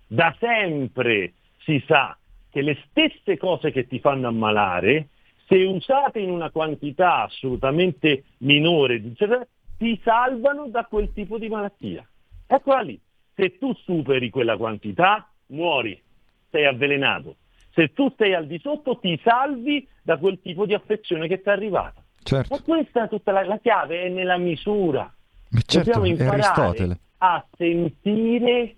Da 0.08 0.34
sempre 0.40 1.34
si 1.58 1.80
sa 1.86 2.18
che 2.50 2.62
le 2.62 2.82
stesse 2.88 3.36
cose 3.36 3.70
che 3.70 3.86
ti 3.86 4.00
fanno 4.00 4.26
ammalare 4.26 5.10
se 5.46 5.62
usate 5.62 6.18
in 6.18 6.30
una 6.30 6.50
quantità 6.50 7.22
assolutamente 7.22 8.24
minore, 8.38 9.00
ti 9.78 10.00
salvano 10.02 10.66
da 10.66 10.86
quel 10.86 11.12
tipo 11.12 11.38
di 11.38 11.48
malattia. 11.48 12.04
Eccola 12.48 12.80
lì. 12.80 13.00
Se 13.34 13.58
tu 13.58 13.74
superi 13.74 14.30
quella 14.30 14.56
quantità, 14.56 15.28
muori, 15.46 16.00
sei 16.50 16.66
avvelenato. 16.66 17.36
Se 17.72 17.92
tu 17.92 18.08
stai 18.10 18.34
al 18.34 18.46
di 18.46 18.58
sotto, 18.60 18.98
ti 18.98 19.20
salvi 19.22 19.86
da 20.02 20.16
quel 20.16 20.40
tipo 20.40 20.64
di 20.66 20.74
affezione 20.74 21.26
che 21.26 21.42
ti 21.42 21.48
è 21.48 21.52
arrivata. 21.52 22.02
Certo. 22.22 22.54
E 22.54 22.62
questa 22.62 23.04
è 23.04 23.08
tutta 23.08 23.32
la, 23.32 23.44
la 23.44 23.58
chiave, 23.58 24.02
è 24.02 24.08
nella 24.08 24.38
misura. 24.38 25.12
Certo, 25.50 25.78
Dobbiamo 25.78 26.06
imparare 26.06 26.98
a 27.18 27.44
sentire, 27.56 28.76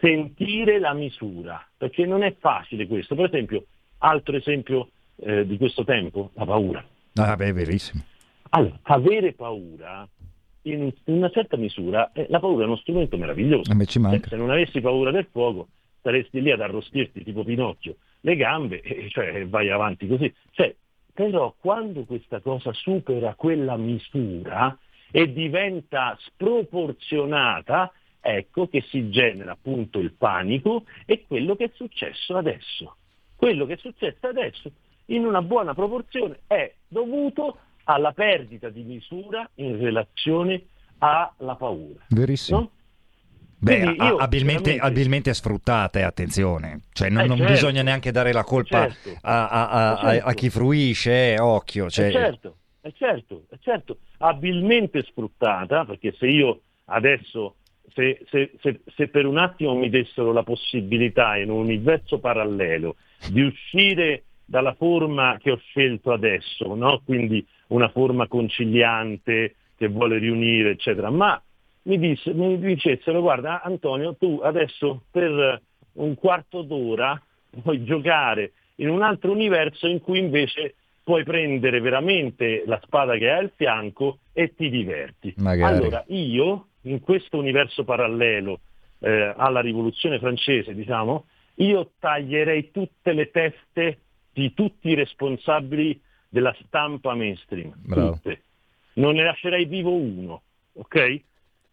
sentire 0.00 0.78
la 0.78 0.92
misura, 0.92 1.64
perché 1.76 2.06
non 2.06 2.22
è 2.22 2.34
facile 2.38 2.86
questo. 2.86 3.14
Per 3.14 3.26
esempio, 3.26 3.64
altro 3.98 4.36
esempio 4.36 4.90
eh, 5.16 5.46
di 5.46 5.56
questo 5.56 5.84
tempo? 5.84 6.30
La 6.34 6.44
paura. 6.44 6.84
Ah, 7.14 7.36
beh, 7.36 7.52
verissimo. 7.52 8.02
Allora, 8.50 8.78
avere 8.82 9.32
paura, 9.32 10.08
in 10.62 10.92
una 11.04 11.30
certa 11.30 11.56
misura, 11.56 12.12
eh, 12.12 12.26
la 12.28 12.40
paura 12.40 12.64
è 12.64 12.66
uno 12.66 12.76
strumento 12.76 13.16
meraviglioso. 13.16 13.70
Eh, 13.70 13.74
se, 14.20 14.28
se 14.28 14.36
non 14.36 14.50
avessi 14.50 14.80
paura 14.80 15.10
del 15.10 15.26
fuoco, 15.30 15.68
staresti 15.98 16.40
lì 16.40 16.50
ad 16.50 16.60
arrostirti 16.60 17.24
tipo 17.24 17.44
Pinocchio 17.44 17.96
le 18.20 18.36
gambe 18.36 18.80
e 18.82 19.08
cioè, 19.10 19.46
vai 19.46 19.70
avanti 19.70 20.06
così. 20.06 20.32
Cioè, 20.50 20.74
però 21.12 21.54
quando 21.58 22.04
questa 22.04 22.40
cosa 22.40 22.72
supera 22.72 23.34
quella 23.34 23.76
misura, 23.76 24.76
e 25.10 25.32
diventa 25.32 26.16
sproporzionata, 26.20 27.92
ecco 28.20 28.68
che 28.68 28.82
si 28.88 29.10
genera 29.10 29.52
appunto 29.52 29.98
il 29.98 30.12
panico 30.12 30.84
e 31.04 31.24
quello 31.26 31.56
che 31.56 31.64
è 31.64 31.70
successo 31.74 32.36
adesso. 32.36 32.96
Quello 33.34 33.66
che 33.66 33.74
è 33.74 33.78
successo 33.78 34.26
adesso 34.26 34.70
in 35.06 35.24
una 35.24 35.42
buona 35.42 35.74
proporzione 35.74 36.40
è 36.46 36.72
dovuto 36.86 37.58
alla 37.84 38.12
perdita 38.12 38.68
di 38.68 38.82
misura 38.82 39.48
in 39.54 39.78
relazione 39.78 40.64
alla 40.98 41.56
paura. 41.56 42.00
Verissimo. 42.08 42.58
No? 42.58 42.70
Beh, 43.62 43.94
io, 43.98 44.16
abilmente, 44.16 44.78
abilmente, 44.78 45.34
sfruttate, 45.34 46.02
attenzione, 46.02 46.84
cioè 46.94 47.10
non, 47.10 47.24
eh, 47.24 47.26
non 47.26 47.36
certo. 47.36 47.52
bisogna 47.52 47.82
neanche 47.82 48.10
dare 48.10 48.32
la 48.32 48.42
colpa 48.42 48.88
certo. 48.88 49.18
a, 49.20 49.48
a, 49.48 49.68
a, 49.68 49.96
certo. 49.96 50.28
a, 50.28 50.32
chi 50.32 50.48
fruisce, 50.48 51.34
eh, 51.34 51.40
occhio. 51.40 51.90
Cioè... 51.90 52.06
È 52.06 52.10
certo, 52.10 52.56
è 52.80 52.90
certo, 52.96 53.44
è 53.50 53.56
certo, 53.60 53.98
abilmente 54.18 55.02
sfruttata, 55.02 55.84
perché 55.84 56.14
se 56.18 56.26
io 56.26 56.60
adesso, 56.86 57.56
se, 57.92 58.24
se, 58.30 58.52
se, 58.62 58.80
se 58.96 59.08
per 59.08 59.26
un 59.26 59.36
attimo 59.36 59.74
mi 59.74 59.90
dessero 59.90 60.32
la 60.32 60.42
possibilità 60.42 61.36
in 61.36 61.50
un 61.50 61.58
universo 61.58 62.18
parallelo 62.18 62.96
di 63.28 63.42
uscire 63.42 64.24
dalla 64.46 64.72
forma 64.72 65.36
che 65.38 65.50
ho 65.50 65.58
scelto 65.58 66.12
adesso, 66.12 66.74
no? 66.74 67.02
quindi 67.04 67.46
una 67.70 67.88
forma 67.88 68.26
conciliante 68.28 69.54
che 69.76 69.88
vuole 69.88 70.18
riunire, 70.18 70.70
eccetera, 70.70 71.10
ma 71.10 71.40
mi, 71.82 71.98
disse, 71.98 72.32
mi 72.34 72.58
dicessero 72.58 73.20
guarda 73.20 73.62
Antonio 73.62 74.14
tu 74.16 74.40
adesso 74.42 75.02
per 75.10 75.60
un 75.94 76.14
quarto 76.14 76.62
d'ora 76.62 77.20
puoi 77.62 77.82
giocare 77.84 78.52
in 78.76 78.90
un 78.90 79.02
altro 79.02 79.30
universo 79.32 79.86
in 79.86 80.00
cui 80.00 80.18
invece 80.18 80.74
puoi 81.02 81.24
prendere 81.24 81.80
veramente 81.80 82.62
la 82.66 82.78
spada 82.84 83.16
che 83.16 83.30
hai 83.30 83.38
al 83.38 83.52
fianco 83.56 84.18
e 84.32 84.54
ti 84.54 84.70
diverti. 84.70 85.34
Magari. 85.38 85.74
Allora 85.74 86.04
io 86.08 86.66
in 86.82 87.00
questo 87.00 87.38
universo 87.38 87.84
parallelo 87.84 88.60
eh, 89.00 89.34
alla 89.36 89.60
rivoluzione 89.60 90.18
francese, 90.18 90.74
diciamo, 90.74 91.24
io 91.56 91.92
taglierei 91.98 92.70
tutte 92.70 93.12
le 93.12 93.30
teste 93.30 93.98
di 94.32 94.54
tutti 94.54 94.88
i 94.88 94.94
responsabili 94.94 96.00
della 96.30 96.56
stampa 96.64 97.14
mainstream. 97.14 97.74
Bravo. 97.76 98.12
Tutte. 98.12 98.42
Non 98.94 99.14
ne 99.14 99.24
lascerei 99.24 99.66
vivo 99.66 99.92
uno, 99.92 100.42
ok? 100.74 101.20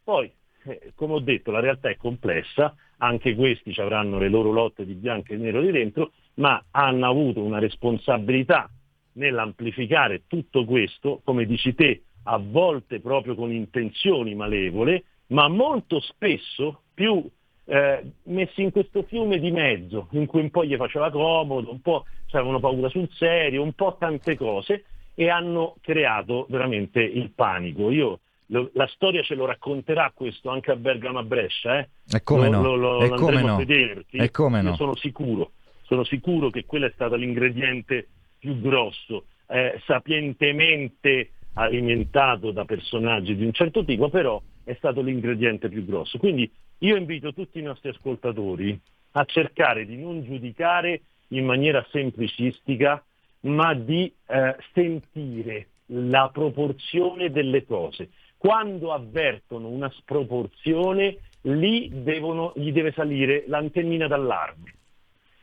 Poi, 0.04 0.32
eh, 0.64 0.92
come 0.96 1.14
ho 1.14 1.20
detto, 1.20 1.52
la 1.52 1.60
realtà 1.60 1.90
è 1.90 1.96
complessa, 1.96 2.76
anche 2.98 3.36
questi 3.36 3.74
avranno 3.80 4.18
le 4.18 4.30
loro 4.30 4.52
lotte 4.52 4.86
di 4.86 4.94
bianco 4.94 5.34
e 5.34 5.38
nero 5.38 5.62
di 5.62 5.72
dentro, 5.72 6.14
ma 6.36 6.64
hanno 6.72 7.08
avuto 7.08 7.42
una 7.42 7.60
responsabilità 7.60 8.70
nell'amplificare 9.14 10.24
tutto 10.28 10.66
questo, 10.66 11.22
come 11.24 11.46
dici 11.46 11.74
te, 11.74 12.04
a 12.24 12.38
volte 12.38 13.00
proprio 13.00 13.36
con 13.36 13.52
intenzioni 13.52 14.36
malevole, 14.36 15.04
ma 15.28 15.48
molto 15.48 16.00
spesso 16.00 16.84
più 16.94 17.24
eh, 17.70 18.12
messi 18.24 18.62
in 18.62 18.72
questo 18.72 19.04
fiume 19.04 19.40
di 19.40 19.52
mezzo, 19.52 20.08
in 20.12 20.26
cui 20.26 20.42
un 20.42 20.50
po' 20.50 20.64
gli 20.64 20.76
faceva 20.78 21.12
comodo, 21.12 21.70
un 21.70 21.82
po' 21.82 22.06
avevano 22.32 22.60
paura 22.60 22.90
sul 22.90 23.10
serio, 23.14 23.62
un 23.62 23.74
po' 23.74 23.98
tante 24.00 24.38
cose, 24.38 24.86
e 25.14 25.30
hanno 25.30 25.76
creato 25.82 26.46
veramente 26.50 27.02
il 27.02 27.32
panico. 27.32 27.92
Io 27.92 28.20
la 28.48 28.88
storia 28.88 29.22
ce 29.24 29.36
lo 29.36 29.46
racconterà 29.46 30.12
questo 30.14 30.50
anche 30.50 30.72
a 30.72 30.76
Bergamo 30.78 31.20
a 31.20 31.24
Brescia, 31.24 31.80
eh? 31.80 31.90
E 32.10 32.24
come 32.24 32.48
no? 32.48 32.62
Lo, 32.62 32.76
lo, 32.76 33.02
e 33.02 33.10
come 33.10 33.42
no? 33.42 33.56
a 33.56 33.58
vedere, 33.58 34.06
e 34.10 34.32
come 34.32 34.62
no? 34.62 34.76
sono 34.76 34.96
sicuro, 34.96 35.52
sono 35.84 36.06
sicuro 36.06 36.50
che 36.50 36.66
quello 36.66 36.86
è 36.86 36.92
stato 36.94 37.16
l'ingrediente 37.16 38.08
più 38.40 38.62
grosso, 38.62 39.26
eh, 39.48 39.82
sapientemente 39.86 41.32
alimentato 41.54 42.52
da 42.52 42.64
personaggi 42.64 43.36
di 43.36 43.44
un 43.44 43.52
certo 43.52 43.84
tipo, 43.84 44.10
però 44.10 44.42
è 44.64 44.74
stato 44.76 45.02
l'ingrediente 45.02 45.68
più 45.68 45.84
grosso. 45.84 46.18
Quindi 46.18 46.50
io 46.80 46.96
invito 46.96 47.34
tutti 47.34 47.60
i 47.60 47.64
nostri 47.64 47.90
ascoltatori 47.90 48.80
a 49.12 49.26
cercare 49.26 49.86
di 49.86 49.98
non 49.98 50.24
giudicare 50.24 51.02
in 51.30 51.46
maniera 51.46 51.86
semplicistica, 51.92 53.04
ma 53.42 53.74
di 53.74 54.14
eh, 54.28 54.56
sentire 54.74 55.68
la 55.88 56.30
proporzione 56.32 57.32
delle 57.32 57.66
cose. 57.66 58.10
Quando 58.38 58.94
avvertono 58.94 59.70
una 59.70 59.90
sproporzione, 59.92 61.18
lì 61.42 61.90
devono, 62.04 62.54
gli 62.56 62.72
deve 62.72 62.92
salire 62.92 63.46
l'antennina 63.48 64.08
d'allarme. 64.08 64.74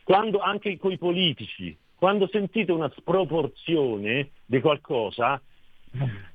Quando 0.03 0.39
anche 0.39 0.77
con 0.77 0.91
i 0.91 0.97
politici, 0.97 1.75
quando 1.95 2.27
sentite 2.27 2.71
una 2.71 2.91
sproporzione 2.95 4.29
di 4.45 4.61
qualcosa, 4.61 5.41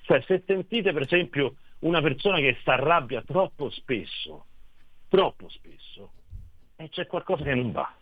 cioè 0.02 0.20
se 0.26 0.42
sentite 0.44 0.92
per 0.92 1.02
esempio 1.02 1.54
una 1.80 2.02
persona 2.02 2.38
che 2.38 2.58
si 2.62 2.68
arrabbia 2.68 3.22
troppo 3.22 3.70
spesso, 3.70 4.46
troppo 5.10 5.48
spesso, 5.50 6.10
e 6.76 6.88
c'è 6.88 7.06
qualcosa 7.06 7.42
che 7.42 7.54
non 7.54 7.72
va. 7.72 7.92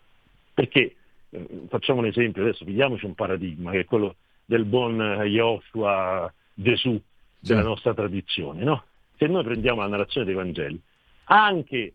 Perché, 0.55 0.95
eh, 1.31 1.47
facciamo 1.69 2.01
un 2.01 2.07
esempio, 2.07 2.43
adesso 2.43 2.65
pigliamoci 2.65 3.07
un 3.07 3.15
paradigma, 3.15 3.73
che 3.73 3.81
è 3.81 3.85
quello 3.85 4.17
del 4.45 4.65
buon 4.65 4.99
Joshua 5.25 6.33
Gesù, 6.55 7.01
della 7.41 7.63
nostra 7.63 7.95
tradizione. 7.95 8.63
No? 8.63 8.85
Se 9.17 9.27
noi 9.27 9.43
prendiamo 9.43 9.81
la 9.81 9.89
narrazione 9.89 10.27
dei 10.27 10.35
Vangeli, 10.35 10.81
anche 11.25 11.95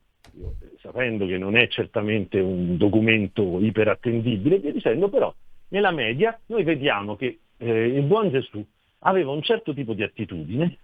sapendo 0.79 1.25
che 1.25 1.37
non 1.37 1.55
è 1.55 1.67
certamente 1.67 2.39
un 2.39 2.77
documento 2.77 3.59
iperattendibile, 3.61 4.59
via 4.59 4.71
dicendo, 4.71 5.09
però 5.09 5.33
nella 5.69 5.91
media 5.91 6.37
noi 6.47 6.63
vediamo 6.63 7.15
che 7.15 7.39
eh, 7.57 7.87
il 7.87 8.03
buon 8.03 8.29
Gesù 8.29 8.65
aveva 8.99 9.31
un 9.31 9.41
certo 9.41 9.73
tipo 9.73 9.93
di 9.93 10.03
attitudine, 10.03 10.77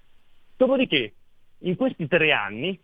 dopodiché 0.55 1.13
in 1.59 1.75
questi 1.75 2.07
tre 2.07 2.31
anni 2.31 2.79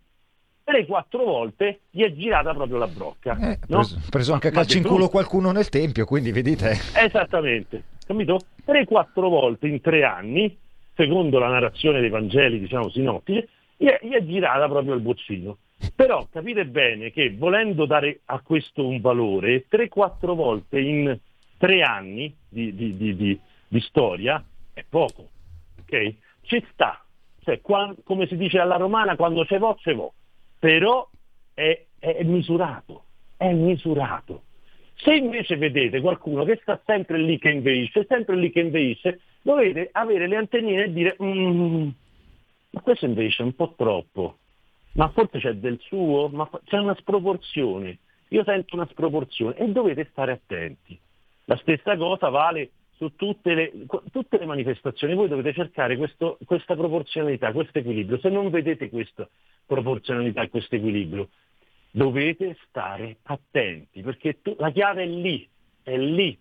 tre 0.66 0.84
quattro 0.84 1.22
volte 1.24 1.82
gli 1.90 2.02
è 2.02 2.12
girata 2.12 2.52
proprio 2.52 2.78
la 2.78 2.88
brocca. 2.88 3.38
Eh, 3.38 3.58
no? 3.68 3.78
preso, 3.78 4.00
preso, 4.10 4.32
anche 4.32 4.48
a 4.48 4.50
calcio 4.50 4.78
in 4.78 4.82
culo 4.82 5.08
qualcuno 5.08 5.52
nel 5.52 5.68
tempio, 5.68 6.04
quindi 6.04 6.32
vedete. 6.32 6.72
Esattamente, 6.92 7.84
capito? 8.04 8.40
Tre 8.64 8.84
quattro 8.84 9.28
volte 9.28 9.68
in 9.68 9.80
tre 9.80 10.02
anni 10.02 10.58
secondo 10.96 11.38
la 11.38 11.48
narrazione 11.48 12.00
dei 12.00 12.08
Vangeli, 12.08 12.58
diciamo 12.58 12.90
sinottici, 12.90 13.46
gli 13.76 13.86
è, 13.86 14.00
gli 14.02 14.10
è 14.10 14.24
girata 14.24 14.66
proprio 14.66 14.94
il 14.94 15.02
boccino. 15.02 15.58
Però 15.94 16.26
capite 16.32 16.66
bene 16.66 17.12
che 17.12 17.32
volendo 17.36 17.86
dare 17.86 18.22
a 18.24 18.40
questo 18.40 18.88
un 18.88 19.00
valore, 19.00 19.66
3-4 19.70 20.34
volte 20.34 20.80
in 20.80 21.16
tre 21.58 21.82
anni 21.82 22.34
di, 22.48 22.74
di, 22.74 22.96
di, 22.96 23.38
di, 23.68 23.80
storia 23.82 24.42
è 24.72 24.84
poco. 24.88 25.28
Okay? 25.82 26.18
Ci 26.40 26.64
sta, 26.72 27.04
cioè, 27.44 27.60
qua, 27.60 27.94
come 28.02 28.26
si 28.26 28.36
dice 28.36 28.58
alla 28.58 28.76
romana, 28.76 29.14
quando 29.14 29.44
c'è 29.44 29.58
vo, 29.58 29.74
c'è 29.74 29.94
vo. 29.94 30.12
Però 30.58 31.08
è, 31.54 31.84
è 31.98 32.22
misurato, 32.22 33.04
è 33.36 33.52
misurato. 33.52 34.42
Se 34.96 35.14
invece 35.14 35.56
vedete 35.56 36.00
qualcuno 36.00 36.44
che 36.44 36.58
sta 36.62 36.80
sempre 36.86 37.18
lì 37.18 37.38
che 37.38 37.50
inveisce, 37.50 38.06
sempre 38.08 38.36
lì 38.36 38.50
che 38.50 38.60
inveisce, 38.60 39.20
dovete 39.42 39.90
avere 39.92 40.26
le 40.26 40.36
antennine 40.36 40.84
e 40.84 40.92
dire 40.92 41.16
mm, 41.22 41.88
ma 42.76 42.80
questo 42.80 43.06
invece 43.06 43.42
è 43.42 43.46
un 43.46 43.54
po' 43.54 43.74
troppo, 43.74 44.38
ma 44.92 45.08
forse 45.10 45.38
c'è 45.38 45.54
del 45.54 45.78
suo, 45.80 46.28
ma 46.28 46.48
c'è 46.64 46.78
una 46.78 46.94
sproporzione, 46.96 47.98
io 48.28 48.44
sento 48.44 48.74
una 48.74 48.86
sproporzione 48.90 49.56
e 49.56 49.68
dovete 49.68 50.08
stare 50.10 50.32
attenti. 50.32 50.98
La 51.44 51.56
stessa 51.56 51.96
cosa 51.96 52.28
vale 52.28 52.70
su 52.96 53.14
tutte 53.14 53.54
le, 53.54 53.72
tutte 54.10 54.38
le 54.38 54.46
manifestazioni, 54.46 55.14
voi 55.14 55.28
dovete 55.28 55.52
cercare 55.52 55.96
questo, 55.96 56.38
questa 56.44 56.74
proporzionalità, 56.74 57.52
questo 57.52 57.78
equilibrio. 57.78 58.18
Se 58.18 58.28
non 58.28 58.50
vedete 58.50 58.88
questa 58.88 59.28
proporzionalità 59.66 60.42
e 60.42 60.48
questo 60.48 60.76
equilibrio, 60.76 61.28
dovete 61.90 62.56
stare 62.66 63.18
attenti, 63.22 64.02
perché 64.02 64.40
tu, 64.40 64.56
la 64.58 64.70
chiave 64.70 65.02
è 65.02 65.06
lì, 65.06 65.46
è 65.82 65.96
lì, 65.96 66.36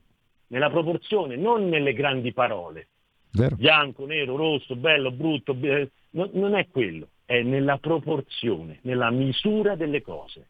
nella 0.48 0.70
proporzione, 0.70 1.36
non 1.36 1.68
nelle 1.68 1.94
grandi 1.94 2.32
parole. 2.32 2.88
Vero. 3.32 3.56
Bianco, 3.58 4.06
nero, 4.06 4.38
rosso, 4.38 4.76
bello, 4.78 5.12
brutto, 5.12 5.58
eh, 5.60 5.90
no, 6.12 6.30
non 6.34 6.56
è 6.56 6.68
quello, 6.70 7.10
è 7.26 7.42
nella 7.42 7.78
proporzione, 7.78 8.80
nella 8.84 9.12
misura 9.12 9.76
delle 9.76 10.02
cose. 10.02 10.48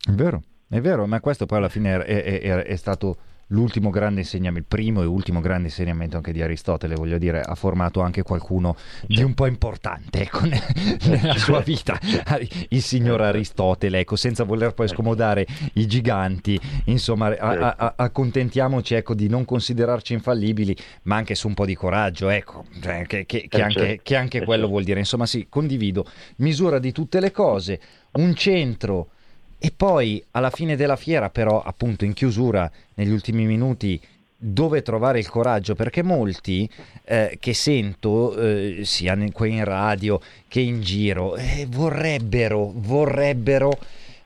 È 0.00 0.12
vero, 0.12 0.42
è 0.68 0.80
vero, 0.80 1.04
ma 1.06 1.20
questo 1.20 1.46
poi 1.46 1.58
alla 1.58 1.68
fine 1.68 2.04
è, 2.04 2.22
è, 2.22 2.40
è 2.62 2.76
stato 2.76 3.16
l'ultimo 3.48 3.90
grande 3.90 4.20
insegnamento, 4.20 4.58
il 4.58 4.64
primo 4.66 5.02
e 5.02 5.06
ultimo 5.06 5.40
grande 5.40 5.68
insegnamento 5.68 6.16
anche 6.16 6.32
di 6.32 6.42
Aristotele, 6.42 6.94
voglio 6.94 7.18
dire, 7.18 7.40
ha 7.40 7.54
formato 7.54 8.00
anche 8.00 8.22
qualcuno 8.22 8.76
di 9.06 9.22
un 9.22 9.34
po' 9.34 9.46
importante 9.46 10.22
ecco, 10.22 10.40
nella 11.08 11.36
sua 11.36 11.60
vita, 11.60 11.98
il 12.68 12.82
signor 12.82 13.22
Aristotele, 13.22 14.00
ecco, 14.00 14.16
senza 14.16 14.44
voler 14.44 14.74
poi 14.74 14.88
scomodare 14.88 15.46
i 15.74 15.86
giganti, 15.86 16.58
insomma, 16.84 17.28
a, 17.38 17.74
a, 17.76 17.94
accontentiamoci 17.96 18.94
ecco, 18.94 19.14
di 19.14 19.28
non 19.28 19.44
considerarci 19.44 20.12
infallibili, 20.12 20.76
ma 21.02 21.16
anche 21.16 21.34
su 21.34 21.48
un 21.48 21.54
po' 21.54 21.66
di 21.66 21.74
coraggio, 21.74 22.28
ecco, 22.28 22.64
cioè, 22.80 23.06
che, 23.06 23.24
che, 23.26 23.46
che, 23.48 23.62
anche, 23.62 24.00
che 24.02 24.16
anche 24.16 24.44
quello 24.44 24.66
vuol 24.66 24.84
dire, 24.84 24.98
insomma 24.98 25.26
sì, 25.26 25.46
condivido, 25.48 26.04
misura 26.36 26.78
di 26.78 26.92
tutte 26.92 27.20
le 27.20 27.30
cose, 27.30 27.80
un 28.12 28.34
centro 28.34 29.10
e 29.58 29.72
poi 29.76 30.22
alla 30.32 30.50
fine 30.50 30.76
della 30.76 30.96
fiera, 30.96 31.30
però, 31.30 31.62
appunto 31.62 32.04
in 32.04 32.12
chiusura, 32.12 32.70
negli 32.94 33.10
ultimi 33.10 33.44
minuti, 33.44 34.00
dove 34.40 34.82
trovare 34.82 35.18
il 35.18 35.28
coraggio, 35.28 35.74
perché 35.74 36.02
molti 36.02 36.68
eh, 37.04 37.38
che 37.40 37.54
sento, 37.54 38.36
eh, 38.36 38.80
sia 38.84 39.16
qui 39.32 39.54
in 39.54 39.64
radio 39.64 40.20
che 40.46 40.60
in 40.60 40.80
giro, 40.80 41.34
eh, 41.34 41.66
vorrebbero, 41.68 42.72
vorrebbero 42.72 43.76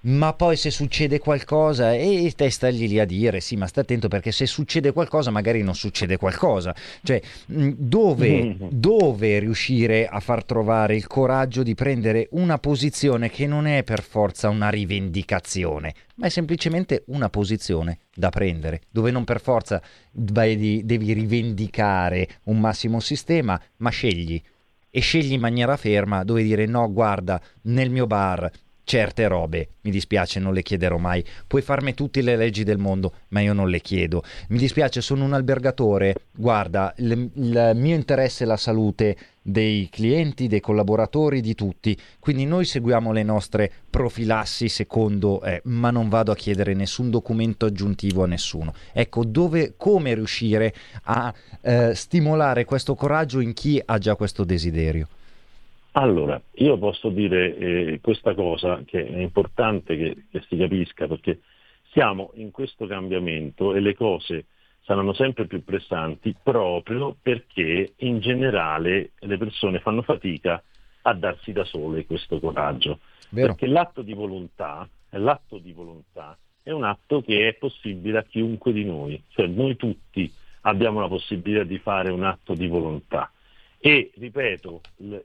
ma 0.03 0.33
poi 0.33 0.57
se 0.57 0.71
succede 0.71 1.19
qualcosa 1.19 1.93
e 1.93 2.33
te 2.35 2.51
stai 2.51 2.77
lì 2.77 2.99
a 2.99 3.05
dire 3.05 3.41
sì 3.41 3.57
ma 3.57 3.67
sta 3.67 3.83
attento 3.83 4.09
perché 4.09 4.33
se 4.33 4.47
succede 4.47 4.93
qualcosa 4.93 5.31
magari 5.31 5.63
non 5.63 5.75
succede 5.75 6.17
qualcosa. 6.17 6.75
Cioè 7.03 7.21
dove, 7.47 8.57
dove 8.71 9.39
riuscire 9.39 10.07
a 10.07 10.21
far 10.21 10.45
trovare 10.45 10.97
il 10.97 11.07
coraggio 11.07 11.63
di 11.63 11.75
prendere 11.75 12.29
una 12.33 12.59
posizione 12.59 13.31
che 13.31 13.47
non 13.47 13.67
è 13.67 13.85
per 13.85 14.03
forza 14.03 14.49
una 14.49 14.71
rivendicazione 14.71 15.95
ma 16.17 16.27
è 16.27 16.31
semplicemente 16.31 17.05
una 17.07 17.29
posizione 17.29 17.99
da 18.15 18.31
prendere 18.31 18.83
dove 18.91 19.11
non 19.11 19.25
per 19.25 19.41
forza 19.41 19.81
devi 20.11 21.13
rivendicare 21.13 22.29
un 22.45 22.61
massimo 22.61 23.01
sistema 23.01 23.61
ma 23.79 23.91
scegli. 23.91 24.41
E 24.95 25.01
scegli 25.01 25.33
in 25.33 25.41
maniera 25.41 25.77
ferma 25.79 26.23
dove 26.23 26.43
dire 26.43 26.67
no 26.67 26.93
guarda 26.93 27.41
nel 27.63 27.89
mio 27.89 28.07
bar 28.07 28.51
certe 28.85 29.27
robe, 29.29 29.69
mi 29.83 29.91
dispiace, 29.91 30.41
non 30.41 30.53
le 30.53 30.63
chiederò 30.63 30.99
mai. 30.99 31.25
Puoi 31.47 31.63
farmi 31.63 31.95
tutte 31.95 32.21
le 32.23 32.37
leggi 32.37 32.65
del 32.65 32.79
mondo, 32.79 33.13
ma 33.29 33.41
io 33.41 33.53
non 33.53 33.69
le 33.69 33.81
chiedo. 33.81 34.23
Mi 34.49 34.59
dispiace, 34.59 35.01
sono 35.01 35.25
un 35.25 35.33
albergatore, 35.33 36.15
guarda, 36.33 36.93
il, 36.99 37.31
il 37.35 37.73
mio 37.75 37.95
interesse 37.95 38.45
è 38.45 38.47
la 38.47 38.57
salute 38.57 39.17
dei 39.43 39.89
clienti, 39.91 40.47
dei 40.47 40.61
collaboratori, 40.61 41.41
di 41.41 41.55
tutti. 41.55 41.99
Quindi 42.19 42.45
noi 42.45 42.65
seguiamo 42.65 43.13
le 43.13 43.23
nostre 43.23 43.71
profilassi 43.89 44.69
secondo, 44.69 45.43
eh, 45.43 45.61
ma 45.65 45.91
non 45.91 46.09
vado 46.09 46.33
a 46.33 46.37
chiedere 46.37 46.75
nessun 46.75 47.11
documento 47.11 47.67
aggiuntivo 47.67 48.25
a 48.25 48.27
nessuno. 48.27 48.75
Ecco, 48.93 49.25
dove, 49.25 49.75
come 49.77 50.15
riuscire 50.15 50.75
a 51.05 51.33
eh, 51.61 51.95
stimolare 51.95 52.65
questo 52.65 52.95
coraggio 52.95 53.41
in 53.41 53.53
chi 53.53 53.81
ha 53.85 53.99
già 53.99 54.17
questo 54.17 54.45
desiderio? 54.45 55.09
Allora, 55.93 56.41
io 56.55 56.79
posso 56.79 57.11
dire 57.11 57.57
eh, 57.57 58.01
questa 58.01 58.35
cosa 58.35 58.83
che 58.85 59.07
è 59.07 59.19
importante 59.19 59.97
che, 59.97 60.25
che, 60.31 60.43
si 60.49 60.57
capisca 60.57 61.07
perché 61.07 61.41
siamo 61.91 62.31
in 62.35 62.51
questo 62.51 62.87
cambiamento 62.87 63.75
e 63.75 63.81
le 63.81 63.95
cose 63.95 64.47
saranno 64.85 65.13
sempre 65.13 65.47
più 65.47 65.63
pressanti 65.63 66.35
proprio 66.43 67.15
perché 67.21 67.93
in 67.97 68.21
generale 68.21 69.13
le 69.19 69.37
persone 69.37 69.81
fanno 69.81 70.01
fatica 70.01 70.63
a 71.03 71.15
darsi 71.15 71.53
da 71.53 71.65
sole 71.65 72.07
questo 72.07 72.41
coraggio. 72.41 73.01
Vero. 73.29 73.49
Perché 73.49 73.67
l'atto 73.67 74.01
di 74.01 74.15
volontà, 74.15 74.89
l'atto 75.11 75.59
di 75.59 75.73
volontà 75.73 76.39
è 76.63 76.71
un 76.71 76.85
atto 76.85 77.21
che 77.21 77.49
è 77.49 77.55
possibile 77.55 78.19
a 78.19 78.23
chiunque 78.23 78.73
di 78.73 78.85
noi, 78.85 79.23
cioè 79.29 79.47
noi 79.47 79.77
tutti 79.77 80.33
abbiamo 80.63 81.01
la 81.01 81.09
possibilità 81.09 81.65
di 81.65 81.79
fare 81.79 82.11
un 82.11 82.25
atto 82.25 82.55
di 82.55 82.67
volontà 82.67 83.31
e, 83.85 84.13
ripeto, 84.15 84.81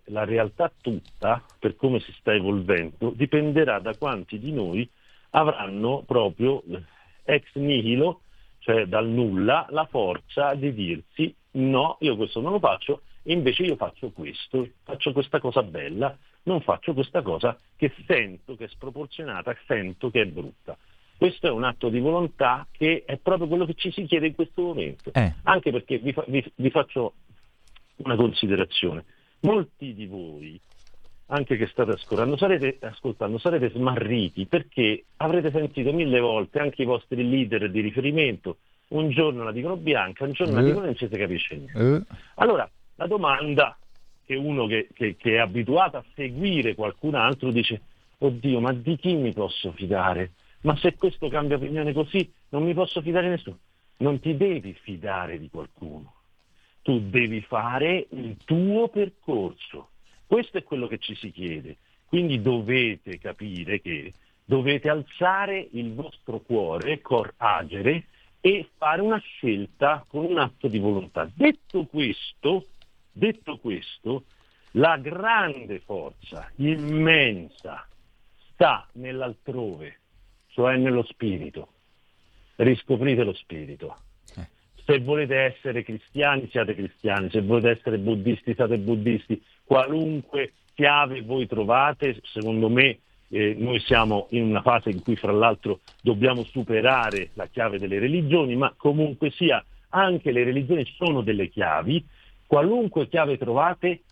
la 0.05 0.23
realtà 0.23 0.71
tutta, 0.81 1.45
per 1.59 1.75
come 1.75 1.99
si 1.99 2.11
sta 2.13 2.33
evolvendo, 2.33 3.11
dipenderà 3.11 3.77
da 3.77 3.95
quanti 3.95 4.39
di 4.39 4.51
noi 4.51 4.89
avranno 5.29 6.01
proprio 6.07 6.63
ex 7.23 7.43
nihilo, 7.53 8.21
cioè 8.57 8.87
dal 8.87 9.07
nulla, 9.07 9.67
la 9.69 9.85
forza 9.85 10.55
di 10.55 10.73
dirsi 10.73 11.31
no, 11.51 11.97
io 11.99 12.15
questo 12.15 12.41
non 12.41 12.53
lo 12.53 12.57
faccio, 12.57 13.03
e 13.21 13.33
invece 13.33 13.61
io 13.61 13.75
faccio 13.75 14.09
questo, 14.09 14.67
faccio 14.81 15.11
questa 15.11 15.39
cosa 15.39 15.61
bella, 15.61 16.17
non 16.43 16.61
faccio 16.61 16.95
questa 16.95 17.21
cosa 17.21 17.55
che 17.75 17.93
sento 18.07 18.55
che 18.55 18.65
è 18.65 18.69
sproporzionata, 18.69 19.55
sento 19.67 20.09
che 20.09 20.21
è 20.21 20.25
brutta. 20.25 20.75
Questo 21.15 21.45
è 21.45 21.51
un 21.51 21.63
atto 21.63 21.89
di 21.89 21.99
volontà 21.99 22.65
che 22.71 23.03
è 23.05 23.17
proprio 23.17 23.47
quello 23.47 23.65
che 23.65 23.75
ci 23.75 23.91
si 23.91 24.05
chiede 24.05 24.25
in 24.25 24.33
questo 24.33 24.63
momento. 24.63 25.11
Eh. 25.13 25.35
Anche 25.43 25.69
perché 25.69 25.99
vi, 25.99 26.11
fa, 26.11 26.23
vi, 26.27 26.43
vi 26.55 26.69
faccio 26.71 27.13
una 27.97 28.15
considerazione. 28.15 29.05
Molti 29.41 29.93
di 29.93 30.05
voi, 30.07 30.59
anche 31.27 31.57
che 31.57 31.67
state 31.67 31.91
ascoltando 31.91 32.37
sarete, 32.37 32.77
ascoltando, 32.81 33.37
sarete 33.37 33.69
smarriti 33.69 34.45
perché 34.45 35.05
avrete 35.17 35.51
sentito 35.51 35.91
mille 35.93 36.19
volte 36.19 36.59
anche 36.59 36.83
i 36.83 36.85
vostri 36.85 37.27
leader 37.27 37.69
di 37.69 37.81
riferimento, 37.81 38.57
un 38.89 39.09
giorno 39.09 39.43
la 39.43 39.51
dicono 39.51 39.75
bianca, 39.75 40.23
un 40.23 40.31
giorno 40.31 40.53
uh. 40.53 40.55
la 40.57 40.63
dicono 40.63 40.85
non 40.85 40.95
ci 40.95 41.07
si 41.11 41.17
capisce 41.17 41.55
niente. 41.55 41.79
Uh. 41.79 42.03
Allora, 42.35 42.69
la 42.95 43.07
domanda 43.07 43.77
che 44.25 44.35
uno 44.35 44.67
che, 44.67 44.89
che, 44.93 45.15
che 45.15 45.35
è 45.35 45.37
abituato 45.37 45.97
a 45.97 46.05
seguire 46.15 46.75
qualcun 46.75 47.15
altro 47.15 47.51
dice, 47.51 47.81
oddio, 48.17 48.59
ma 48.59 48.73
di 48.73 48.97
chi 48.97 49.13
mi 49.13 49.33
posso 49.33 49.71
fidare? 49.71 50.31
Ma 50.61 50.75
se 50.77 50.95
questo 50.95 51.29
cambia 51.29 51.57
opinione 51.57 51.93
così, 51.93 52.29
non 52.49 52.63
mi 52.63 52.73
posso 52.73 53.01
fidare 53.01 53.29
nessuno. 53.29 53.59
Non 53.97 54.19
ti 54.19 54.35
devi 54.35 54.73
fidare 54.73 55.39
di 55.39 55.49
qualcuno 55.49 56.16
tu 56.87 57.01
devi 57.01 57.41
fare 57.41 58.07
il 58.11 58.37
tuo 58.45 58.87
percorso. 58.87 59.89
Questo 60.25 60.57
è 60.57 60.63
quello 60.63 60.87
che 60.87 60.99
ci 60.99 61.15
si 61.15 61.31
chiede. 61.31 61.75
Quindi 62.05 62.41
dovete 62.41 63.17
capire 63.17 63.81
che 63.81 64.13
dovete 64.45 64.87
alzare 64.87 65.67
il 65.71 65.93
vostro 65.93 66.39
cuore, 66.39 67.01
cor 67.01 67.33
agere, 67.35 68.05
e 68.39 68.69
fare 68.77 69.01
una 69.01 69.17
scelta 69.17 70.05
con 70.07 70.23
un 70.23 70.37
atto 70.37 70.69
di 70.69 70.79
volontà. 70.79 71.29
Detto 71.35 71.83
questo, 71.87 72.67
detto 73.11 73.57
questo, 73.57 74.23
la 74.71 74.95
grande 74.95 75.81
forza, 75.81 76.49
immensa, 76.55 77.85
sta 78.53 78.87
nell'altrove, 78.93 79.99
cioè 80.51 80.77
nello 80.77 81.03
spirito. 81.03 81.67
Riscoprite 82.55 83.25
lo 83.25 83.33
spirito 83.33 84.05
se 84.87 84.99
volete 84.99 85.35
essere 85.35 85.83
cristiani 85.83 86.47
siate 86.49 86.73
cristiani, 86.73 87.29
se 87.29 87.41
volete 87.41 87.71
essere 87.71 87.97
buddisti 87.97 88.53
siate 88.53 88.77
buddisti, 88.77 89.41
qualunque 89.65 90.53
chiave 90.73 91.21
voi 91.23 91.45
trovate, 91.45 92.21
secondo 92.23 92.69
me 92.69 92.99
eh, 93.27 93.53
noi 93.57 93.81
siamo 93.81 94.27
in 94.29 94.43
una 94.43 94.61
fase 94.61 94.89
in 94.89 95.03
cui 95.03 95.17
fra 95.17 95.33
l'altro 95.33 95.81
dobbiamo 96.01 96.45
superare 96.45 97.31
la 97.33 97.47
chiave 97.47 97.79
delle 97.79 97.99
religioni, 97.99 98.55
ma 98.55 98.73
comunque 98.77 99.29
sia 99.31 99.61
anche 99.89 100.31
le 100.31 100.45
religioni 100.45 100.85
sono 100.95 101.21
delle 101.21 101.49
chiavi, 101.49 102.05
qualunque 102.45 103.09
chiave 103.09 103.37
trovate 103.37 104.03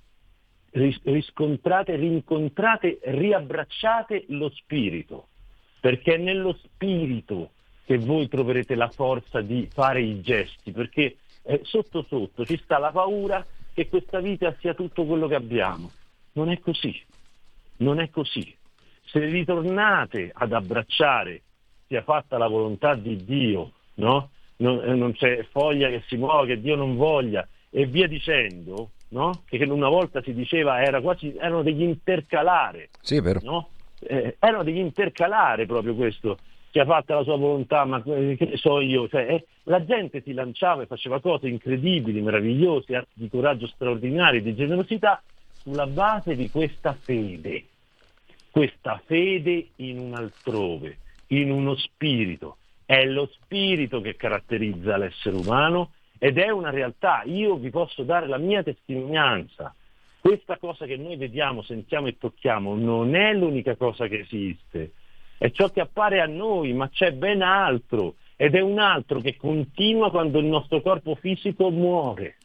riscontrate, 0.71 1.95
rincontrate, 1.95 2.99
riabbracciate 3.01 4.25
lo 4.27 4.49
spirito, 4.49 5.29
perché 5.79 6.15
è 6.15 6.17
nello 6.17 6.59
spirito 6.61 7.51
che 7.85 7.97
voi 7.99 8.27
troverete 8.27 8.75
la 8.75 8.89
forza 8.89 9.41
di 9.41 9.69
fare 9.71 10.01
i 10.01 10.21
gesti, 10.21 10.71
perché 10.71 11.17
eh, 11.43 11.61
sotto 11.63 12.03
sotto 12.07 12.43
ci 12.43 12.57
sta 12.57 12.79
la 12.79 12.91
paura 12.91 13.45
che 13.73 13.87
questa 13.87 14.19
vita 14.19 14.55
sia 14.59 14.73
tutto 14.73 15.05
quello 15.05 15.27
che 15.27 15.35
abbiamo. 15.35 15.91
Non 16.33 16.49
è 16.49 16.59
così, 16.59 16.99
non 17.77 17.99
è 17.99 18.09
così. 18.09 18.53
Se 19.03 19.19
ritornate 19.19 20.31
ad 20.33 20.51
abbracciare, 20.51 21.41
sia 21.87 22.01
fatta 22.01 22.37
la 22.37 22.47
volontà 22.47 22.95
di 22.95 23.23
Dio, 23.23 23.71
no? 23.95 24.31
non, 24.57 24.81
eh, 24.83 24.95
non, 24.95 25.13
c'è 25.13 25.45
foglia 25.51 25.89
che 25.89 26.03
si 26.07 26.17
muova, 26.17 26.45
che 26.45 26.59
Dio 26.59 26.75
non 26.75 26.95
voglia, 26.95 27.47
e 27.69 27.85
via 27.85 28.07
dicendo, 28.07 28.91
no? 29.09 29.43
che 29.45 29.63
una 29.65 29.89
volta 29.89 30.23
si 30.23 30.33
diceva 30.33 30.81
era 30.81 31.01
quasi, 31.01 31.35
erano 31.35 31.61
degli 31.61 31.83
intercalare. 31.83 32.89
Sì. 33.01 33.21
No? 33.43 33.69
Eh, 33.99 34.37
erano 34.39 34.63
degli 34.63 34.79
intercalare 34.79 35.67
proprio 35.67 35.93
questo 35.93 36.37
che 36.75 36.81
ha 36.81 36.85
fatto 36.85 37.13
la 37.13 37.23
sua 37.23 37.37
volontà, 37.37 37.85
ma 37.85 38.03
che 38.03 38.37
ne 38.37 38.57
so 38.57 38.81
io, 38.81 39.07
cioè, 39.07 39.21
eh, 39.29 39.45
la 39.63 39.85
gente 39.85 40.21
si 40.21 40.33
lanciava 40.33 40.81
e 40.81 40.87
faceva 40.87 41.21
cose 41.21 41.47
incredibili, 41.47 42.19
meravigliose, 42.19 42.97
atti 42.97 43.13
di 43.13 43.29
coraggio 43.29 43.65
straordinari, 43.67 44.41
di 44.41 44.53
generosità, 44.55 45.23
sulla 45.53 45.87
base 45.87 46.35
di 46.35 46.49
questa 46.49 46.91
fede, 46.91 47.63
questa 48.51 49.01
fede 49.05 49.67
in 49.77 49.99
un 49.99 50.15
altrove, 50.15 50.97
in 51.27 51.49
uno 51.49 51.77
spirito. 51.77 52.57
È 52.83 53.05
lo 53.05 53.29
spirito 53.31 54.01
che 54.01 54.17
caratterizza 54.17 54.97
l'essere 54.97 55.37
umano 55.37 55.91
ed 56.17 56.37
è 56.37 56.49
una 56.49 56.71
realtà. 56.71 57.21
Io 57.23 57.55
vi 57.55 57.69
posso 57.69 58.03
dare 58.03 58.27
la 58.27 58.37
mia 58.37 58.63
testimonianza. 58.63 59.73
Questa 60.19 60.57
cosa 60.57 60.85
che 60.85 60.97
noi 60.97 61.15
vediamo, 61.15 61.61
sentiamo 61.61 62.07
e 62.07 62.17
tocchiamo 62.17 62.75
non 62.75 63.15
è 63.15 63.31
l'unica 63.31 63.77
cosa 63.77 64.07
che 64.07 64.19
esiste 64.19 64.91
è 65.37 65.51
ciò 65.51 65.69
che 65.69 65.81
appare 65.81 66.21
a 66.21 66.25
noi, 66.25 66.73
ma 66.73 66.89
c'è 66.89 67.11
ben 67.11 67.41
altro 67.41 68.15
ed 68.35 68.55
è 68.55 68.61
un 68.61 68.79
altro 68.79 69.19
che 69.19 69.37
continua 69.37 70.09
quando 70.09 70.39
il 70.39 70.45
nostro 70.45 70.81
corpo 70.81 71.15
fisico 71.15 71.69
muore. 71.69 72.37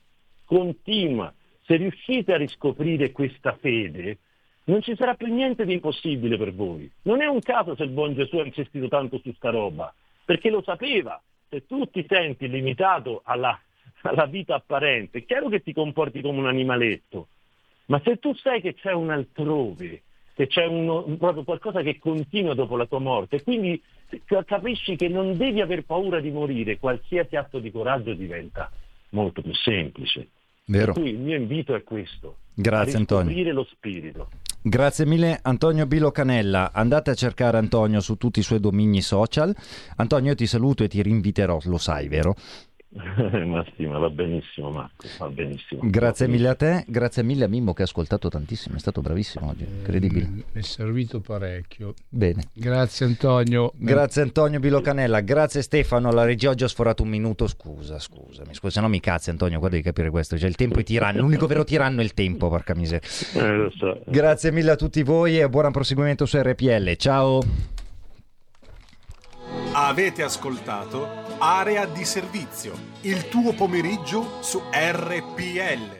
Continua. 0.45 1.33
Se 1.63 1.77
riuscite 1.77 2.33
a 2.33 2.37
riscoprire 2.37 3.13
questa 3.13 3.57
fede, 3.61 4.19
non 4.65 4.83
ci 4.83 4.95
sarà 4.97 5.15
più 5.15 5.33
niente 5.33 5.65
di 5.65 5.75
impossibile 5.75 6.37
per 6.37 6.53
voi. 6.53 6.91
Non 7.03 7.23
è 7.23 7.27
un 7.27 7.41
caso 7.41 7.75
se 7.77 7.85
il 7.85 7.91
buon 7.91 8.15
Gesù 8.15 8.37
ha 8.37 8.45
insistito 8.45 8.89
tanto 8.89 9.19
su 9.19 9.33
sta 9.33 9.51
roba, 9.51 9.93
perché 10.25 10.51
lo 10.51 10.63
sapeva. 10.63 11.21
Se 11.49 11.67
tu 11.67 11.85
ti 11.87 12.05
senti 12.09 12.49
limitato 12.49 13.23
alla, 13.25 13.59
alla 14.03 14.27
vita 14.27 14.55
apparente, 14.55 15.19
è 15.19 15.25
chiaro 15.25 15.49
che 15.49 15.63
ti 15.63 15.73
comporti 15.73 16.21
come 16.21 16.39
un 16.39 16.47
animaletto, 16.47 17.29
ma 17.87 18.01
se 18.05 18.19
tu 18.19 18.33
sai 18.35 18.61
che 18.61 18.75
c'è 18.75 18.93
un 18.93 19.11
altrove, 19.11 20.03
che 20.41 20.47
c'è 20.47 20.65
uno, 20.65 21.03
proprio 21.19 21.45
qualcosa 21.45 21.83
che 21.83 21.99
continua 21.99 22.55
dopo 22.55 22.77
la 22.77 22.87
tua 22.87 22.99
morte. 22.99 23.43
Quindi 23.43 23.81
capisci 24.47 24.97
che 24.97 25.09
non 25.09 25.37
devi 25.37 25.61
aver 25.61 25.85
paura 25.85 26.19
di 26.19 26.31
morire, 26.31 26.79
qualsiasi 26.79 27.37
atto 27.37 27.59
di 27.59 27.71
coraggio 27.71 28.15
diventa 28.15 28.71
molto 29.11 29.43
più 29.43 29.53
semplice. 29.53 30.29
Vero. 30.65 30.95
Per 30.95 31.03
cui 31.03 31.11
il 31.11 31.19
mio 31.19 31.37
invito 31.37 31.75
è 31.75 31.83
questo. 31.83 32.37
Grazie 32.55 32.97
Antonio. 32.97 33.53
lo 33.53 33.65
spirito. 33.65 34.29
Grazie 34.63 35.05
mille 35.05 35.39
Antonio 35.43 35.87
Bilo 35.87 36.11
Canella, 36.11 36.71
andate 36.73 37.11
a 37.11 37.15
cercare 37.15 37.59
Antonio 37.59 38.01
su 38.01 38.17
tutti 38.17 38.41
i 38.41 38.43
suoi 38.43 38.61
domini 38.61 39.03
social. 39.03 39.55
Antonio 39.97 40.31
io 40.31 40.37
ti 40.37 40.47
saluto 40.47 40.85
e 40.85 40.89
ti 40.89 41.03
rinviterò, 41.03 41.59
lo 41.65 41.79
sai 41.79 42.09
vero? 42.09 42.35
Massima, 43.47 43.99
va 43.99 44.11
benissimo 44.11 44.71
Marco, 44.71 45.07
va 45.19 45.29
benissimo. 45.29 45.83
Grazie 45.85 46.27
mille 46.27 46.49
a 46.49 46.55
te, 46.57 46.85
grazie 46.89 47.23
mille 47.23 47.45
a 47.45 47.49
Mimmo 47.49 47.73
che 47.73 47.83
ha 47.83 47.85
ascoltato 47.85 48.29
tantissimo, 48.29 48.75
è 48.75 48.79
stato 48.81 49.01
bravissimo 49.01 49.49
oggi, 49.49 49.65
incredibile. 49.65 50.27
Mi 50.29 50.45
è 50.53 50.61
servito 50.61 51.21
parecchio. 51.21 51.95
Bene. 52.09 52.49
Grazie 52.53 53.07
Antonio. 53.07 53.73
Grazie 53.77 54.23
Antonio 54.23 54.59
Bilocanella, 54.59 55.21
grazie 55.21 55.63
Stefano, 55.63 56.11
la 56.11 56.25
regia 56.25 56.51
oggi 56.51 56.65
ha 56.65 56.69
sforato 56.69 57.05
un 57.05 57.11
minuto, 57.11 57.47
scusa, 57.47 58.01
scusami, 58.01 58.55
scusa, 58.55 58.75
se 58.75 58.81
no 58.81 58.89
mi 58.89 58.99
cazzi 58.99 59.31
Antonio, 59.31 59.61
guarda 59.61 59.77
di 59.77 59.83
capire 59.83 60.11
questo, 60.11 60.37
cioè 60.37 60.49
il 60.49 60.57
tempo 60.57 60.81
è 60.81 60.83
tiranno, 60.83 61.21
l'unico 61.21 61.47
vero 61.47 61.63
tiranno 61.63 62.01
è 62.01 62.05
il 62.05 62.13
tempo, 62.13 62.49
porca 62.49 62.75
miseria. 62.75 63.09
Eh, 63.35 63.71
so. 63.77 64.03
Grazie 64.07 64.51
mille 64.51 64.73
a 64.73 64.77
tutti 64.77 65.05
voi 65.05 65.39
e 65.39 65.49
buon 65.49 65.71
proseguimento 65.71 66.27
su 66.27 66.39
RPL, 66.39 66.97
ciao. 66.97 67.80
Avete 69.91 70.23
ascoltato 70.23 71.09
Area 71.39 71.85
di 71.85 72.05
servizio, 72.05 72.75
il 73.01 73.29
tuo 73.29 73.53
pomeriggio 73.55 74.41
su 74.41 74.63
RPL. 74.71 76.00